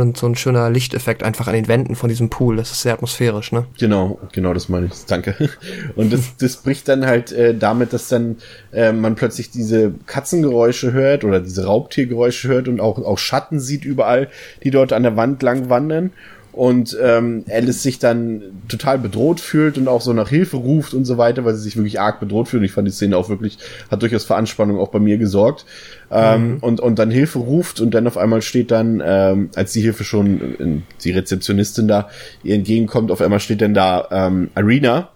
und 0.00 0.16
so 0.16 0.26
ein 0.26 0.36
schöner 0.36 0.70
Lichteffekt 0.70 1.22
einfach 1.22 1.46
an 1.46 1.54
den 1.54 1.68
Wänden 1.68 1.96
von 1.96 2.08
diesem 2.08 2.30
Pool. 2.30 2.56
Das 2.56 2.70
ist 2.70 2.82
sehr 2.82 2.94
atmosphärisch, 2.94 3.52
ne? 3.52 3.66
Genau, 3.78 4.18
genau, 4.32 4.54
das 4.54 4.68
meine 4.68 4.86
ich. 4.86 4.92
Danke. 5.06 5.34
Und 5.96 6.12
das, 6.12 6.36
das 6.36 6.56
bricht 6.56 6.88
dann 6.88 7.06
halt 7.06 7.32
äh, 7.32 7.54
damit, 7.54 7.92
dass 7.92 8.08
dann 8.08 8.36
äh, 8.72 8.92
man 8.92 9.14
plötzlich 9.14 9.50
diese 9.50 9.92
Katzengeräusche 10.06 10.92
hört 10.92 11.24
oder 11.24 11.40
diese 11.40 11.66
Raubtiergeräusche 11.66 12.48
hört 12.48 12.68
und 12.68 12.80
auch, 12.80 12.98
auch 12.98 13.18
Schatten 13.18 13.60
sieht 13.60 13.84
überall, 13.84 14.28
die 14.62 14.70
dort 14.70 14.92
an 14.92 15.02
der 15.02 15.16
Wand 15.16 15.42
lang 15.42 15.68
wandern. 15.68 16.12
Und 16.52 16.96
ähm, 17.02 17.44
Alice 17.50 17.82
sich 17.82 17.98
dann 17.98 18.42
total 18.68 18.98
bedroht 18.98 19.40
fühlt 19.40 19.78
und 19.78 19.88
auch 19.88 20.02
so 20.02 20.12
nach 20.12 20.28
Hilfe 20.28 20.58
ruft 20.58 20.92
und 20.92 21.06
so 21.06 21.16
weiter, 21.16 21.44
weil 21.44 21.54
sie 21.54 21.62
sich 21.62 21.76
wirklich 21.76 21.98
arg 21.98 22.20
bedroht 22.20 22.48
fühlt. 22.48 22.60
Und 22.60 22.66
ich 22.66 22.72
fand 22.72 22.86
die 22.86 22.92
Szene 22.92 23.16
auch 23.16 23.30
wirklich, 23.30 23.58
hat 23.90 24.02
durchaus 24.02 24.24
für 24.24 24.36
Anspannung 24.36 24.78
auch 24.78 24.90
bei 24.90 24.98
mir 24.98 25.16
gesorgt. 25.16 25.64
Ähm, 26.10 26.58
und, 26.60 26.80
und 26.80 26.98
dann 26.98 27.10
Hilfe 27.10 27.38
ruft 27.38 27.80
und 27.80 27.94
dann 27.94 28.06
auf 28.06 28.18
einmal 28.18 28.42
steht 28.42 28.70
dann, 28.70 29.02
ähm, 29.04 29.48
als 29.54 29.72
die 29.72 29.80
Hilfe 29.80 30.04
schon, 30.04 30.40
äh, 30.60 30.82
die 31.02 31.12
Rezeptionistin 31.12 31.88
da 31.88 32.10
ihr 32.42 32.54
entgegenkommt, 32.54 33.10
auf 33.10 33.22
einmal 33.22 33.40
steht 33.40 33.62
dann 33.62 33.72
da 33.72 34.08
ähm, 34.10 34.50
Arena 34.54 35.08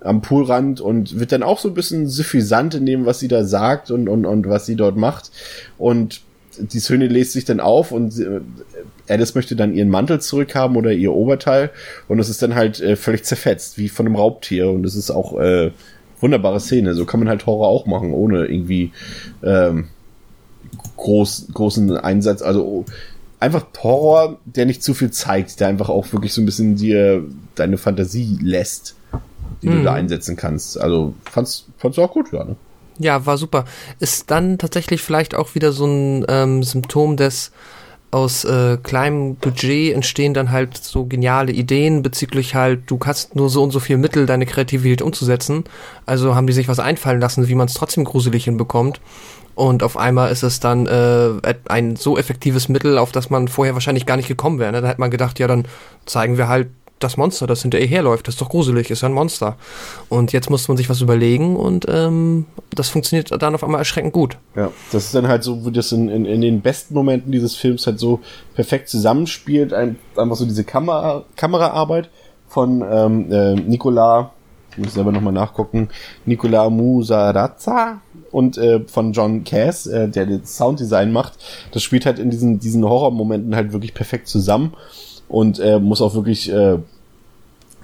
am 0.00 0.22
Poolrand 0.22 0.80
und 0.80 1.18
wird 1.18 1.32
dann 1.32 1.42
auch 1.42 1.58
so 1.58 1.68
ein 1.68 1.74
bisschen 1.74 2.06
suffisant 2.06 2.74
in 2.74 2.86
dem, 2.86 3.06
was 3.06 3.18
sie 3.18 3.28
da 3.28 3.42
sagt 3.42 3.90
und, 3.90 4.08
und, 4.08 4.24
und 4.24 4.48
was 4.48 4.66
sie 4.66 4.76
dort 4.76 4.96
macht. 4.96 5.32
Und 5.78 6.20
die 6.58 6.78
Söhne 6.78 7.08
lässt 7.08 7.32
sich 7.32 7.44
dann 7.44 7.58
auf 7.58 7.90
und 7.90 8.18
äh, 8.20 8.40
Alice 9.08 9.34
möchte 9.34 9.56
dann 9.56 9.74
ihren 9.74 9.88
Mantel 9.88 10.20
zurückhaben 10.20 10.76
oder 10.76 10.92
ihr 10.92 11.12
Oberteil 11.12 11.70
und 12.08 12.18
es 12.18 12.28
ist 12.28 12.42
dann 12.42 12.54
halt 12.54 12.80
äh, 12.80 12.96
völlig 12.96 13.24
zerfetzt, 13.24 13.78
wie 13.78 13.88
von 13.88 14.06
einem 14.06 14.16
Raubtier 14.16 14.70
und 14.70 14.84
es 14.84 14.94
ist 14.94 15.10
auch 15.10 15.38
äh, 15.38 15.70
wunderbare 16.20 16.60
Szene. 16.60 16.94
So 16.94 17.04
kann 17.04 17.20
man 17.20 17.28
halt 17.28 17.46
Horror 17.46 17.68
auch 17.68 17.86
machen, 17.86 18.12
ohne 18.12 18.46
irgendwie 18.46 18.92
ähm, 19.42 19.88
groß, 20.96 21.48
großen 21.52 21.96
Einsatz. 21.96 22.42
Also 22.42 22.84
einfach 23.40 23.66
Horror, 23.82 24.38
der 24.44 24.66
nicht 24.66 24.82
zu 24.82 24.94
viel 24.94 25.10
zeigt, 25.10 25.60
der 25.60 25.68
einfach 25.68 25.88
auch 25.88 26.12
wirklich 26.12 26.32
so 26.32 26.40
ein 26.40 26.46
bisschen 26.46 26.76
dir 26.76 27.24
deine 27.54 27.78
Fantasie 27.78 28.38
lässt, 28.42 28.96
die 29.62 29.68
hm. 29.68 29.76
du 29.76 29.84
da 29.84 29.92
mhm. 29.92 29.96
einsetzen 29.98 30.36
kannst. 30.36 30.80
Also 30.80 31.14
fand's, 31.30 31.66
fand's 31.78 31.98
auch 31.98 32.12
gut, 32.12 32.32
ja. 32.32 32.44
Ne? 32.44 32.56
Ja, 32.98 33.26
war 33.26 33.36
super. 33.36 33.66
Ist 34.00 34.30
dann 34.30 34.58
tatsächlich 34.58 35.02
vielleicht 35.02 35.34
auch 35.34 35.54
wieder 35.54 35.72
so 35.72 35.86
ein 35.86 36.24
ähm, 36.28 36.62
Symptom 36.62 37.16
des 37.16 37.52
aus 38.16 38.46
äh, 38.46 38.78
kleinem 38.82 39.36
Budget 39.36 39.94
entstehen 39.94 40.32
dann 40.32 40.50
halt 40.50 40.74
so 40.78 41.04
geniale 41.04 41.52
Ideen 41.52 42.00
bezüglich 42.00 42.54
halt, 42.54 42.90
du 42.90 42.98
hast 43.04 43.36
nur 43.36 43.50
so 43.50 43.62
und 43.62 43.72
so 43.72 43.78
viel 43.78 43.98
Mittel, 43.98 44.24
deine 44.24 44.46
Kreativität 44.46 45.02
umzusetzen. 45.02 45.64
Also 46.06 46.34
haben 46.34 46.46
die 46.46 46.54
sich 46.54 46.66
was 46.66 46.78
einfallen 46.78 47.20
lassen, 47.20 47.46
wie 47.46 47.54
man 47.54 47.66
es 47.66 47.74
trotzdem 47.74 48.04
gruselig 48.04 48.44
hinbekommt. 48.44 49.02
Und 49.54 49.82
auf 49.82 49.98
einmal 49.98 50.32
ist 50.32 50.42
es 50.42 50.60
dann 50.60 50.86
äh, 50.86 51.54
ein 51.68 51.96
so 51.96 52.16
effektives 52.16 52.70
Mittel, 52.70 52.96
auf 52.96 53.12
das 53.12 53.28
man 53.28 53.48
vorher 53.48 53.74
wahrscheinlich 53.74 54.06
gar 54.06 54.16
nicht 54.16 54.28
gekommen 54.28 54.60
wäre. 54.60 54.72
Ne? 54.72 54.80
Da 54.80 54.88
hätte 54.88 55.00
man 55.00 55.10
gedacht, 55.10 55.38
ja, 55.38 55.46
dann 55.46 55.66
zeigen 56.06 56.38
wir 56.38 56.48
halt 56.48 56.68
das 56.98 57.16
Monster, 57.16 57.46
das 57.46 57.62
hinter 57.62 57.78
ihr 57.78 57.86
herläuft. 57.86 58.26
Das 58.26 58.34
ist 58.34 58.40
doch 58.40 58.48
gruselig, 58.48 58.90
ist 58.90 59.02
ja 59.02 59.08
ein 59.08 59.14
Monster. 59.14 59.56
Und 60.08 60.32
jetzt 60.32 60.50
muss 60.50 60.68
man 60.68 60.76
sich 60.76 60.88
was 60.88 61.00
überlegen 61.00 61.56
und 61.56 61.86
ähm, 61.88 62.46
das 62.74 62.88
funktioniert 62.88 63.30
dann 63.42 63.54
auf 63.54 63.62
einmal 63.62 63.80
erschreckend 63.80 64.12
gut. 64.12 64.38
Ja, 64.54 64.70
das 64.92 65.06
ist 65.06 65.14
dann 65.14 65.28
halt 65.28 65.44
so, 65.44 65.66
wie 65.66 65.72
das 65.72 65.92
in, 65.92 66.08
in, 66.08 66.24
in 66.24 66.40
den 66.40 66.60
besten 66.62 66.94
Momenten 66.94 67.32
dieses 67.32 67.54
Films 67.54 67.86
halt 67.86 67.98
so 67.98 68.20
perfekt 68.54 68.88
zusammenspielt. 68.88 69.72
Ein, 69.72 69.98
einfach 70.16 70.36
so 70.36 70.46
diese 70.46 70.64
Kamera, 70.64 71.24
Kameraarbeit 71.36 72.08
von 72.48 72.82
ähm, 72.88 73.32
äh, 73.32 73.54
Nicola, 73.54 74.30
ich 74.72 74.78
muss 74.78 74.94
selber 74.94 75.12
nochmal 75.12 75.32
nachgucken, 75.32 75.88
Nicola 76.24 76.70
Musarazza 76.70 78.00
und 78.30 78.56
äh, 78.56 78.80
von 78.86 79.12
John 79.12 79.44
Cass, 79.44 79.86
äh, 79.86 80.08
der 80.08 80.26
das 80.26 80.56
Sounddesign 80.56 81.12
macht. 81.12 81.34
Das 81.72 81.82
spielt 81.82 82.06
halt 82.06 82.18
in 82.18 82.30
diesen, 82.30 82.58
diesen 82.58 82.84
Horrormomenten 82.84 83.54
halt 83.54 83.72
wirklich 83.72 83.92
perfekt 83.92 84.28
zusammen 84.28 84.74
und 85.28 85.58
äh, 85.58 85.78
muss 85.78 86.00
auch 86.00 86.14
wirklich 86.14 86.50
äh, 86.52 86.78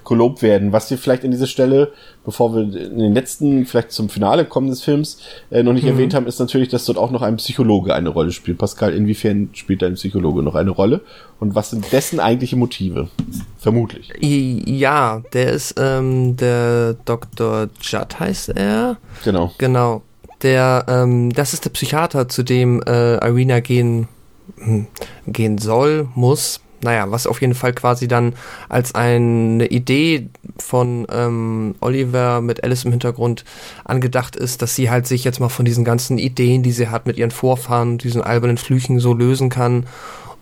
gelobt 0.05 0.41
werden. 0.41 0.71
Was 0.71 0.89
wir 0.89 0.97
vielleicht 0.97 1.23
an 1.23 1.31
dieser 1.31 1.47
Stelle, 1.47 1.91
bevor 2.25 2.53
wir 2.55 2.61
in 2.61 2.99
den 2.99 3.13
letzten, 3.13 3.65
vielleicht 3.65 3.91
zum 3.91 4.09
Finale 4.09 4.45
kommen 4.45 4.67
des 4.67 4.83
Films, 4.83 5.19
äh, 5.51 5.63
noch 5.63 5.73
nicht 5.73 5.83
mhm. 5.83 5.91
erwähnt 5.91 6.13
haben, 6.13 6.27
ist 6.27 6.39
natürlich, 6.39 6.69
dass 6.69 6.85
dort 6.85 6.97
auch 6.97 7.11
noch 7.11 7.21
ein 7.21 7.37
Psychologe 7.37 7.93
eine 7.93 8.09
Rolle 8.09 8.31
spielt. 8.31 8.57
Pascal, 8.57 8.93
inwiefern 8.93 9.49
spielt 9.53 9.83
ein 9.83 9.95
Psychologe 9.95 10.43
noch 10.43 10.55
eine 10.55 10.71
Rolle? 10.71 11.01
Und 11.39 11.55
was 11.55 11.71
sind 11.71 11.91
dessen 11.91 12.19
eigentliche 12.19 12.55
Motive? 12.55 13.09
Vermutlich. 13.57 14.11
Ja, 14.19 15.21
der 15.33 15.51
ist 15.51 15.75
ähm, 15.77 16.35
der 16.37 16.95
Dr. 17.05 17.67
Judd 17.81 18.19
heißt 18.19 18.49
er. 18.49 18.97
Genau. 19.23 19.51
Genau. 19.57 20.01
Der, 20.41 20.85
ähm, 20.89 21.31
das 21.31 21.53
ist 21.53 21.63
der 21.63 21.69
Psychiater, 21.69 22.27
zu 22.27 22.43
dem 22.43 22.81
äh, 22.83 23.15
Irina 23.25 23.61
gehen, 23.61 24.09
hm, 24.57 24.87
gehen 25.25 25.57
soll, 25.57 26.09
muss, 26.15 26.59
naja, 26.83 27.09
was 27.09 27.27
auf 27.27 27.41
jeden 27.41 27.55
Fall 27.55 27.73
quasi 27.73 28.07
dann 28.07 28.33
als 28.69 28.93
eine 28.95 29.67
Idee 29.67 30.29
von 30.57 31.07
ähm, 31.11 31.75
Oliver 31.79 32.41
mit 32.41 32.63
Alice 32.63 32.85
im 32.85 32.91
Hintergrund 32.91 33.43
angedacht 33.85 34.35
ist, 34.35 34.61
dass 34.61 34.75
sie 34.75 34.89
halt 34.89 35.07
sich 35.07 35.23
jetzt 35.23 35.39
mal 35.39 35.49
von 35.49 35.65
diesen 35.65 35.85
ganzen 35.85 36.17
Ideen, 36.17 36.63
die 36.63 36.71
sie 36.71 36.89
hat 36.89 37.07
mit 37.07 37.17
ihren 37.17 37.31
Vorfahren, 37.31 37.97
diesen 37.97 38.21
albernen 38.21 38.57
Flüchen 38.57 38.99
so 38.99 39.13
lösen 39.13 39.49
kann 39.49 39.85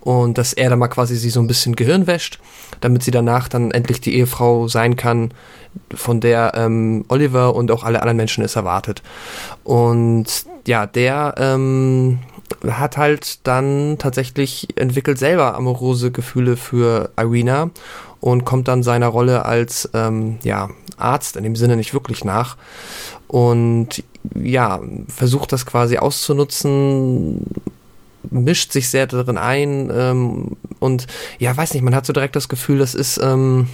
und 0.02 0.38
dass 0.38 0.54
er 0.54 0.70
dann 0.70 0.80
mal 0.80 0.88
quasi 0.88 1.16
sie 1.16 1.30
so 1.30 1.40
ein 1.40 1.48
bisschen 1.48 1.76
Gehirn 1.76 2.08
wäscht, 2.08 2.40
damit 2.82 3.04
sie 3.04 3.12
danach 3.12 3.48
dann 3.48 3.72
endlich 3.72 4.02
die 4.02 4.16
Ehefrau 4.16 4.68
sein 4.68 4.96
kann, 4.96 5.32
von 5.94 6.20
der 6.20 6.54
ähm, 6.56 7.06
Oliver 7.08 7.56
und 7.56 7.72
auch 7.72 7.84
alle 7.84 8.02
anderen 8.02 8.18
Menschen 8.18 8.44
es 8.44 8.56
erwartet. 8.56 9.02
Und 9.64 10.26
ja, 10.68 10.86
der 10.86 11.36
ähm, 11.38 12.20
hat 12.68 12.98
halt 12.98 13.46
dann 13.48 13.98
tatsächlich 14.00 14.68
entwickelt 14.76 15.18
selber 15.18 15.56
amorose 15.56 16.12
Gefühle 16.12 16.58
für 16.58 17.12
Irina 17.18 17.72
und 18.20 18.46
kommt 18.46 18.68
dann 18.68 18.84
seiner 18.84 19.08
Rolle 19.08 19.46
als 19.46 19.90
ähm, 19.94 20.38
ja, 20.44 20.70
Arzt 20.98 21.36
in 21.36 21.44
dem 21.44 21.56
Sinne 21.56 21.76
nicht 21.76 21.94
wirklich 21.94 22.24
nach. 22.24 22.58
Und 23.28 24.04
ja, 24.36 24.80
versucht 25.08 25.52
das 25.52 25.66
quasi 25.66 25.98
auszunutzen, 25.98 27.46
mischt 28.30 28.72
sich 28.72 28.90
sehr 28.90 29.08
darin 29.08 29.38
ein 29.38 29.92
ähm, 29.94 30.58
und 30.80 31.08
ja, 31.40 31.56
weiß 31.56 31.74
nicht, 31.74 31.84
man 31.84 31.96
hat 31.96 32.06
so 32.06 32.14
direkt 32.14 32.36
das 32.36 32.50
Gefühl, 32.50 32.78
das 32.80 32.94
ist, 32.94 33.20
ähm, 33.22 33.68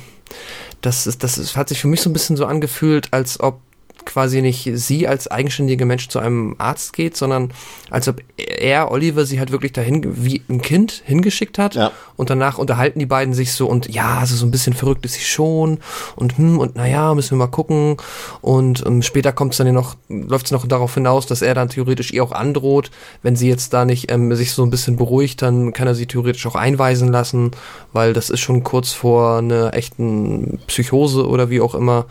das 0.81 1.07
ist, 1.07 1.23
das 1.23 1.37
ist, 1.37 1.57
hat 1.57 1.69
sich 1.69 1.81
für 1.81 1.87
mich 1.87 2.01
so 2.01 2.09
ein 2.09 2.13
bisschen 2.13 2.37
so 2.37 2.45
angefühlt, 2.45 3.09
als 3.11 3.39
ob 3.39 3.59
quasi 4.05 4.41
nicht 4.41 4.69
sie 4.73 5.07
als 5.07 5.27
eigenständiger 5.27 5.85
Mensch 5.85 6.07
zu 6.07 6.19
einem 6.19 6.55
Arzt 6.57 6.93
geht, 6.93 7.17
sondern 7.17 7.51
als 7.89 8.07
ob 8.07 8.21
er, 8.37 8.91
Oliver, 8.91 9.25
sie 9.25 9.39
halt 9.39 9.51
wirklich 9.51 9.73
dahin 9.73 10.23
wie 10.23 10.41
ein 10.49 10.61
Kind 10.61 11.03
hingeschickt 11.05 11.57
hat. 11.57 11.75
Ja. 11.75 11.91
Und 12.15 12.29
danach 12.29 12.57
unterhalten 12.57 12.99
die 12.99 13.05
beiden 13.05 13.33
sich 13.33 13.53
so 13.53 13.67
und 13.67 13.93
ja, 13.93 14.17
also 14.19 14.35
so 14.35 14.45
ein 14.45 14.51
bisschen 14.51 14.73
verrückt 14.73 15.05
ist 15.05 15.13
sie 15.13 15.23
schon 15.23 15.79
und 16.15 16.37
hm, 16.37 16.59
und 16.59 16.75
naja, 16.75 17.13
müssen 17.13 17.31
wir 17.31 17.45
mal 17.45 17.51
gucken. 17.51 17.97
Und 18.41 18.83
ähm, 18.85 19.01
später 19.01 19.31
kommt 19.31 19.53
es 19.53 19.57
dann 19.57 19.67
ja 19.67 19.73
noch, 19.73 19.95
läuft 20.09 20.47
es 20.47 20.51
noch 20.51 20.67
darauf 20.67 20.93
hinaus, 20.93 21.25
dass 21.25 21.41
er 21.41 21.53
dann 21.53 21.69
theoretisch 21.69 22.11
ihr 22.11 22.23
auch 22.23 22.31
androht, 22.31 22.91
wenn 23.21 23.35
sie 23.35 23.49
jetzt 23.49 23.73
da 23.73 23.85
nicht 23.85 24.11
ähm, 24.11 24.33
sich 24.35 24.51
so 24.51 24.63
ein 24.63 24.69
bisschen 24.69 24.95
beruhigt, 24.95 25.41
dann 25.41 25.73
kann 25.73 25.87
er 25.87 25.95
sie 25.95 26.07
theoretisch 26.07 26.45
auch 26.47 26.55
einweisen 26.55 27.11
lassen, 27.11 27.51
weil 27.93 28.13
das 28.13 28.29
ist 28.29 28.39
schon 28.39 28.63
kurz 28.63 28.93
vor 28.93 29.37
einer 29.37 29.73
echten 29.73 30.59
Psychose 30.67 31.27
oder 31.27 31.49
wie 31.49 31.61
auch 31.61 31.75
immer. 31.75 32.05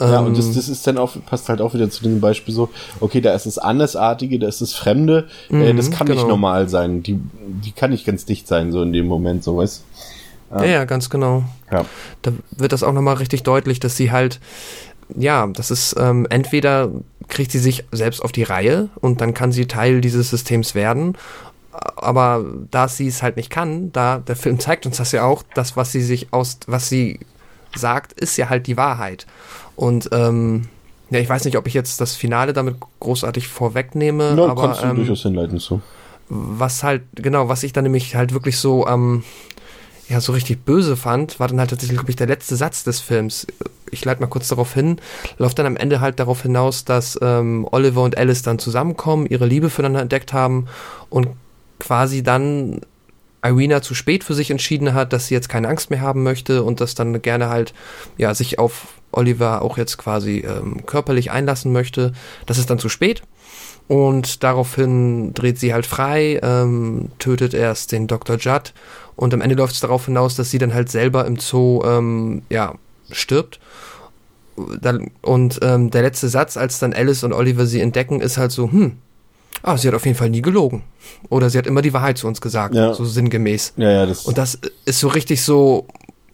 Ja, 0.00 0.20
und 0.20 0.36
das, 0.38 0.46
ähm, 0.46 0.54
das 0.54 0.68
ist 0.68 0.86
dann 0.86 0.98
auch, 0.98 1.16
passt 1.26 1.48
halt 1.48 1.60
auch 1.60 1.74
wieder 1.74 1.90
zu 1.90 2.02
dem 2.02 2.20
Beispiel 2.20 2.54
so, 2.54 2.70
okay, 3.00 3.20
da 3.20 3.34
ist 3.34 3.46
das 3.46 3.58
Andersartige, 3.58 4.38
da 4.38 4.48
ist 4.48 4.60
das 4.60 4.72
Fremde, 4.72 5.28
äh, 5.50 5.54
mhm, 5.54 5.62
äh, 5.62 5.74
das 5.74 5.90
kann 5.90 6.06
genau. 6.06 6.20
nicht 6.20 6.28
normal 6.28 6.68
sein, 6.68 7.02
die, 7.02 7.20
die 7.64 7.72
kann 7.72 7.90
nicht 7.90 8.06
ganz 8.06 8.24
dicht 8.24 8.48
sein, 8.48 8.72
so 8.72 8.82
in 8.82 8.92
dem 8.92 9.06
Moment, 9.06 9.44
so 9.44 9.56
weißt 9.56 9.84
ja. 10.54 10.64
ja, 10.64 10.84
ganz 10.84 11.08
genau. 11.08 11.44
Ja. 11.70 11.86
Da 12.20 12.32
wird 12.50 12.72
das 12.72 12.82
auch 12.82 12.92
nochmal 12.92 13.16
richtig 13.16 13.42
deutlich, 13.42 13.80
dass 13.80 13.96
sie 13.96 14.12
halt, 14.12 14.38
ja, 15.16 15.46
das 15.46 15.70
ist 15.70 15.96
ähm, 15.98 16.26
entweder 16.28 16.90
kriegt 17.28 17.52
sie 17.52 17.58
sich 17.58 17.84
selbst 17.90 18.22
auf 18.22 18.32
die 18.32 18.42
Reihe 18.42 18.90
und 19.00 19.22
dann 19.22 19.32
kann 19.32 19.52
sie 19.52 19.66
Teil 19.66 20.00
dieses 20.00 20.30
Systems 20.30 20.74
werden 20.74 21.16
aber 21.72 22.44
da 22.70 22.88
sie 22.88 23.06
es 23.06 23.22
halt 23.22 23.36
nicht 23.36 23.50
kann, 23.50 23.92
da 23.92 24.18
der 24.18 24.36
Film 24.36 24.60
zeigt 24.60 24.86
uns 24.86 24.98
das 24.98 25.12
ja 25.12 25.24
auch, 25.24 25.42
das 25.54 25.76
was 25.76 25.92
sie 25.92 26.02
sich 26.02 26.32
aus 26.32 26.58
was 26.66 26.88
sie 26.88 27.20
sagt, 27.76 28.12
ist 28.12 28.36
ja 28.36 28.48
halt 28.48 28.66
die 28.66 28.76
Wahrheit. 28.76 29.26
Und 29.76 30.08
ähm, 30.12 30.68
ja, 31.10 31.18
ich 31.18 31.28
weiß 31.28 31.44
nicht, 31.44 31.56
ob 31.56 31.66
ich 31.66 31.74
jetzt 31.74 32.00
das 32.00 32.14
Finale 32.14 32.52
damit 32.52 32.76
großartig 33.00 33.48
vorwegnehme. 33.48 34.34
Ja, 34.36 34.46
aber, 34.46 34.62
kannst 34.62 34.82
du 34.82 34.86
ähm, 34.86 34.96
durchaus 34.96 35.22
hinleiten 35.22 35.58
so. 35.58 35.80
Was 36.28 36.82
halt, 36.82 37.02
genau, 37.14 37.48
was 37.48 37.62
ich 37.62 37.72
dann 37.72 37.84
nämlich 37.84 38.14
halt 38.14 38.32
wirklich 38.32 38.56
so 38.58 38.86
ähm, 38.86 39.22
ja, 40.12 40.20
so 40.20 40.32
richtig 40.32 40.64
böse 40.64 40.96
fand, 40.96 41.40
war 41.40 41.48
dann 41.48 41.58
halt 41.58 41.70
tatsächlich, 41.70 41.98
glaube 41.98 42.10
ich, 42.10 42.16
der 42.16 42.26
letzte 42.26 42.56
Satz 42.56 42.84
des 42.84 43.00
Films. 43.00 43.46
Ich 43.90 44.04
leite 44.04 44.20
mal 44.20 44.26
kurz 44.26 44.48
darauf 44.48 44.74
hin, 44.74 44.98
läuft 45.38 45.58
dann 45.58 45.66
am 45.66 45.76
Ende 45.76 46.00
halt 46.00 46.20
darauf 46.20 46.42
hinaus, 46.42 46.84
dass 46.84 47.18
ähm, 47.22 47.66
Oliver 47.70 48.02
und 48.02 48.16
Alice 48.16 48.42
dann 48.42 48.58
zusammenkommen, 48.58 49.26
ihre 49.26 49.46
Liebe 49.46 49.70
füreinander 49.70 50.00
entdeckt 50.00 50.32
haben 50.32 50.66
und 51.08 51.28
quasi 51.78 52.22
dann 52.22 52.80
Irina 53.44 53.82
zu 53.82 53.94
spät 53.94 54.24
für 54.24 54.34
sich 54.34 54.50
entschieden 54.50 54.94
hat, 54.94 55.12
dass 55.12 55.26
sie 55.26 55.34
jetzt 55.34 55.48
keine 55.48 55.68
Angst 55.68 55.90
mehr 55.90 56.00
haben 56.00 56.22
möchte 56.22 56.62
und 56.62 56.80
das 56.80 56.94
dann 56.94 57.20
gerne 57.22 57.48
halt, 57.48 57.74
ja, 58.16 58.34
sich 58.34 58.58
auf 58.58 58.86
Oliver 59.10 59.62
auch 59.62 59.78
jetzt 59.78 59.98
quasi 59.98 60.38
ähm, 60.38 60.86
körperlich 60.86 61.30
einlassen 61.30 61.72
möchte. 61.72 62.12
Das 62.46 62.58
ist 62.58 62.70
dann 62.70 62.78
zu 62.78 62.88
spät. 62.88 63.22
Und 63.88 64.42
daraufhin 64.44 65.34
dreht 65.34 65.58
sie 65.58 65.74
halt 65.74 65.86
frei, 65.86 66.40
ähm, 66.42 67.10
tötet 67.18 67.52
erst 67.52 67.92
den 67.92 68.06
Dr. 68.06 68.36
Judd 68.36 68.72
und 69.16 69.34
am 69.34 69.40
Ende 69.40 69.56
läuft 69.56 69.74
es 69.74 69.80
darauf 69.80 70.06
hinaus, 70.06 70.36
dass 70.36 70.50
sie 70.50 70.58
dann 70.58 70.72
halt 70.72 70.90
selber 70.90 71.26
im 71.26 71.36
Zoo, 71.36 71.82
ähm, 71.84 72.42
ja, 72.48 72.74
stirbt. 73.10 73.60
Und 75.22 75.58
ähm, 75.62 75.90
der 75.90 76.02
letzte 76.02 76.28
Satz, 76.28 76.56
als 76.56 76.78
dann 76.78 76.92
Alice 76.92 77.24
und 77.24 77.32
Oliver 77.32 77.66
sie 77.66 77.80
entdecken, 77.80 78.20
ist 78.20 78.38
halt 78.38 78.52
so, 78.52 78.70
hm, 78.70 78.96
ah, 79.62 79.76
sie 79.76 79.88
hat 79.88 79.94
auf 79.94 80.06
jeden 80.06 80.16
Fall 80.16 80.30
nie 80.30 80.42
gelogen. 80.42 80.82
Oder 81.28 81.50
sie 81.50 81.58
hat 81.58 81.66
immer 81.66 81.82
die 81.82 81.92
Wahrheit 81.92 82.18
zu 82.18 82.26
uns 82.26 82.40
gesagt, 82.40 82.74
ja. 82.74 82.94
so 82.94 83.04
sinngemäß. 83.04 83.74
Ja, 83.76 83.90
ja, 83.90 84.06
das 84.06 84.24
und 84.24 84.38
das 84.38 84.58
ist 84.84 85.00
so 85.00 85.08
richtig 85.08 85.42
so, 85.42 85.86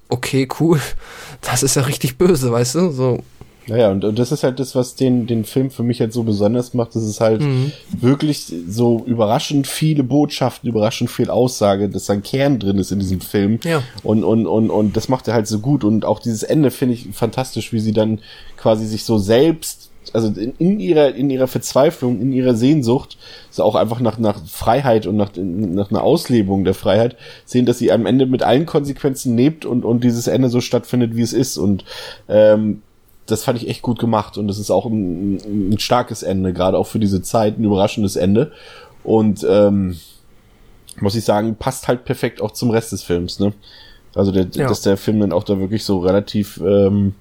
okay, 0.08 0.48
cool, 0.60 0.80
das 1.40 1.62
ist 1.62 1.76
ja 1.76 1.82
richtig 1.82 2.18
böse, 2.18 2.50
weißt 2.52 2.74
du? 2.76 2.90
So. 2.90 3.20
Naja, 3.68 3.90
und, 3.90 4.02
und 4.04 4.18
das 4.18 4.32
ist 4.32 4.44
halt 4.44 4.58
das, 4.60 4.74
was 4.74 4.94
den, 4.94 5.26
den 5.26 5.44
Film 5.44 5.70
für 5.70 5.82
mich 5.82 6.00
halt 6.00 6.12
so 6.12 6.22
besonders 6.22 6.72
macht. 6.72 6.96
Das 6.96 7.02
ist 7.04 7.20
halt 7.20 7.42
mhm. 7.42 7.72
wirklich 8.00 8.50
so 8.66 9.02
überraschend 9.06 9.66
viele 9.66 10.02
Botschaften, 10.02 10.70
überraschend 10.70 11.10
viel 11.10 11.28
Aussage, 11.28 11.88
dass 11.88 12.08
ein 12.08 12.22
Kern 12.22 12.58
drin 12.58 12.78
ist 12.78 12.92
in 12.92 12.98
diesem 12.98 13.20
Film. 13.20 13.60
Ja. 13.64 13.82
Und, 14.02 14.24
und, 14.24 14.46
und, 14.46 14.70
und 14.70 14.96
das 14.96 15.08
macht 15.08 15.28
er 15.28 15.34
halt 15.34 15.46
so 15.46 15.58
gut. 15.58 15.84
Und 15.84 16.06
auch 16.06 16.18
dieses 16.18 16.42
Ende 16.42 16.70
finde 16.70 16.94
ich 16.94 17.08
fantastisch, 17.12 17.72
wie 17.72 17.80
sie 17.80 17.92
dann 17.92 18.20
quasi 18.56 18.86
sich 18.86 19.04
so 19.04 19.18
selbst 19.18 19.87
also 20.14 20.28
in, 20.28 20.54
in, 20.58 20.80
ihrer 20.80 21.14
in 21.14 21.30
ihrer 21.30 21.46
Verzweiflung, 21.46 22.20
in 22.20 22.32
ihrer 22.32 22.54
Sehnsucht, 22.54 23.18
so 23.50 23.62
auch 23.62 23.74
einfach 23.74 24.00
nach 24.00 24.18
nach 24.18 24.44
Freiheit 24.46 25.06
und 25.06 25.16
nach 25.16 25.30
nach 25.36 25.90
einer 25.90 26.02
Auslebung 26.02 26.64
der 26.64 26.74
Freiheit 26.74 27.16
sehen, 27.44 27.66
dass 27.66 27.78
sie 27.78 27.92
am 27.92 28.06
Ende 28.06 28.26
mit 28.26 28.42
allen 28.42 28.66
Konsequenzen 28.66 29.36
lebt 29.36 29.64
und 29.64 29.84
und 29.84 30.04
dieses 30.04 30.26
Ende 30.26 30.48
so 30.48 30.60
stattfindet, 30.60 31.16
wie 31.16 31.22
es 31.22 31.32
ist 31.32 31.58
und 31.58 31.84
ähm, 32.28 32.82
das 33.28 33.44
fand 33.44 33.60
ich 33.62 33.68
echt 33.68 33.82
gut 33.82 33.98
gemacht 33.98 34.38
und 34.38 34.48
das 34.48 34.58
ist 34.58 34.70
auch 34.70 34.86
ein, 34.86 35.36
ein 35.72 35.78
starkes 35.78 36.22
Ende, 36.22 36.52
gerade 36.52 36.78
auch 36.78 36.86
für 36.86 36.98
diese 36.98 37.20
Zeit, 37.20 37.58
ein 37.58 37.64
überraschendes 37.64 38.16
Ende. 38.16 38.52
Und 39.04 39.46
ähm, 39.48 39.98
muss 41.00 41.14
ich 41.14 41.24
sagen, 41.24 41.56
passt 41.56 41.88
halt 41.88 42.04
perfekt 42.04 42.40
auch 42.40 42.52
zum 42.52 42.70
Rest 42.70 42.92
des 42.92 43.02
Films, 43.02 43.38
ne? 43.38 43.52
Also 44.14 44.32
der, 44.32 44.48
ja. 44.52 44.66
dass 44.66 44.80
der 44.80 44.96
Film 44.96 45.20
dann 45.20 45.32
auch 45.32 45.44
da 45.44 45.60
wirklich 45.60 45.84
so 45.84 45.98
relativ 45.98 46.58
ähm, 46.64 47.14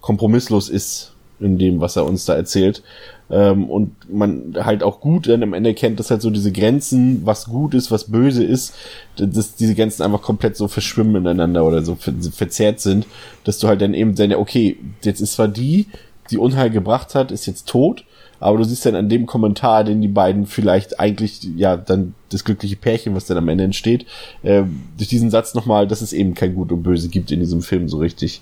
kompromisslos 0.00 0.68
ist 0.68 1.12
in 1.40 1.58
dem, 1.58 1.80
was 1.80 1.96
er 1.96 2.04
uns 2.04 2.24
da 2.24 2.34
erzählt. 2.34 2.82
Ähm, 3.30 3.68
und 3.68 3.92
man 4.10 4.54
halt 4.58 4.82
auch 4.82 5.00
gut 5.00 5.28
dann 5.28 5.42
am 5.42 5.52
Ende 5.52 5.74
kennt, 5.74 6.00
dass 6.00 6.10
halt 6.10 6.22
so 6.22 6.30
diese 6.30 6.52
Grenzen, 6.52 7.22
was 7.24 7.46
gut 7.46 7.74
ist, 7.74 7.90
was 7.90 8.04
böse 8.04 8.42
ist, 8.42 8.74
dass 9.16 9.54
diese 9.54 9.74
Grenzen 9.74 10.02
einfach 10.02 10.22
komplett 10.22 10.56
so 10.56 10.66
verschwimmen 10.66 11.16
ineinander 11.16 11.64
oder 11.64 11.82
so 11.82 11.94
ver 11.94 12.14
verzerrt 12.32 12.80
sind, 12.80 13.06
dass 13.44 13.58
du 13.58 13.68
halt 13.68 13.82
dann 13.82 13.92
eben 13.92 14.14
dann, 14.14 14.32
okay, 14.34 14.78
jetzt 15.02 15.20
ist 15.20 15.34
zwar 15.34 15.48
die, 15.48 15.86
die 16.30 16.38
Unheil 16.38 16.70
gebracht 16.70 17.14
hat, 17.14 17.30
ist 17.30 17.46
jetzt 17.46 17.68
tot, 17.68 18.04
aber 18.40 18.58
du 18.58 18.64
siehst 18.64 18.86
dann 18.86 18.94
an 18.94 19.08
dem 19.08 19.26
Kommentar, 19.26 19.84
den 19.84 20.00
die 20.00 20.08
beiden 20.08 20.46
vielleicht 20.46 21.00
eigentlich, 21.00 21.42
ja, 21.56 21.76
dann 21.76 22.14
das 22.30 22.44
glückliche 22.44 22.76
Pärchen, 22.76 23.14
was 23.14 23.26
dann 23.26 23.36
am 23.36 23.48
Ende 23.48 23.64
entsteht, 23.64 24.06
äh, 24.42 24.62
durch 24.96 25.08
diesen 25.08 25.30
Satz 25.30 25.54
nochmal, 25.54 25.88
dass 25.88 26.02
es 26.02 26.12
eben 26.12 26.34
kein 26.34 26.54
Gut 26.54 26.70
und 26.70 26.82
Böse 26.82 27.08
gibt 27.08 27.30
in 27.30 27.40
diesem 27.40 27.62
Film 27.62 27.88
so 27.88 27.98
richtig. 27.98 28.40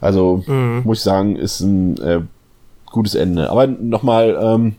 Also, 0.00 0.42
mhm. 0.46 0.82
muss 0.84 0.98
ich 0.98 1.04
sagen, 1.04 1.36
ist 1.36 1.60
ein 1.60 2.00
äh, 2.00 2.20
gutes 2.94 3.14
Ende. 3.14 3.50
Aber 3.50 3.66
nochmal, 3.66 4.38
ähm, 4.40 4.76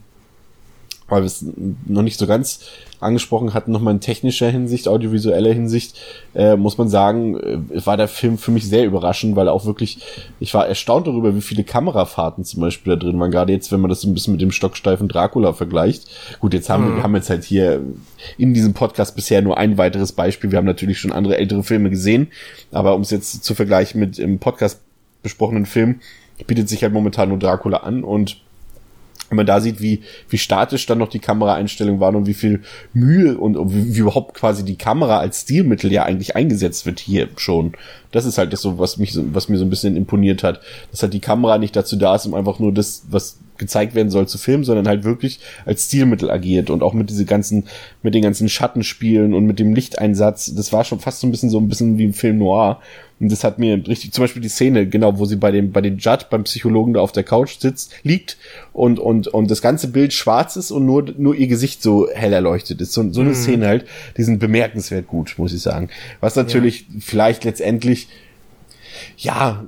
weil 1.08 1.22
wir 1.22 1.26
es 1.26 1.44
noch 1.86 2.02
nicht 2.02 2.18
so 2.18 2.26
ganz 2.26 2.60
angesprochen 2.98 3.52
hatten, 3.52 3.72
nochmal 3.72 3.94
in 3.94 4.00
technischer 4.00 4.48
Hinsicht, 4.48 4.88
audiovisueller 4.88 5.52
Hinsicht, 5.52 6.00
äh, 6.34 6.56
muss 6.56 6.78
man 6.78 6.88
sagen, 6.88 7.36
äh, 7.38 7.86
war 7.86 7.96
der 7.96 8.08
Film 8.08 8.38
für 8.38 8.50
mich 8.50 8.68
sehr 8.68 8.86
überraschend, 8.86 9.36
weil 9.36 9.48
auch 9.48 9.66
wirklich, 9.66 9.98
ich 10.40 10.54
war 10.54 10.66
erstaunt 10.66 11.06
darüber, 11.06 11.36
wie 11.36 11.42
viele 11.42 11.62
Kamerafahrten 11.62 12.44
zum 12.44 12.62
Beispiel 12.62 12.94
da 12.94 12.98
drin 12.98 13.20
waren, 13.20 13.30
gerade 13.30 13.52
jetzt, 13.52 13.70
wenn 13.70 13.80
man 13.80 13.90
das 13.90 14.02
ein 14.02 14.14
bisschen 14.14 14.32
mit 14.32 14.40
dem 14.40 14.50
stocksteifen 14.50 15.08
Dracula 15.08 15.52
vergleicht. 15.52 16.08
Gut, 16.40 16.54
jetzt 16.54 16.70
haben 16.70 16.84
mhm. 16.84 16.88
wir, 16.88 16.96
wir 16.96 17.02
haben 17.02 17.14
jetzt 17.14 17.30
halt 17.30 17.44
hier 17.44 17.82
in 18.38 18.54
diesem 18.54 18.72
Podcast 18.72 19.14
bisher 19.14 19.42
nur 19.42 19.58
ein 19.58 19.78
weiteres 19.78 20.12
Beispiel. 20.12 20.50
Wir 20.50 20.58
haben 20.58 20.64
natürlich 20.66 20.98
schon 20.98 21.12
andere 21.12 21.36
ältere 21.36 21.62
Filme 21.62 21.90
gesehen, 21.90 22.28
aber 22.72 22.94
um 22.94 23.02
es 23.02 23.10
jetzt 23.10 23.44
zu 23.44 23.54
vergleichen 23.54 24.00
mit 24.00 24.18
im 24.18 24.38
Podcast 24.38 24.80
besprochenen 25.22 25.66
Film, 25.66 26.00
bietet 26.46 26.68
sich 26.68 26.82
halt 26.82 26.92
momentan 26.92 27.28
nur 27.28 27.38
Dracula 27.38 27.78
an 27.78 28.04
und 28.04 28.38
wenn 29.28 29.36
man 29.36 29.46
da 29.46 29.60
sieht, 29.60 29.80
wie, 29.80 30.02
wie 30.28 30.38
statisch 30.38 30.86
dann 30.86 30.98
noch 30.98 31.08
die 31.08 31.18
Kameraeinstellungen 31.18 32.00
waren 32.00 32.14
und 32.14 32.26
wie 32.26 32.34
viel 32.34 32.62
Mühe 32.92 33.36
und, 33.36 33.56
wie, 33.72 33.94
wie, 33.94 33.98
überhaupt 33.98 34.34
quasi 34.34 34.64
die 34.64 34.76
Kamera 34.76 35.18
als 35.18 35.42
Stilmittel 35.42 35.92
ja 35.92 36.04
eigentlich 36.04 36.36
eingesetzt 36.36 36.86
wird 36.86 37.00
hier 37.00 37.28
schon. 37.36 37.72
Das 38.16 38.24
ist 38.24 38.38
halt 38.38 38.52
das 38.52 38.62
so, 38.62 38.78
was 38.78 38.96
mich, 38.96 39.16
was 39.32 39.48
mir 39.48 39.58
so 39.58 39.64
ein 39.64 39.70
bisschen 39.70 39.96
imponiert 39.96 40.42
hat. 40.42 40.60
Dass 40.90 41.02
halt 41.02 41.12
die 41.12 41.20
Kamera 41.20 41.58
nicht 41.58 41.76
dazu 41.76 41.96
da 41.96 42.14
ist, 42.14 42.26
um 42.26 42.34
einfach 42.34 42.58
nur 42.58 42.72
das, 42.72 43.04
was 43.10 43.38
gezeigt 43.58 43.94
werden 43.94 44.10
soll 44.10 44.26
zu 44.28 44.38
filmen, 44.38 44.64
sondern 44.64 44.88
halt 44.88 45.04
wirklich 45.04 45.40
als 45.64 45.84
Stilmittel 45.84 46.30
agiert 46.30 46.70
und 46.70 46.82
auch 46.82 46.92
mit 46.92 47.10
diese 47.10 47.24
ganzen, 47.24 47.64
mit 48.02 48.14
den 48.14 48.22
ganzen 48.22 48.48
Schattenspielen 48.48 49.34
und 49.34 49.46
mit 49.46 49.58
dem 49.58 49.74
Lichteinsatz. 49.74 50.54
Das 50.54 50.72
war 50.72 50.84
schon 50.84 51.00
fast 51.00 51.20
so 51.20 51.26
ein 51.26 51.30
bisschen 51.30 51.50
so 51.50 51.58
ein 51.58 51.68
bisschen 51.68 51.98
wie 51.98 52.04
im 52.04 52.14
Film 52.14 52.38
Noir. 52.38 52.80
Und 53.18 53.32
das 53.32 53.44
hat 53.44 53.58
mir 53.58 53.82
richtig, 53.88 54.12
zum 54.12 54.24
Beispiel 54.24 54.42
die 54.42 54.50
Szene, 54.50 54.86
genau, 54.86 55.18
wo 55.18 55.24
sie 55.24 55.36
bei 55.36 55.50
dem, 55.50 55.72
bei 55.72 55.80
dem 55.80 55.96
Judd, 55.96 56.28
beim 56.28 56.44
Psychologen 56.44 56.92
da 56.92 57.00
auf 57.00 57.12
der 57.12 57.22
Couch 57.22 57.58
sitzt, 57.58 57.92
liegt 58.02 58.36
und, 58.74 58.98
und, 58.98 59.28
und 59.28 59.50
das 59.50 59.62
ganze 59.62 59.88
Bild 59.88 60.12
schwarz 60.12 60.56
ist 60.56 60.70
und 60.70 60.84
nur, 60.84 61.06
nur 61.16 61.34
ihr 61.34 61.46
Gesicht 61.46 61.82
so 61.82 62.08
hell 62.12 62.34
erleuchtet 62.34 62.82
ist. 62.82 62.92
So, 62.92 63.10
so 63.12 63.22
eine 63.22 63.30
mhm. 63.30 63.34
Szene 63.34 63.66
halt, 63.68 63.86
die 64.18 64.22
sind 64.22 64.38
bemerkenswert 64.38 65.06
gut, 65.06 65.34
muss 65.38 65.54
ich 65.54 65.62
sagen. 65.62 65.88
Was 66.20 66.36
natürlich 66.36 66.80
ja. 66.80 66.96
vielleicht 67.00 67.44
letztendlich, 67.44 68.05
ja, 69.16 69.64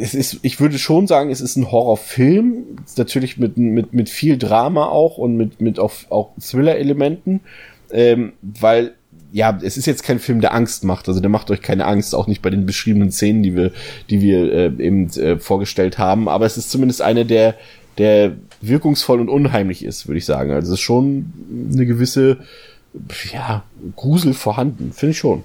es 0.00 0.14
ist, 0.14 0.38
ich 0.42 0.60
würde 0.60 0.78
schon 0.78 1.06
sagen, 1.06 1.30
es 1.30 1.40
ist 1.40 1.56
ein 1.56 1.70
Horrorfilm, 1.70 2.78
natürlich 2.96 3.38
mit, 3.38 3.56
mit, 3.56 3.92
mit 3.92 4.08
viel 4.08 4.38
Drama 4.38 4.86
auch 4.86 5.18
und 5.18 5.36
mit, 5.36 5.60
mit 5.60 5.78
auch, 5.78 5.92
auch 6.10 6.30
Thriller-Elementen, 6.40 7.40
ähm, 7.92 8.32
weil 8.42 8.94
ja, 9.30 9.58
es 9.62 9.76
ist 9.76 9.86
jetzt 9.86 10.04
kein 10.04 10.18
Film, 10.18 10.40
der 10.40 10.54
Angst 10.54 10.84
macht. 10.84 11.08
Also 11.08 11.20
der 11.20 11.28
macht 11.28 11.50
euch 11.50 11.60
keine 11.60 11.84
Angst, 11.84 12.14
auch 12.14 12.26
nicht 12.26 12.40
bei 12.40 12.50
den 12.50 12.64
beschriebenen 12.66 13.12
Szenen, 13.12 13.42
die 13.42 13.54
wir, 13.54 13.72
die 14.08 14.22
wir 14.22 14.52
äh, 14.52 14.64
eben 14.78 15.08
äh, 15.10 15.38
vorgestellt 15.38 15.98
haben. 15.98 16.28
Aber 16.28 16.46
es 16.46 16.56
ist 16.56 16.70
zumindest 16.70 17.02
eine, 17.02 17.26
der, 17.26 17.54
der 17.98 18.36
wirkungsvoll 18.60 19.20
und 19.20 19.28
unheimlich 19.28 19.84
ist, 19.84 20.08
würde 20.08 20.18
ich 20.18 20.24
sagen. 20.24 20.50
Also 20.50 20.72
es 20.72 20.78
ist 20.78 20.84
schon 20.84 21.32
eine 21.72 21.84
gewisse, 21.84 22.38
ja, 23.32 23.64
Grusel 23.96 24.32
vorhanden, 24.32 24.92
finde 24.94 25.10
ich 25.12 25.18
schon. 25.18 25.42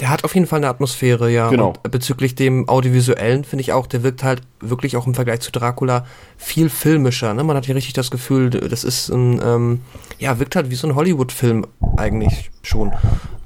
Der 0.00 0.08
hat 0.08 0.24
auf 0.24 0.34
jeden 0.34 0.46
Fall 0.46 0.58
eine 0.58 0.68
Atmosphäre, 0.68 1.30
ja. 1.30 1.50
Genau. 1.50 1.74
Und 1.82 1.90
bezüglich 1.90 2.34
dem 2.34 2.66
Audiovisuellen 2.66 3.44
finde 3.44 3.60
ich 3.60 3.72
auch, 3.74 3.86
der 3.86 4.02
wirkt 4.02 4.24
halt 4.24 4.40
wirklich 4.60 4.96
auch 4.96 5.06
im 5.06 5.14
Vergleich 5.14 5.40
zu 5.40 5.52
Dracula 5.52 6.06
viel 6.38 6.70
filmischer. 6.70 7.34
Ne? 7.34 7.44
Man 7.44 7.56
hat 7.58 7.66
hier 7.66 7.74
richtig 7.74 7.92
das 7.92 8.10
Gefühl, 8.10 8.48
das 8.48 8.84
ist 8.84 9.10
ein, 9.10 9.38
ähm, 9.44 9.80
ja, 10.18 10.38
wirkt 10.38 10.56
halt 10.56 10.70
wie 10.70 10.76
so 10.76 10.88
ein 10.88 10.94
Hollywood-Film 10.94 11.66
eigentlich 11.98 12.50
schon. 12.62 12.92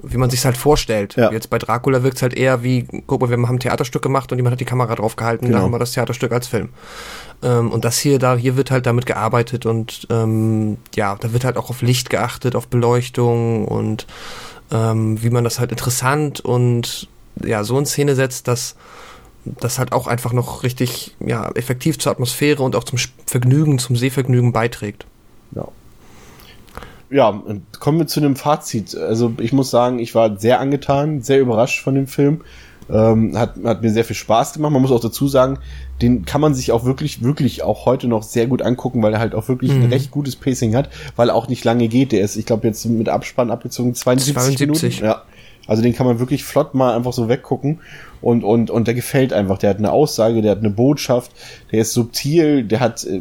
Wie 0.03 0.19
man 0.19 0.31
sich 0.31 0.45
halt 0.45 0.57
vorstellt. 0.57 1.17
Ja. 1.17 1.33
Jetzt 1.33 1.51
bei 1.51 1.59
Dracula 1.59 2.05
wirkt 2.05 2.19
es 2.19 2.23
halt 2.23 2.35
eher 2.35 2.63
wie, 2.63 2.87
guck 3.09 3.23
mal, 3.23 3.29
wir 3.29 3.37
haben 3.37 3.45
ein 3.47 3.59
Theaterstück 3.59 4.03
gemacht 4.03 4.31
und 4.31 4.39
jemand 4.39 4.53
hat 4.53 4.61
die 4.61 4.67
Kamera 4.67 4.95
drauf 4.95 5.17
gehalten, 5.17 5.47
genau. 5.47 5.59
da 5.59 5.65
haben 5.65 5.73
wir 5.73 5.81
das 5.81 5.93
Theaterstück 5.93 6.31
als 6.31 6.47
Film. 6.47 6.69
Ähm, 7.43 7.73
und 7.73 7.85
das 7.85 7.99
hier, 7.99 8.21
da, 8.21 8.37
hier 8.37 8.57
wird 8.57 8.71
halt 8.71 8.87
damit 8.87 9.05
gearbeitet 9.05 9.67
und 9.67 10.07
ähm, 10.11 10.77
ja, 10.95 11.17
da 11.17 11.33
wird 11.33 11.45
halt 11.45 11.57
auch 11.57 11.71
auf 11.71 11.83
Licht 11.83 12.09
geachtet, 12.09 12.55
auf 12.55 12.69
Beleuchtung 12.69 13.67
und 13.67 14.07
ähm, 14.71 15.23
wie 15.23 15.31
man 15.31 15.45
das 15.45 15.61
halt 15.61 15.71
interessant 15.71 16.41
und 16.41 17.09
ja, 17.45 17.65
so 17.65 17.79
in 17.79 17.87
Szene 17.87 18.15
setzt, 18.15 18.49
dass 18.49 18.77
das 19.45 19.79
halt 19.79 19.93
auch 19.93 20.07
einfach 20.07 20.33
noch 20.33 20.63
richtig 20.63 21.15
ja, 21.21 21.51
effektiv 21.51 21.99
zur 21.99 22.13
Atmosphäre 22.13 22.63
und 22.63 22.75
auch 22.75 22.85
zum 22.85 22.99
Vergnügen, 23.27 23.79
zum 23.79 23.97
Sehvergnügen 23.97 24.53
beiträgt. 24.53 25.07
Ja. 25.53 25.69
Ja, 27.09 27.41
kommen 27.79 27.99
wir 27.99 28.09
zu 28.09 28.19
einem 28.19 28.35
Fazit. 28.35 28.97
Also 28.97 29.35
ich 29.39 29.53
muss 29.53 29.71
sagen, 29.71 30.01
ich 30.01 30.17
war 30.17 30.39
sehr 30.39 30.59
angetan, 30.59 31.23
sehr 31.23 31.39
überrascht 31.41 31.83
von 31.83 31.95
dem 31.95 32.09
Film. 32.09 32.41
Ähm, 32.89 33.37
hat, 33.37 33.55
hat 33.65 33.83
mir 33.83 33.91
sehr 33.91 34.05
viel 34.05 34.17
Spaß 34.17 34.55
gemacht. 34.55 34.73
Man 34.73 34.83
muss 34.83 34.93
auch 34.93 35.01
dazu 35.01 35.27
sagen, 35.27 35.59
den 36.03 36.25
kann 36.25 36.41
man 36.41 36.55
sich 36.55 36.73
auch 36.73 36.85
wirklich, 36.85 37.23
wirklich 37.23 37.63
auch 37.63 37.85
heute 37.87 38.07
noch 38.07 38.23
sehr 38.23 38.47
gut 38.47 38.63
angucken, 38.63 39.03
weil 39.03 39.13
er 39.13 39.19
halt 39.19 39.35
auch 39.35 39.49
wirklich 39.49 39.73
mhm. 39.73 39.85
ein 39.85 39.93
recht 39.93 40.11
gutes 40.11 40.37
Pacing 40.37 40.77
hat, 40.77 40.91
weil 41.17 41.31
er 41.31 41.35
auch 41.35 41.49
nicht 41.49 41.65
lange 41.65 41.89
geht. 41.89 42.13
Der 42.13 42.21
ist, 42.21 42.37
ich 42.37 42.47
glaube, 42.47 42.67
jetzt 42.67 42.85
mit 42.87 43.09
Abspann 43.09 43.51
abgezogen 43.51 43.95
72, 43.95 44.35
72. 44.35 45.01
Minuten. 45.01 45.05
Ja. 45.05 45.23
Also 45.67 45.83
den 45.83 45.95
kann 45.95 46.07
man 46.07 46.21
wirklich 46.21 46.45
flott 46.45 46.75
mal 46.75 46.95
einfach 46.95 47.13
so 47.13 47.29
weggucken 47.29 47.81
und, 48.21 48.45
und, 48.45 48.71
und 48.71 48.87
der 48.87 48.95
gefällt 48.95 49.33
einfach. 49.33 49.59
Der 49.59 49.71
hat 49.71 49.79
eine 49.79 49.91
Aussage, 49.91 50.43
der 50.43 50.53
hat 50.53 50.59
eine 50.59 50.71
Botschaft, 50.71 51.33
der 51.73 51.81
ist 51.81 51.93
subtil, 51.93 52.63
der 52.63 52.81
hat 52.81 53.05
äh, 53.05 53.21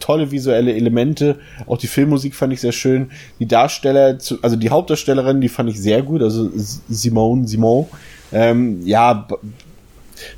tolle 0.00 0.30
visuelle 0.30 0.74
Elemente. 0.74 1.38
Auch 1.66 1.78
die 1.78 1.86
Filmmusik 1.86 2.34
fand 2.34 2.52
ich 2.52 2.60
sehr 2.60 2.72
schön. 2.72 3.10
Die 3.38 3.46
Darsteller, 3.46 4.18
also 4.42 4.56
die 4.56 4.70
Hauptdarstellerin, 4.70 5.40
die 5.40 5.48
fand 5.48 5.70
ich 5.70 5.80
sehr 5.80 6.02
gut. 6.02 6.22
Also 6.22 6.50
Simone, 6.54 7.46
Simone, 7.46 7.86
ähm, 8.32 8.86
ja, 8.86 9.26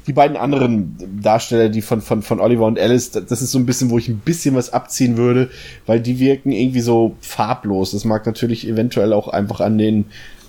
die 0.06 0.12
beiden 0.12 0.36
anderen 0.36 0.96
Darsteller, 1.22 1.68
die 1.68 1.82
von, 1.82 2.00
von, 2.00 2.22
von 2.22 2.40
Oliver 2.40 2.66
und 2.66 2.78
Alice, 2.78 3.10
das 3.10 3.42
ist 3.42 3.52
so 3.52 3.58
ein 3.58 3.66
bisschen, 3.66 3.90
wo 3.90 3.98
ich 3.98 4.08
ein 4.08 4.18
bisschen 4.18 4.54
was 4.54 4.72
abziehen 4.72 5.16
würde, 5.16 5.50
weil 5.86 6.00
die 6.00 6.18
wirken 6.18 6.52
irgendwie 6.52 6.80
so 6.80 7.16
farblos. 7.20 7.92
Das 7.92 8.04
mag 8.04 8.26
natürlich 8.26 8.66
eventuell 8.66 9.12
auch 9.12 9.28
einfach 9.28 9.60
an 9.60 9.78
den, 9.78 10.06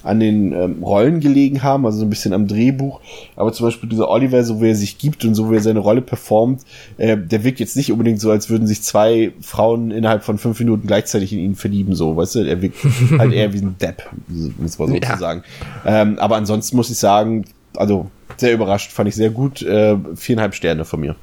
an 0.08 0.20
den 0.20 0.54
ähm, 0.54 0.84
Rollen 0.84 1.20
gelegen 1.20 1.64
haben, 1.64 1.86
also 1.86 2.00
so 2.00 2.06
ein 2.06 2.10
bisschen 2.10 2.34
am 2.34 2.48
Drehbuch. 2.48 3.02
Aber 3.36 3.52
zum 3.54 3.66
Beispiel 3.66 3.90
dieser 3.90 4.10
Oliver, 4.10 4.44
so 4.44 4.62
wie 4.62 4.70
er 4.70 4.76
sich 4.76 4.98
gibt 4.98 5.26
und 5.26 5.36
so 5.36 5.52
wie 5.52 5.56
er 5.56 5.62
seine 5.62 5.80
Rolle 5.80 6.02
performt, 6.02 6.62
äh, 6.98 7.18
der 7.18 7.44
wirkt 7.44 7.60
jetzt 7.60 7.76
nicht 7.76 7.92
unbedingt 7.92 8.20
so, 8.20 8.32
als 8.32 8.50
würden 8.50 8.68
sich 8.68 8.82
zwei 8.84 9.32
Frauen 9.42 9.92
innerhalb 9.92 10.24
von 10.24 10.38
fünf 10.38 10.60
Minuten 10.60 10.88
gleichzeitig 10.88 11.34
in 11.34 11.40
ihn 11.40 11.56
verlieben, 11.56 11.96
so, 11.96 12.16
weißt 12.16 12.36
du? 12.36 12.40
Er 12.40 12.62
wirkt 12.62 12.78
halt 13.18 13.34
eher 13.34 13.54
wie 13.54 13.60
ein 13.60 13.76
Depp, 13.80 14.10
muss 14.58 14.80
man 14.80 14.90
so 14.90 14.96
ja. 14.96 15.18
sagen. 15.18 15.44
Ähm, 15.86 16.18
aber 16.20 16.38
ansonsten 16.38 16.76
muss 16.76 16.90
ich 16.90 16.98
sagen, 16.98 17.46
also 17.76 18.10
sehr 18.38 18.54
überrascht, 18.54 18.92
fand 18.92 19.10
ich 19.10 19.16
sehr 19.16 19.30
gut. 19.30 19.62
Äh, 19.62 19.98
viereinhalb 20.16 20.56
Sterne 20.56 20.86
von 20.86 21.00
mir. 21.00 21.16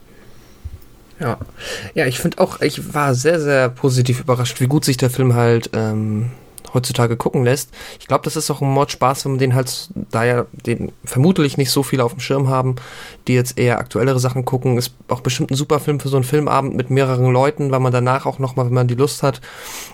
Ja, 1.20 1.38
ja, 1.94 2.06
ich 2.06 2.18
finde 2.18 2.38
auch, 2.38 2.60
ich 2.60 2.92
war 2.92 3.14
sehr, 3.14 3.40
sehr 3.40 3.68
positiv 3.68 4.20
überrascht, 4.20 4.60
wie 4.60 4.66
gut 4.66 4.84
sich 4.84 4.96
der 4.96 5.10
Film 5.10 5.34
halt 5.34 5.70
ähm, 5.72 6.30
heutzutage 6.74 7.16
gucken 7.16 7.44
lässt. 7.44 7.70
Ich 8.00 8.06
glaube, 8.06 8.24
das 8.24 8.36
ist 8.36 8.50
auch 8.50 8.60
ein 8.60 8.68
Mod 8.68 8.90
Spaß, 8.90 9.24
wenn 9.24 9.32
man 9.32 9.38
den 9.38 9.54
halt, 9.54 9.88
da 10.10 10.24
ja 10.24 10.46
den 10.52 10.92
vermutlich 11.04 11.56
nicht 11.56 11.70
so 11.70 11.82
viele 11.82 12.04
auf 12.04 12.12
dem 12.12 12.20
Schirm 12.20 12.48
haben, 12.48 12.76
die 13.26 13.34
jetzt 13.34 13.58
eher 13.58 13.78
aktuellere 13.78 14.20
Sachen 14.20 14.44
gucken, 14.44 14.76
ist 14.76 14.94
auch 15.08 15.20
bestimmt 15.20 15.50
ein 15.50 15.56
super 15.56 15.80
Film 15.80 16.00
für 16.00 16.08
so 16.08 16.16
einen 16.16 16.24
Filmabend 16.24 16.74
mit 16.74 16.90
mehreren 16.90 17.32
Leuten, 17.32 17.70
weil 17.70 17.80
man 17.80 17.92
danach 17.92 18.26
auch 18.26 18.38
nochmal, 18.38 18.66
wenn 18.66 18.74
man 18.74 18.88
die 18.88 18.94
Lust 18.94 19.22
hat, 19.22 19.40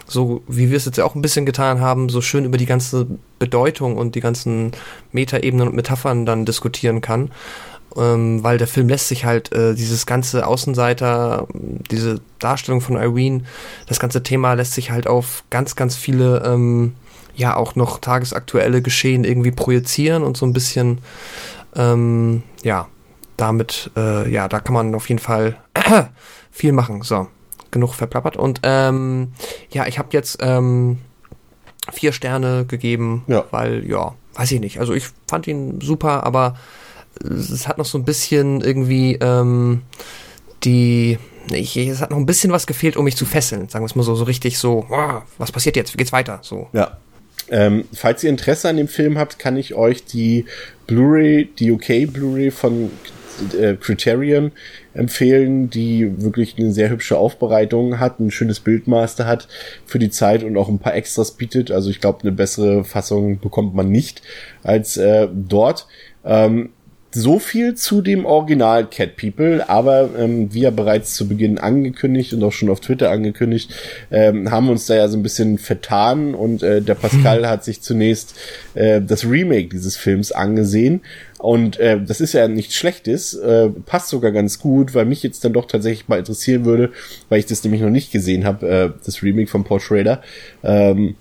so 0.07 0.43
wie 0.49 0.71
wir 0.71 0.77
es 0.77 0.87
jetzt 0.87 0.99
ja 0.99 1.05
auch 1.05 1.15
ein 1.15 1.23
bisschen 1.23 1.47
getan 1.47 1.81
haben, 1.81 2.09
so 2.09 2.21
schön 2.21 2.45
über 2.45 2.59
die 2.59 2.67
ganze 2.67 3.07
Bedeutung 3.39 3.97
und 3.97 4.15
die 4.15 4.21
ganzen 4.21 4.73
Metaebenen 5.13 5.69
und 5.69 5.75
Metaphern 5.75 6.27
dann 6.27 6.45
diskutieren 6.45 7.01
kann 7.01 7.31
ähm, 7.97 8.43
weil 8.43 8.59
der 8.59 8.67
Film 8.67 8.89
lässt 8.89 9.09
sich 9.09 9.25
halt 9.25 9.53
äh, 9.53 9.75
dieses 9.75 10.07
ganze 10.07 10.47
Außenseiter, 10.47 11.47
diese 11.53 12.21
Darstellung 12.39 12.81
von 12.81 12.97
Irene, 12.97 13.45
das 13.87 14.01
ganze 14.01 14.23
Thema 14.23 14.55
lässt 14.55 14.75
sich 14.75 14.91
halt 14.91 15.07
auf 15.07 15.45
ganz, 15.51 15.77
ganz 15.77 15.97
viele, 15.97 16.43
ähm, 16.45 16.95
ja, 17.35 17.57
auch 17.57 17.75
noch 17.75 17.99
tagesaktuelle 17.99 18.83
Geschehen 18.83 19.25
irgendwie 19.25 19.53
projizieren 19.53 20.23
und 20.23 20.37
so 20.37 20.47
ein 20.47 20.53
bisschen, 20.53 20.99
ähm, 21.75 22.43
ja, 22.63 22.89
damit, 23.37 23.91
äh, 23.97 24.31
ja, 24.31 24.49
da 24.49 24.61
kann 24.61 24.75
man 24.75 24.95
auf 24.95 25.09
jeden 25.09 25.21
Fall 25.21 25.57
viel 26.51 26.73
machen. 26.73 27.03
So, 27.03 27.29
genug 27.71 27.95
verplappert. 27.95 28.37
Und 28.37 28.61
ähm, 28.63 29.33
ja, 29.71 29.87
ich 29.87 29.99
habe 29.99 30.09
jetzt 30.13 30.39
ähm, 30.41 30.99
vier 31.93 32.13
Sterne 32.13 32.65
gegeben, 32.67 33.25
ja. 33.27 33.45
weil, 33.51 33.89
ja, 33.89 34.15
weiß 34.35 34.53
ich 34.53 34.61
nicht. 34.61 34.81
Also 34.81 34.93
ich 34.93 35.09
fand 35.27 35.47
ihn 35.47 35.81
super, 35.81 36.25
aber 36.25 36.57
es 37.23 37.69
hat 37.69 37.79
noch 37.79 37.85
so 37.85 37.99
ein 37.99 38.05
bisschen 38.05 38.61
irgendwie 38.61 39.19
ähm, 39.21 39.83
die 40.65 41.19
ich, 41.53 41.77
es 41.77 42.01
hat 42.01 42.11
noch 42.11 42.19
ein 42.19 42.27
bisschen 42.27 42.53
was 42.53 42.67
gefehlt, 42.67 42.97
um 42.97 43.05
mich 43.05 43.17
zu 43.17 43.25
fesseln, 43.25 43.69
sagen 43.69 43.83
wir 43.85 43.87
es 43.87 43.97
mal 43.97 44.03
so, 44.03 44.15
so 44.15 44.25
richtig 44.25 44.59
so, 44.59 44.87
oh, 44.91 45.23
was 45.39 45.51
passiert 45.51 45.77
jetzt, 45.77 45.93
wie 45.93 45.97
geht's 45.97 46.13
weiter, 46.13 46.39
so. 46.43 46.69
Ja. 46.73 46.99
Ähm, 47.51 47.87
falls 47.93 48.23
ihr 48.23 48.31
Interesse 48.31 48.69
an 48.69 48.77
dem 48.77 48.87
Film 48.87 49.19
habt, 49.19 49.39
kann 49.39 49.57
ich 49.57 49.75
euch 49.75 50.05
die 50.05 50.45
Blu-ray, 50.87 51.49
die 51.59 51.73
UK 51.73 52.13
Blu-ray 52.13 52.53
von 52.53 52.91
äh, 53.59 53.75
Criterion 53.75 54.53
empfehlen, 54.95 55.71
die 55.71 56.23
wirklich 56.23 56.57
eine 56.59 56.73
sehr 56.73 56.91
hübsche 56.91 57.17
Aufbereitung 57.17 57.99
hat, 57.99 58.21
ein 58.21 58.31
schönes 58.31 58.61
Bildmaster 58.61 59.27
hat 59.27 59.49
für 59.85 59.99
die 59.99 60.11
Zeit 60.11 60.45
und 60.45 60.57
auch 60.57 60.69
ein 60.69 60.79
paar 60.79 60.95
Extras 60.95 61.33
bietet. 61.33 61.73
Also 61.73 61.91
ich 61.91 62.01
glaube, 62.01 62.21
eine 62.23 62.33
bessere 62.33 62.85
Fassung 62.85 63.41
bekommt 63.41 63.75
man 63.75 63.91
nicht 63.91 64.23
als 64.63 64.97
äh, 64.97 65.27
dort. 65.33 65.89
Ähm, 66.25 66.71
so 67.13 67.39
viel 67.39 67.75
zu 67.75 68.03
dem 68.03 68.25
Original 68.25 68.87
Cat 68.89 69.17
People, 69.17 69.69
aber 69.69 70.11
ähm, 70.17 70.53
wie 70.55 70.61
ja 70.61 70.71
bereits 70.71 71.15
zu 71.15 71.27
Beginn 71.27 71.59
angekündigt 71.59 72.33
und 72.33 72.43
auch 72.45 72.53
schon 72.53 72.71
auf 72.71 72.81
Twitter 72.81 73.11
angekündigt, 73.11 73.75
ähm, 74.11 74.51
haben 74.51 74.69
uns 74.69 74.87
da 74.87 74.95
ja 74.95 75.09
so 75.09 75.17
ein 75.17 75.23
bisschen 75.23 75.59
vertan 75.59 76.35
und 76.35 76.63
äh, 76.63 76.81
der 76.81 76.95
Pascal 76.95 77.49
hat 77.49 77.65
sich 77.65 77.81
zunächst 77.83 78.35
äh, 78.75 79.01
das 79.03 79.25
Remake 79.25 79.69
dieses 79.69 79.97
Films 79.97 80.31
angesehen 80.31 81.01
und 81.39 81.81
äh, 81.81 82.01
das 82.01 82.21
ist 82.21 82.33
ja 82.35 82.47
nichts 82.49 82.75
Schlechtes, 82.75 83.35
äh, 83.35 83.71
passt 83.87 84.09
sogar 84.09 84.31
ganz 84.31 84.59
gut, 84.59 84.95
weil 84.95 85.07
mich 85.07 85.23
jetzt 85.23 85.45
dann 85.45 85.53
doch 85.53 85.67
tatsächlich 85.67 86.07
mal 86.07 86.19
interessieren 86.19 86.65
würde, 86.65 86.91
weil 87.29 87.41
ich 87.41 87.47
das 87.47 87.65
nämlich 87.65 87.81
noch 87.81 87.91
nicht 87.91 88.13
gesehen 88.13 88.45
habe, 88.45 88.69
äh, 88.69 88.91
das 89.05 89.23
Remake 89.23 89.51
von 89.51 89.65
Paul 89.65 89.81
Schrader. 89.81 90.23
Ähm, 90.63 91.17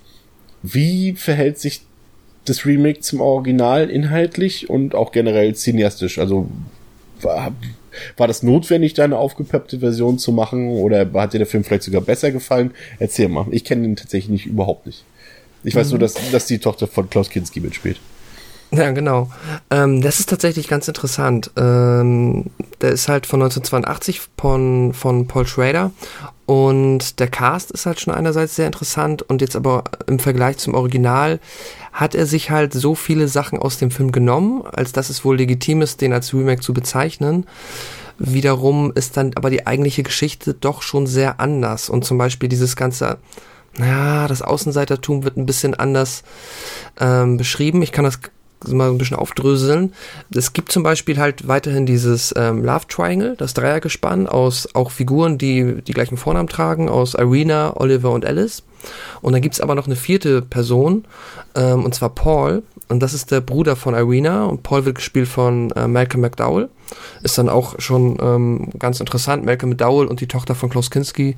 wie 0.61 1.13
verhält 1.13 1.57
sich 1.57 1.81
das 2.45 2.65
Remake 2.65 3.01
zum 3.01 3.21
Original 3.21 3.89
inhaltlich 3.89 4.69
und 4.69 4.95
auch 4.95 5.11
generell 5.11 5.55
cineastisch. 5.55 6.19
Also 6.19 6.49
war, 7.21 7.51
war 8.17 8.27
das 8.27 8.43
notwendig, 8.43 8.93
da 8.93 9.03
eine 9.03 9.17
aufgepeppte 9.17 9.79
Version 9.79 10.17
zu 10.17 10.31
machen 10.31 10.69
oder 10.69 11.09
hat 11.13 11.33
dir 11.33 11.39
der 11.39 11.47
Film 11.47 11.63
vielleicht 11.63 11.83
sogar 11.83 12.01
besser 12.01 12.31
gefallen? 12.31 12.71
Erzähl 12.99 13.29
mal. 13.29 13.45
Ich 13.51 13.63
kenne 13.63 13.85
ihn 13.85 13.95
tatsächlich 13.95 14.29
nicht, 14.29 14.45
überhaupt 14.45 14.85
nicht. 14.85 15.03
Ich 15.63 15.75
weiß 15.75 15.87
mhm. 15.87 15.91
nur, 15.91 15.99
dass, 15.99 16.15
dass 16.31 16.45
die 16.45 16.59
Tochter 16.59 16.87
von 16.87 17.09
Klaus 17.09 17.29
Kinski 17.29 17.59
mitspielt. 17.59 17.99
Ja, 18.71 18.91
genau. 18.91 19.29
Ähm, 19.71 20.01
das 20.01 20.19
ist 20.19 20.29
tatsächlich 20.29 20.67
ganz 20.67 20.87
interessant. 20.87 21.49
Ähm, 21.57 22.45
der 22.81 22.91
ist 22.91 23.07
halt 23.07 23.25
von 23.25 23.41
1982 23.41 24.21
von, 24.37 24.93
von 24.93 25.27
Paul 25.27 25.47
Schrader 25.47 25.91
und 26.45 27.19
der 27.19 27.27
Cast 27.27 27.71
ist 27.71 27.87
halt 27.87 27.99
schon 27.99 28.13
einerseits 28.13 28.55
sehr 28.55 28.67
interessant 28.67 29.23
und 29.23 29.41
jetzt 29.41 29.55
aber 29.55 29.83
im 30.05 30.19
Vergleich 30.19 30.57
zum 30.57 30.75
Original 30.75 31.39
hat 31.91 32.15
er 32.15 32.25
sich 32.25 32.51
halt 32.51 32.73
so 32.73 32.95
viele 32.95 33.27
Sachen 33.27 33.59
aus 33.59 33.77
dem 33.77 33.91
Film 33.91 34.11
genommen, 34.11 34.63
als 34.71 34.91
dass 34.91 35.09
es 35.09 35.25
wohl 35.25 35.37
legitim 35.37 35.81
ist, 35.81 36.01
den 36.01 36.13
als 36.13 36.33
Remake 36.33 36.61
zu 36.61 36.73
bezeichnen. 36.73 37.45
Wiederum 38.17 38.91
ist 38.93 39.17
dann 39.17 39.31
aber 39.35 39.49
die 39.49 39.65
eigentliche 39.65 40.03
Geschichte 40.03 40.53
doch 40.53 40.81
schon 40.81 41.07
sehr 41.07 41.39
anders 41.39 41.89
und 41.89 42.03
zum 42.03 42.17
Beispiel 42.17 42.49
dieses 42.49 42.75
ganze 42.75 43.17
naja, 43.77 44.27
das 44.27 44.41
Außenseitertum 44.41 45.23
wird 45.23 45.37
ein 45.37 45.45
bisschen 45.45 45.73
anders 45.73 46.23
ähm, 46.99 47.37
beschrieben. 47.37 47.81
Ich 47.81 47.91
kann 47.91 48.03
das 48.03 48.19
mal 48.67 48.89
ein 48.89 48.97
bisschen 48.97 49.17
aufdröseln. 49.17 49.93
Es 50.35 50.53
gibt 50.53 50.71
zum 50.71 50.83
Beispiel 50.83 51.17
halt 51.17 51.47
weiterhin 51.47 51.85
dieses 51.85 52.33
ähm, 52.35 52.63
Love 52.63 52.87
Triangle, 52.87 53.35
das 53.37 53.53
Dreiergespann 53.53 54.27
aus 54.27 54.67
auch 54.75 54.91
Figuren, 54.91 55.37
die 55.37 55.81
die 55.81 55.93
gleichen 55.93 56.17
Vornamen 56.17 56.49
tragen, 56.49 56.89
aus 56.89 57.13
Irina, 57.13 57.77
Oliver 57.77 58.11
und 58.11 58.25
Alice. 58.25 58.63
Und 59.21 59.33
dann 59.33 59.41
gibt's 59.41 59.61
aber 59.61 59.75
noch 59.75 59.85
eine 59.85 59.95
vierte 59.95 60.41
Person, 60.41 61.05
ähm, 61.55 61.83
und 61.85 61.93
zwar 61.93 62.09
Paul. 62.09 62.63
Und 62.89 63.01
das 63.01 63.13
ist 63.13 63.29
der 63.29 63.41
Bruder 63.41 63.75
von 63.75 63.93
Irina. 63.93 64.45
Und 64.45 64.63
Paul 64.63 64.85
wird 64.85 64.95
gespielt 64.95 65.27
von 65.27 65.69
äh, 65.71 65.87
Malcolm 65.87 66.21
McDowell. 66.21 66.69
Ist 67.21 67.37
dann 67.37 67.47
auch 67.47 67.79
schon 67.79 68.17
ähm, 68.19 68.69
ganz 68.79 68.99
interessant. 68.99 69.45
Malcolm 69.45 69.69
McDowell 69.69 70.07
und 70.07 70.21
die 70.21 70.27
Tochter 70.27 70.55
von 70.55 70.71
Klaus 70.71 70.89
Kinski 70.89 71.37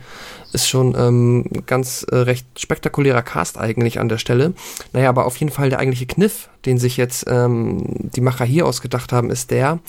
ist 0.53 0.69
schon 0.69 0.95
ähm, 0.97 1.45
ganz 1.65 2.05
äh, 2.09 2.15
recht 2.15 2.47
spektakulärer 2.57 3.21
Cast 3.21 3.57
eigentlich 3.57 3.99
an 3.99 4.07
der 4.07 4.17
Stelle. 4.17 4.53
Naja, 4.93 5.09
aber 5.09 5.25
auf 5.25 5.35
jeden 5.37 5.51
Fall 5.51 5.69
der 5.69 5.79
eigentliche 5.79 6.05
Kniff, 6.05 6.49
den 6.65 6.77
sich 6.77 6.95
jetzt 6.95 7.25
ähm, 7.27 7.83
die 8.15 8.21
Macher 8.21 8.45
hier 8.45 8.65
ausgedacht 8.65 9.11
haben, 9.11 9.29
ist 9.29 9.51
der, 9.51 9.79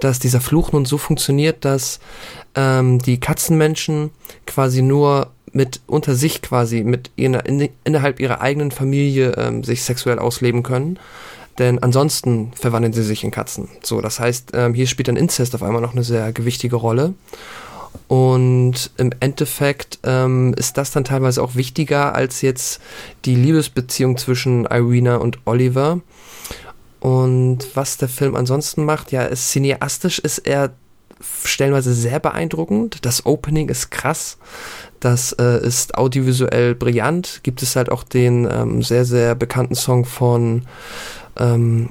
dass 0.00 0.18
dieser 0.18 0.42
Fluch 0.42 0.72
nun 0.72 0.84
so 0.84 0.98
funktioniert, 0.98 1.64
dass 1.64 1.98
ähm, 2.54 2.98
die 2.98 3.20
Katzenmenschen 3.20 4.10
quasi 4.44 4.82
nur 4.82 5.30
mit 5.56 5.80
unter 5.86 6.14
sich 6.14 6.42
quasi, 6.42 6.84
mit 6.84 7.10
ihrer, 7.16 7.46
in, 7.46 7.70
innerhalb 7.82 8.20
ihrer 8.20 8.42
eigenen 8.42 8.70
Familie 8.70 9.32
ähm, 9.38 9.64
sich 9.64 9.82
sexuell 9.82 10.18
ausleben 10.18 10.62
können. 10.62 10.98
Denn 11.58 11.82
ansonsten 11.82 12.52
verwandeln 12.54 12.92
sie 12.92 13.02
sich 13.02 13.24
in 13.24 13.30
Katzen. 13.30 13.68
So, 13.82 14.02
das 14.02 14.20
heißt, 14.20 14.50
ähm, 14.52 14.74
hier 14.74 14.86
spielt 14.86 15.08
dann 15.08 15.16
Inzest 15.16 15.54
auf 15.54 15.62
einmal 15.62 15.80
noch 15.80 15.94
eine 15.94 16.04
sehr 16.04 16.30
gewichtige 16.32 16.76
Rolle. 16.76 17.14
Und 18.06 18.90
im 18.98 19.10
Endeffekt 19.20 19.98
ähm, 20.04 20.52
ist 20.58 20.76
das 20.76 20.90
dann 20.90 21.04
teilweise 21.04 21.42
auch 21.42 21.54
wichtiger 21.54 22.14
als 22.14 22.42
jetzt 22.42 22.82
die 23.24 23.34
Liebesbeziehung 23.34 24.18
zwischen 24.18 24.66
Irina 24.66 25.16
und 25.16 25.38
Oliver. 25.46 26.00
Und 27.00 27.60
was 27.72 27.96
der 27.96 28.08
Film 28.08 28.36
ansonsten 28.36 28.84
macht, 28.84 29.10
ja, 29.10 29.22
ist 29.22 29.50
cineastisch 29.50 30.18
ist 30.18 30.38
er 30.38 30.74
stellenweise 31.44 31.94
sehr 31.94 32.20
beeindruckend. 32.20 33.04
Das 33.04 33.26
Opening 33.26 33.68
ist 33.68 33.90
krass. 33.90 34.38
Das 35.00 35.32
äh, 35.32 35.64
ist 35.64 35.96
audiovisuell 35.96 36.74
brillant. 36.74 37.40
Gibt 37.42 37.62
es 37.62 37.76
halt 37.76 37.90
auch 37.90 38.02
den 38.02 38.48
ähm, 38.50 38.82
sehr, 38.82 39.04
sehr 39.04 39.34
bekannten 39.34 39.74
Song 39.74 40.04
von, 40.04 40.62
ähm, 41.38 41.90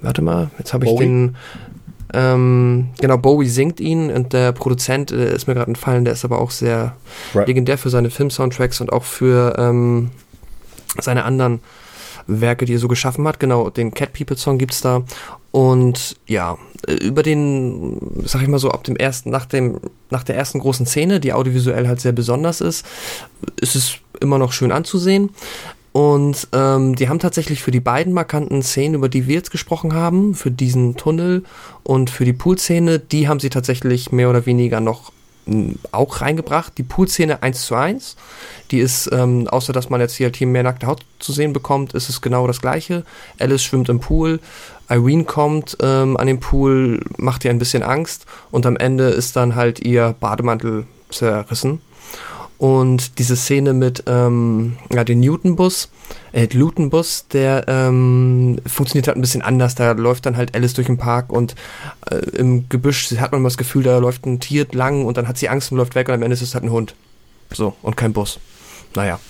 warte 0.00 0.22
mal, 0.22 0.50
jetzt 0.58 0.72
habe 0.72 0.86
ich 0.86 0.90
Bowie? 0.90 1.04
den, 1.04 1.36
ähm, 2.14 2.88
genau, 3.00 3.18
Bowie 3.18 3.48
singt 3.48 3.80
ihn 3.80 4.10
und 4.10 4.32
der 4.32 4.52
Produzent 4.52 5.10
äh, 5.12 5.34
ist 5.34 5.46
mir 5.46 5.54
gerade 5.54 5.68
entfallen, 5.68 6.04
der 6.04 6.14
ist 6.14 6.24
aber 6.24 6.40
auch 6.40 6.50
sehr 6.50 6.96
right. 7.34 7.46
legendär 7.46 7.76
für 7.76 7.90
seine 7.90 8.10
Film-Soundtracks 8.10 8.80
und 8.80 8.92
auch 8.92 9.04
für 9.04 9.54
ähm, 9.58 10.10
seine 10.98 11.24
anderen 11.24 11.60
Werke, 12.26 12.66
die 12.66 12.74
er 12.74 12.78
so 12.78 12.88
geschaffen 12.88 13.26
hat. 13.26 13.40
Genau, 13.40 13.70
den 13.70 13.92
Cat 13.92 14.12
People 14.12 14.36
Song 14.36 14.58
gibt's 14.58 14.80
da. 14.80 15.02
Und 15.50 16.16
ja, 16.26 16.58
über 17.00 17.22
den, 17.22 18.22
sag 18.24 18.42
ich 18.42 18.48
mal 18.48 18.58
so, 18.58 18.70
ab 18.70 18.84
dem 18.84 18.96
ersten, 18.96 19.30
nach 19.30 19.46
dem, 19.46 19.80
nach 20.10 20.22
der 20.22 20.36
ersten 20.36 20.58
großen 20.58 20.86
Szene, 20.86 21.20
die 21.20 21.32
audiovisuell 21.32 21.88
halt 21.88 22.00
sehr 22.00 22.12
besonders 22.12 22.60
ist, 22.60 22.84
ist 23.60 23.74
es 23.74 23.94
immer 24.20 24.38
noch 24.38 24.52
schön 24.52 24.72
anzusehen. 24.72 25.30
Und 25.92 26.48
ähm, 26.52 26.94
die 26.94 27.08
haben 27.08 27.18
tatsächlich 27.18 27.62
für 27.62 27.70
die 27.70 27.80
beiden 27.80 28.12
markanten 28.12 28.62
Szenen, 28.62 28.94
über 28.94 29.08
die 29.08 29.26
wir 29.26 29.36
jetzt 29.36 29.50
gesprochen 29.50 29.94
haben, 29.94 30.34
für 30.34 30.50
diesen 30.50 30.96
Tunnel 30.96 31.42
und 31.82 32.10
für 32.10 32.24
die 32.24 32.34
Poolszene, 32.34 32.98
die 32.98 33.26
haben 33.26 33.40
sie 33.40 33.50
tatsächlich 33.50 34.12
mehr 34.12 34.30
oder 34.30 34.46
weniger 34.46 34.80
noch 34.80 35.12
auch 35.92 36.20
reingebracht. 36.20 36.76
Die 36.78 36.82
Pool-Szene 36.82 37.42
1 37.42 37.66
zu 37.66 37.74
1, 37.74 38.16
die 38.70 38.80
ist, 38.80 39.10
ähm, 39.12 39.48
außer 39.48 39.72
dass 39.72 39.88
man 39.88 40.00
jetzt 40.00 40.14
hier, 40.14 40.30
hier 40.34 40.46
mehr 40.46 40.62
nackte 40.62 40.86
Haut 40.86 41.04
zu 41.18 41.32
sehen 41.32 41.52
bekommt, 41.52 41.94
ist 41.94 42.08
es 42.08 42.20
genau 42.20 42.46
das 42.46 42.60
gleiche. 42.60 43.04
Alice 43.38 43.62
schwimmt 43.62 43.88
im 43.88 44.00
Pool, 44.00 44.40
Irene 44.88 45.24
kommt 45.24 45.76
ähm, 45.80 46.16
an 46.16 46.26
den 46.26 46.40
Pool, 46.40 47.00
macht 47.16 47.44
ihr 47.44 47.50
ein 47.50 47.58
bisschen 47.58 47.82
Angst 47.82 48.26
und 48.50 48.66
am 48.66 48.76
Ende 48.76 49.04
ist 49.04 49.36
dann 49.36 49.54
halt 49.54 49.80
ihr 49.80 50.14
Bademantel 50.18 50.86
zerrissen. 51.10 51.80
Und 52.58 53.20
diese 53.20 53.36
Szene 53.36 53.72
mit 53.72 54.02
ähm, 54.08 54.76
ja, 54.92 55.04
dem 55.04 55.20
Newton-Bus, 55.20 55.90
äh, 56.32 56.48
Luton-Bus, 56.52 57.26
der 57.32 57.64
ähm, 57.68 58.58
funktioniert 58.66 59.06
halt 59.06 59.16
ein 59.16 59.20
bisschen 59.20 59.42
anders. 59.42 59.76
Da 59.76 59.92
läuft 59.92 60.26
dann 60.26 60.36
halt 60.36 60.56
Alice 60.56 60.74
durch 60.74 60.88
den 60.88 60.98
Park 60.98 61.32
und 61.32 61.54
äh, 62.10 62.16
im 62.16 62.68
Gebüsch 62.68 63.12
hat 63.12 63.30
man 63.30 63.44
das 63.44 63.58
Gefühl, 63.58 63.84
da 63.84 63.98
läuft 63.98 64.26
ein 64.26 64.40
Tier 64.40 64.66
lang 64.72 65.04
und 65.04 65.16
dann 65.16 65.28
hat 65.28 65.38
sie 65.38 65.48
Angst 65.48 65.70
und 65.70 65.78
läuft 65.78 65.94
weg 65.94 66.08
und 66.08 66.14
am 66.14 66.22
Ende 66.22 66.34
ist 66.34 66.42
es 66.42 66.54
halt 66.54 66.64
ein 66.64 66.72
Hund. 66.72 66.96
So, 67.52 67.74
und 67.82 67.96
kein 67.96 68.12
Bus. 68.12 68.40
Naja. 68.96 69.20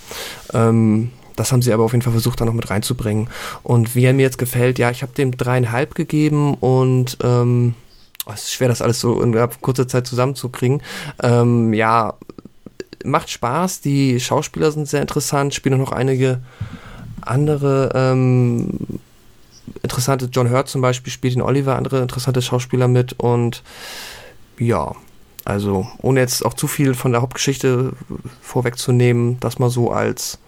Ähm, 0.51 1.11
das 1.39 1.51
haben 1.51 1.61
sie 1.61 1.71
aber 1.71 1.83
auf 1.83 1.93
jeden 1.93 2.01
Fall 2.01 2.11
versucht, 2.11 2.41
da 2.41 2.45
noch 2.45 2.53
mit 2.53 2.69
reinzubringen. 2.69 3.29
Und 3.63 3.95
wie 3.95 4.03
er 4.03 4.13
mir 4.13 4.23
jetzt 4.23 4.37
gefällt, 4.37 4.77
ja, 4.77 4.91
ich 4.91 5.01
habe 5.01 5.13
dem 5.13 5.35
dreieinhalb 5.35 5.95
gegeben 5.95 6.53
und 6.55 7.17
ähm, 7.23 7.75
oh, 8.25 8.31
es 8.33 8.43
ist 8.43 8.53
schwer, 8.53 8.67
das 8.67 8.81
alles 8.81 8.99
so 8.99 9.21
in 9.21 9.35
kurzer 9.61 9.87
Zeit 9.87 10.05
zusammenzukriegen. 10.05 10.81
Ähm, 11.23 11.73
ja, 11.73 12.15
macht 13.05 13.29
Spaß, 13.29 13.79
die 13.79 14.19
Schauspieler 14.19 14.71
sind 14.71 14.87
sehr 14.89 15.01
interessant, 15.01 15.53
spielen 15.53 15.79
noch 15.79 15.93
einige 15.93 16.41
andere 17.21 17.91
ähm, 17.95 18.69
interessante, 19.81 20.29
John 20.31 20.49
Hurt 20.49 20.67
zum 20.67 20.81
Beispiel 20.81 21.13
spielt 21.13 21.35
in 21.35 21.41
Oliver, 21.41 21.77
andere 21.77 22.01
interessante 22.01 22.41
Schauspieler 22.41 22.89
mit 22.89 23.13
und 23.17 23.63
ja, 24.57 24.93
also 25.45 25.87
ohne 26.01 26.19
jetzt 26.19 26.45
auch 26.45 26.53
zu 26.53 26.67
viel 26.67 26.93
von 26.93 27.13
der 27.13 27.21
Hauptgeschichte 27.21 27.93
vorwegzunehmen, 28.41 29.39
das 29.39 29.57
mal 29.57 29.69
so 29.69 29.91
als 29.91 30.39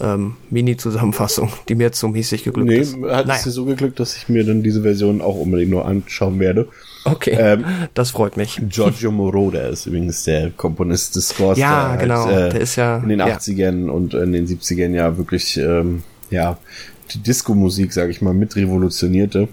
ähm, 0.00 0.34
Mini-Zusammenfassung, 0.50 1.50
die 1.68 1.74
mir 1.74 1.84
jetzt 1.84 1.98
so 2.00 2.08
mäßig 2.08 2.44
geglückt 2.44 2.68
nee, 2.70 2.78
ist. 2.78 2.94
hat 2.94 3.26
Naja. 3.26 3.34
es 3.34 3.42
dir 3.44 3.50
so 3.50 3.64
geglückt, 3.64 4.00
dass 4.00 4.16
ich 4.16 4.28
mir 4.28 4.44
dann 4.44 4.62
diese 4.62 4.82
Version 4.82 5.20
auch 5.20 5.36
unbedingt 5.36 5.70
nur 5.70 5.84
anschauen 5.86 6.38
werde. 6.40 6.68
Okay, 7.04 7.30
Ähm, 7.38 7.64
das 7.94 8.10
freut 8.10 8.36
mich. 8.36 8.60
Giorgio 8.68 9.10
Moroder 9.10 9.68
ist 9.70 9.86
übrigens 9.86 10.24
der 10.24 10.50
Komponist 10.50 11.16
des 11.16 11.28
Scores. 11.30 11.58
Ja, 11.58 11.90
der 11.96 12.02
genau, 12.02 12.24
Halt, 12.26 12.36
äh, 12.36 12.48
der 12.50 12.60
ist 12.60 12.76
ja- 12.76 12.98
in 12.98 13.08
den 13.08 13.20
ja. 13.20 13.26
80ern 13.26 13.88
und 13.88 14.12
in 14.14 14.32
den 14.32 14.46
70ern 14.46 14.92
ja 14.94 15.16
wirklich, 15.16 15.56
ähm, 15.56 16.02
ja, 16.30 16.58
die 17.12 17.18
Disco-Musik, 17.18 17.92
sage 17.92 18.10
ich 18.10 18.20
mal, 18.20 18.34
mit 18.34 18.54
revolutionierte. 18.56 19.48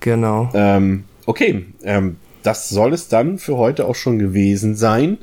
Genau. 0.00 0.48
Ähm, 0.54 1.04
okay, 1.26 1.66
ähm, 1.82 2.16
das 2.46 2.68
soll 2.68 2.92
es 2.92 3.08
dann 3.08 3.38
für 3.38 3.56
heute 3.56 3.86
auch 3.86 3.96
schon 3.96 4.18
gewesen 4.18 4.76
sein. 4.76 5.18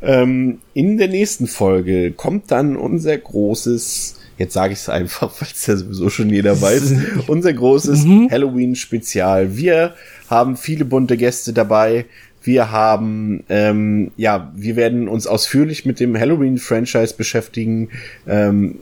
Ähm, 0.00 0.58
in 0.74 0.96
der 0.96 1.08
nächsten 1.08 1.48
Folge 1.48 2.12
kommt 2.12 2.50
dann 2.52 2.76
unser 2.76 3.16
großes, 3.16 4.14
jetzt 4.38 4.54
sage 4.54 4.74
ich 4.74 4.78
es 4.78 4.88
einfach, 4.88 5.32
weil 5.40 5.48
es 5.52 5.66
ja 5.66 5.76
sowieso 5.76 6.08
schon 6.08 6.30
jeder 6.30 6.60
weiß, 6.60 6.94
unser 7.26 7.52
großes 7.52 8.06
Halloween-Spezial. 8.30 9.56
Wir 9.56 9.94
haben 10.28 10.56
viele 10.56 10.84
bunte 10.84 11.16
Gäste 11.16 11.52
dabei. 11.52 12.04
Wir 12.42 12.70
haben, 12.70 13.42
ähm, 13.48 14.12
ja, 14.16 14.52
wir 14.54 14.76
werden 14.76 15.08
uns 15.08 15.26
ausführlich 15.26 15.84
mit 15.84 15.98
dem 15.98 16.16
Halloween-Franchise 16.16 17.14
beschäftigen. 17.16 17.88
Ähm, 18.26 18.76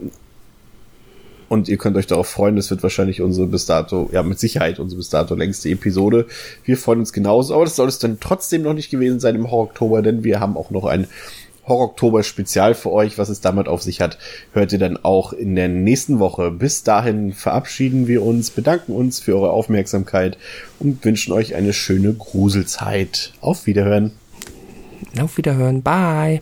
und 1.49 1.69
ihr 1.69 1.77
könnt 1.77 1.97
euch 1.97 2.07
darauf 2.07 2.29
freuen, 2.29 2.57
das 2.57 2.71
wird 2.71 2.83
wahrscheinlich 2.83 3.23
unsere 3.23 3.47
bis 3.47 3.67
dato, 3.67 4.09
ja, 4.13 4.23
mit 4.23 4.39
Sicherheit 4.39 4.79
unsere 4.79 4.99
bis 4.99 5.11
dato 5.11 5.35
längste 5.35 5.69
Episode. 5.69 6.27
Wir 6.65 6.77
freuen 6.77 7.01
uns 7.01 7.13
genauso, 7.13 7.55
aber 7.55 7.65
das 7.65 7.77
soll 7.77 7.89
es 7.89 7.99
dann 7.99 8.19
trotzdem 8.21 8.63
noch 8.63 8.75
nicht 8.75 8.91
gewesen 8.91 9.21
sein 9.21 9.35
im 9.35 9.51
Horror-Oktober, 9.51 10.03
denn 10.03 10.25
wir 10.25 10.41
haben 10.41 10.57
auch 10.57 10.71
noch 10.71 10.85
ein 10.85 11.07
Horror-Oktober-Spezial 11.67 12.75
für 12.75 12.93
euch. 12.93 13.19
Was 13.19 13.29
es 13.29 13.41
damit 13.41 13.69
auf 13.69 13.83
sich 13.83 14.01
hat, 14.01 14.19
hört 14.53 14.73
ihr 14.73 14.79
dann 14.79 14.99
auch 15.03 15.33
in 15.33 15.55
der 15.57 15.69
nächsten 15.69 16.19
Woche. 16.19 16.51
Bis 16.51 16.83
dahin 16.83 17.33
verabschieden 17.33 18.07
wir 18.07 18.23
uns, 18.23 18.51
bedanken 18.51 18.93
uns 18.93 19.21
für 19.21 19.35
eure 19.35 19.51
Aufmerksamkeit 19.51 20.39
und 20.79 21.05
wünschen 21.05 21.33
euch 21.33 21.55
eine 21.55 21.73
schöne 21.73 22.13
Gruselzeit. 22.13 23.33
Auf 23.41 23.67
Wiederhören. 23.67 24.13
Auf 25.21 25.37
Wiederhören. 25.37 25.83
Bye. 25.83 26.41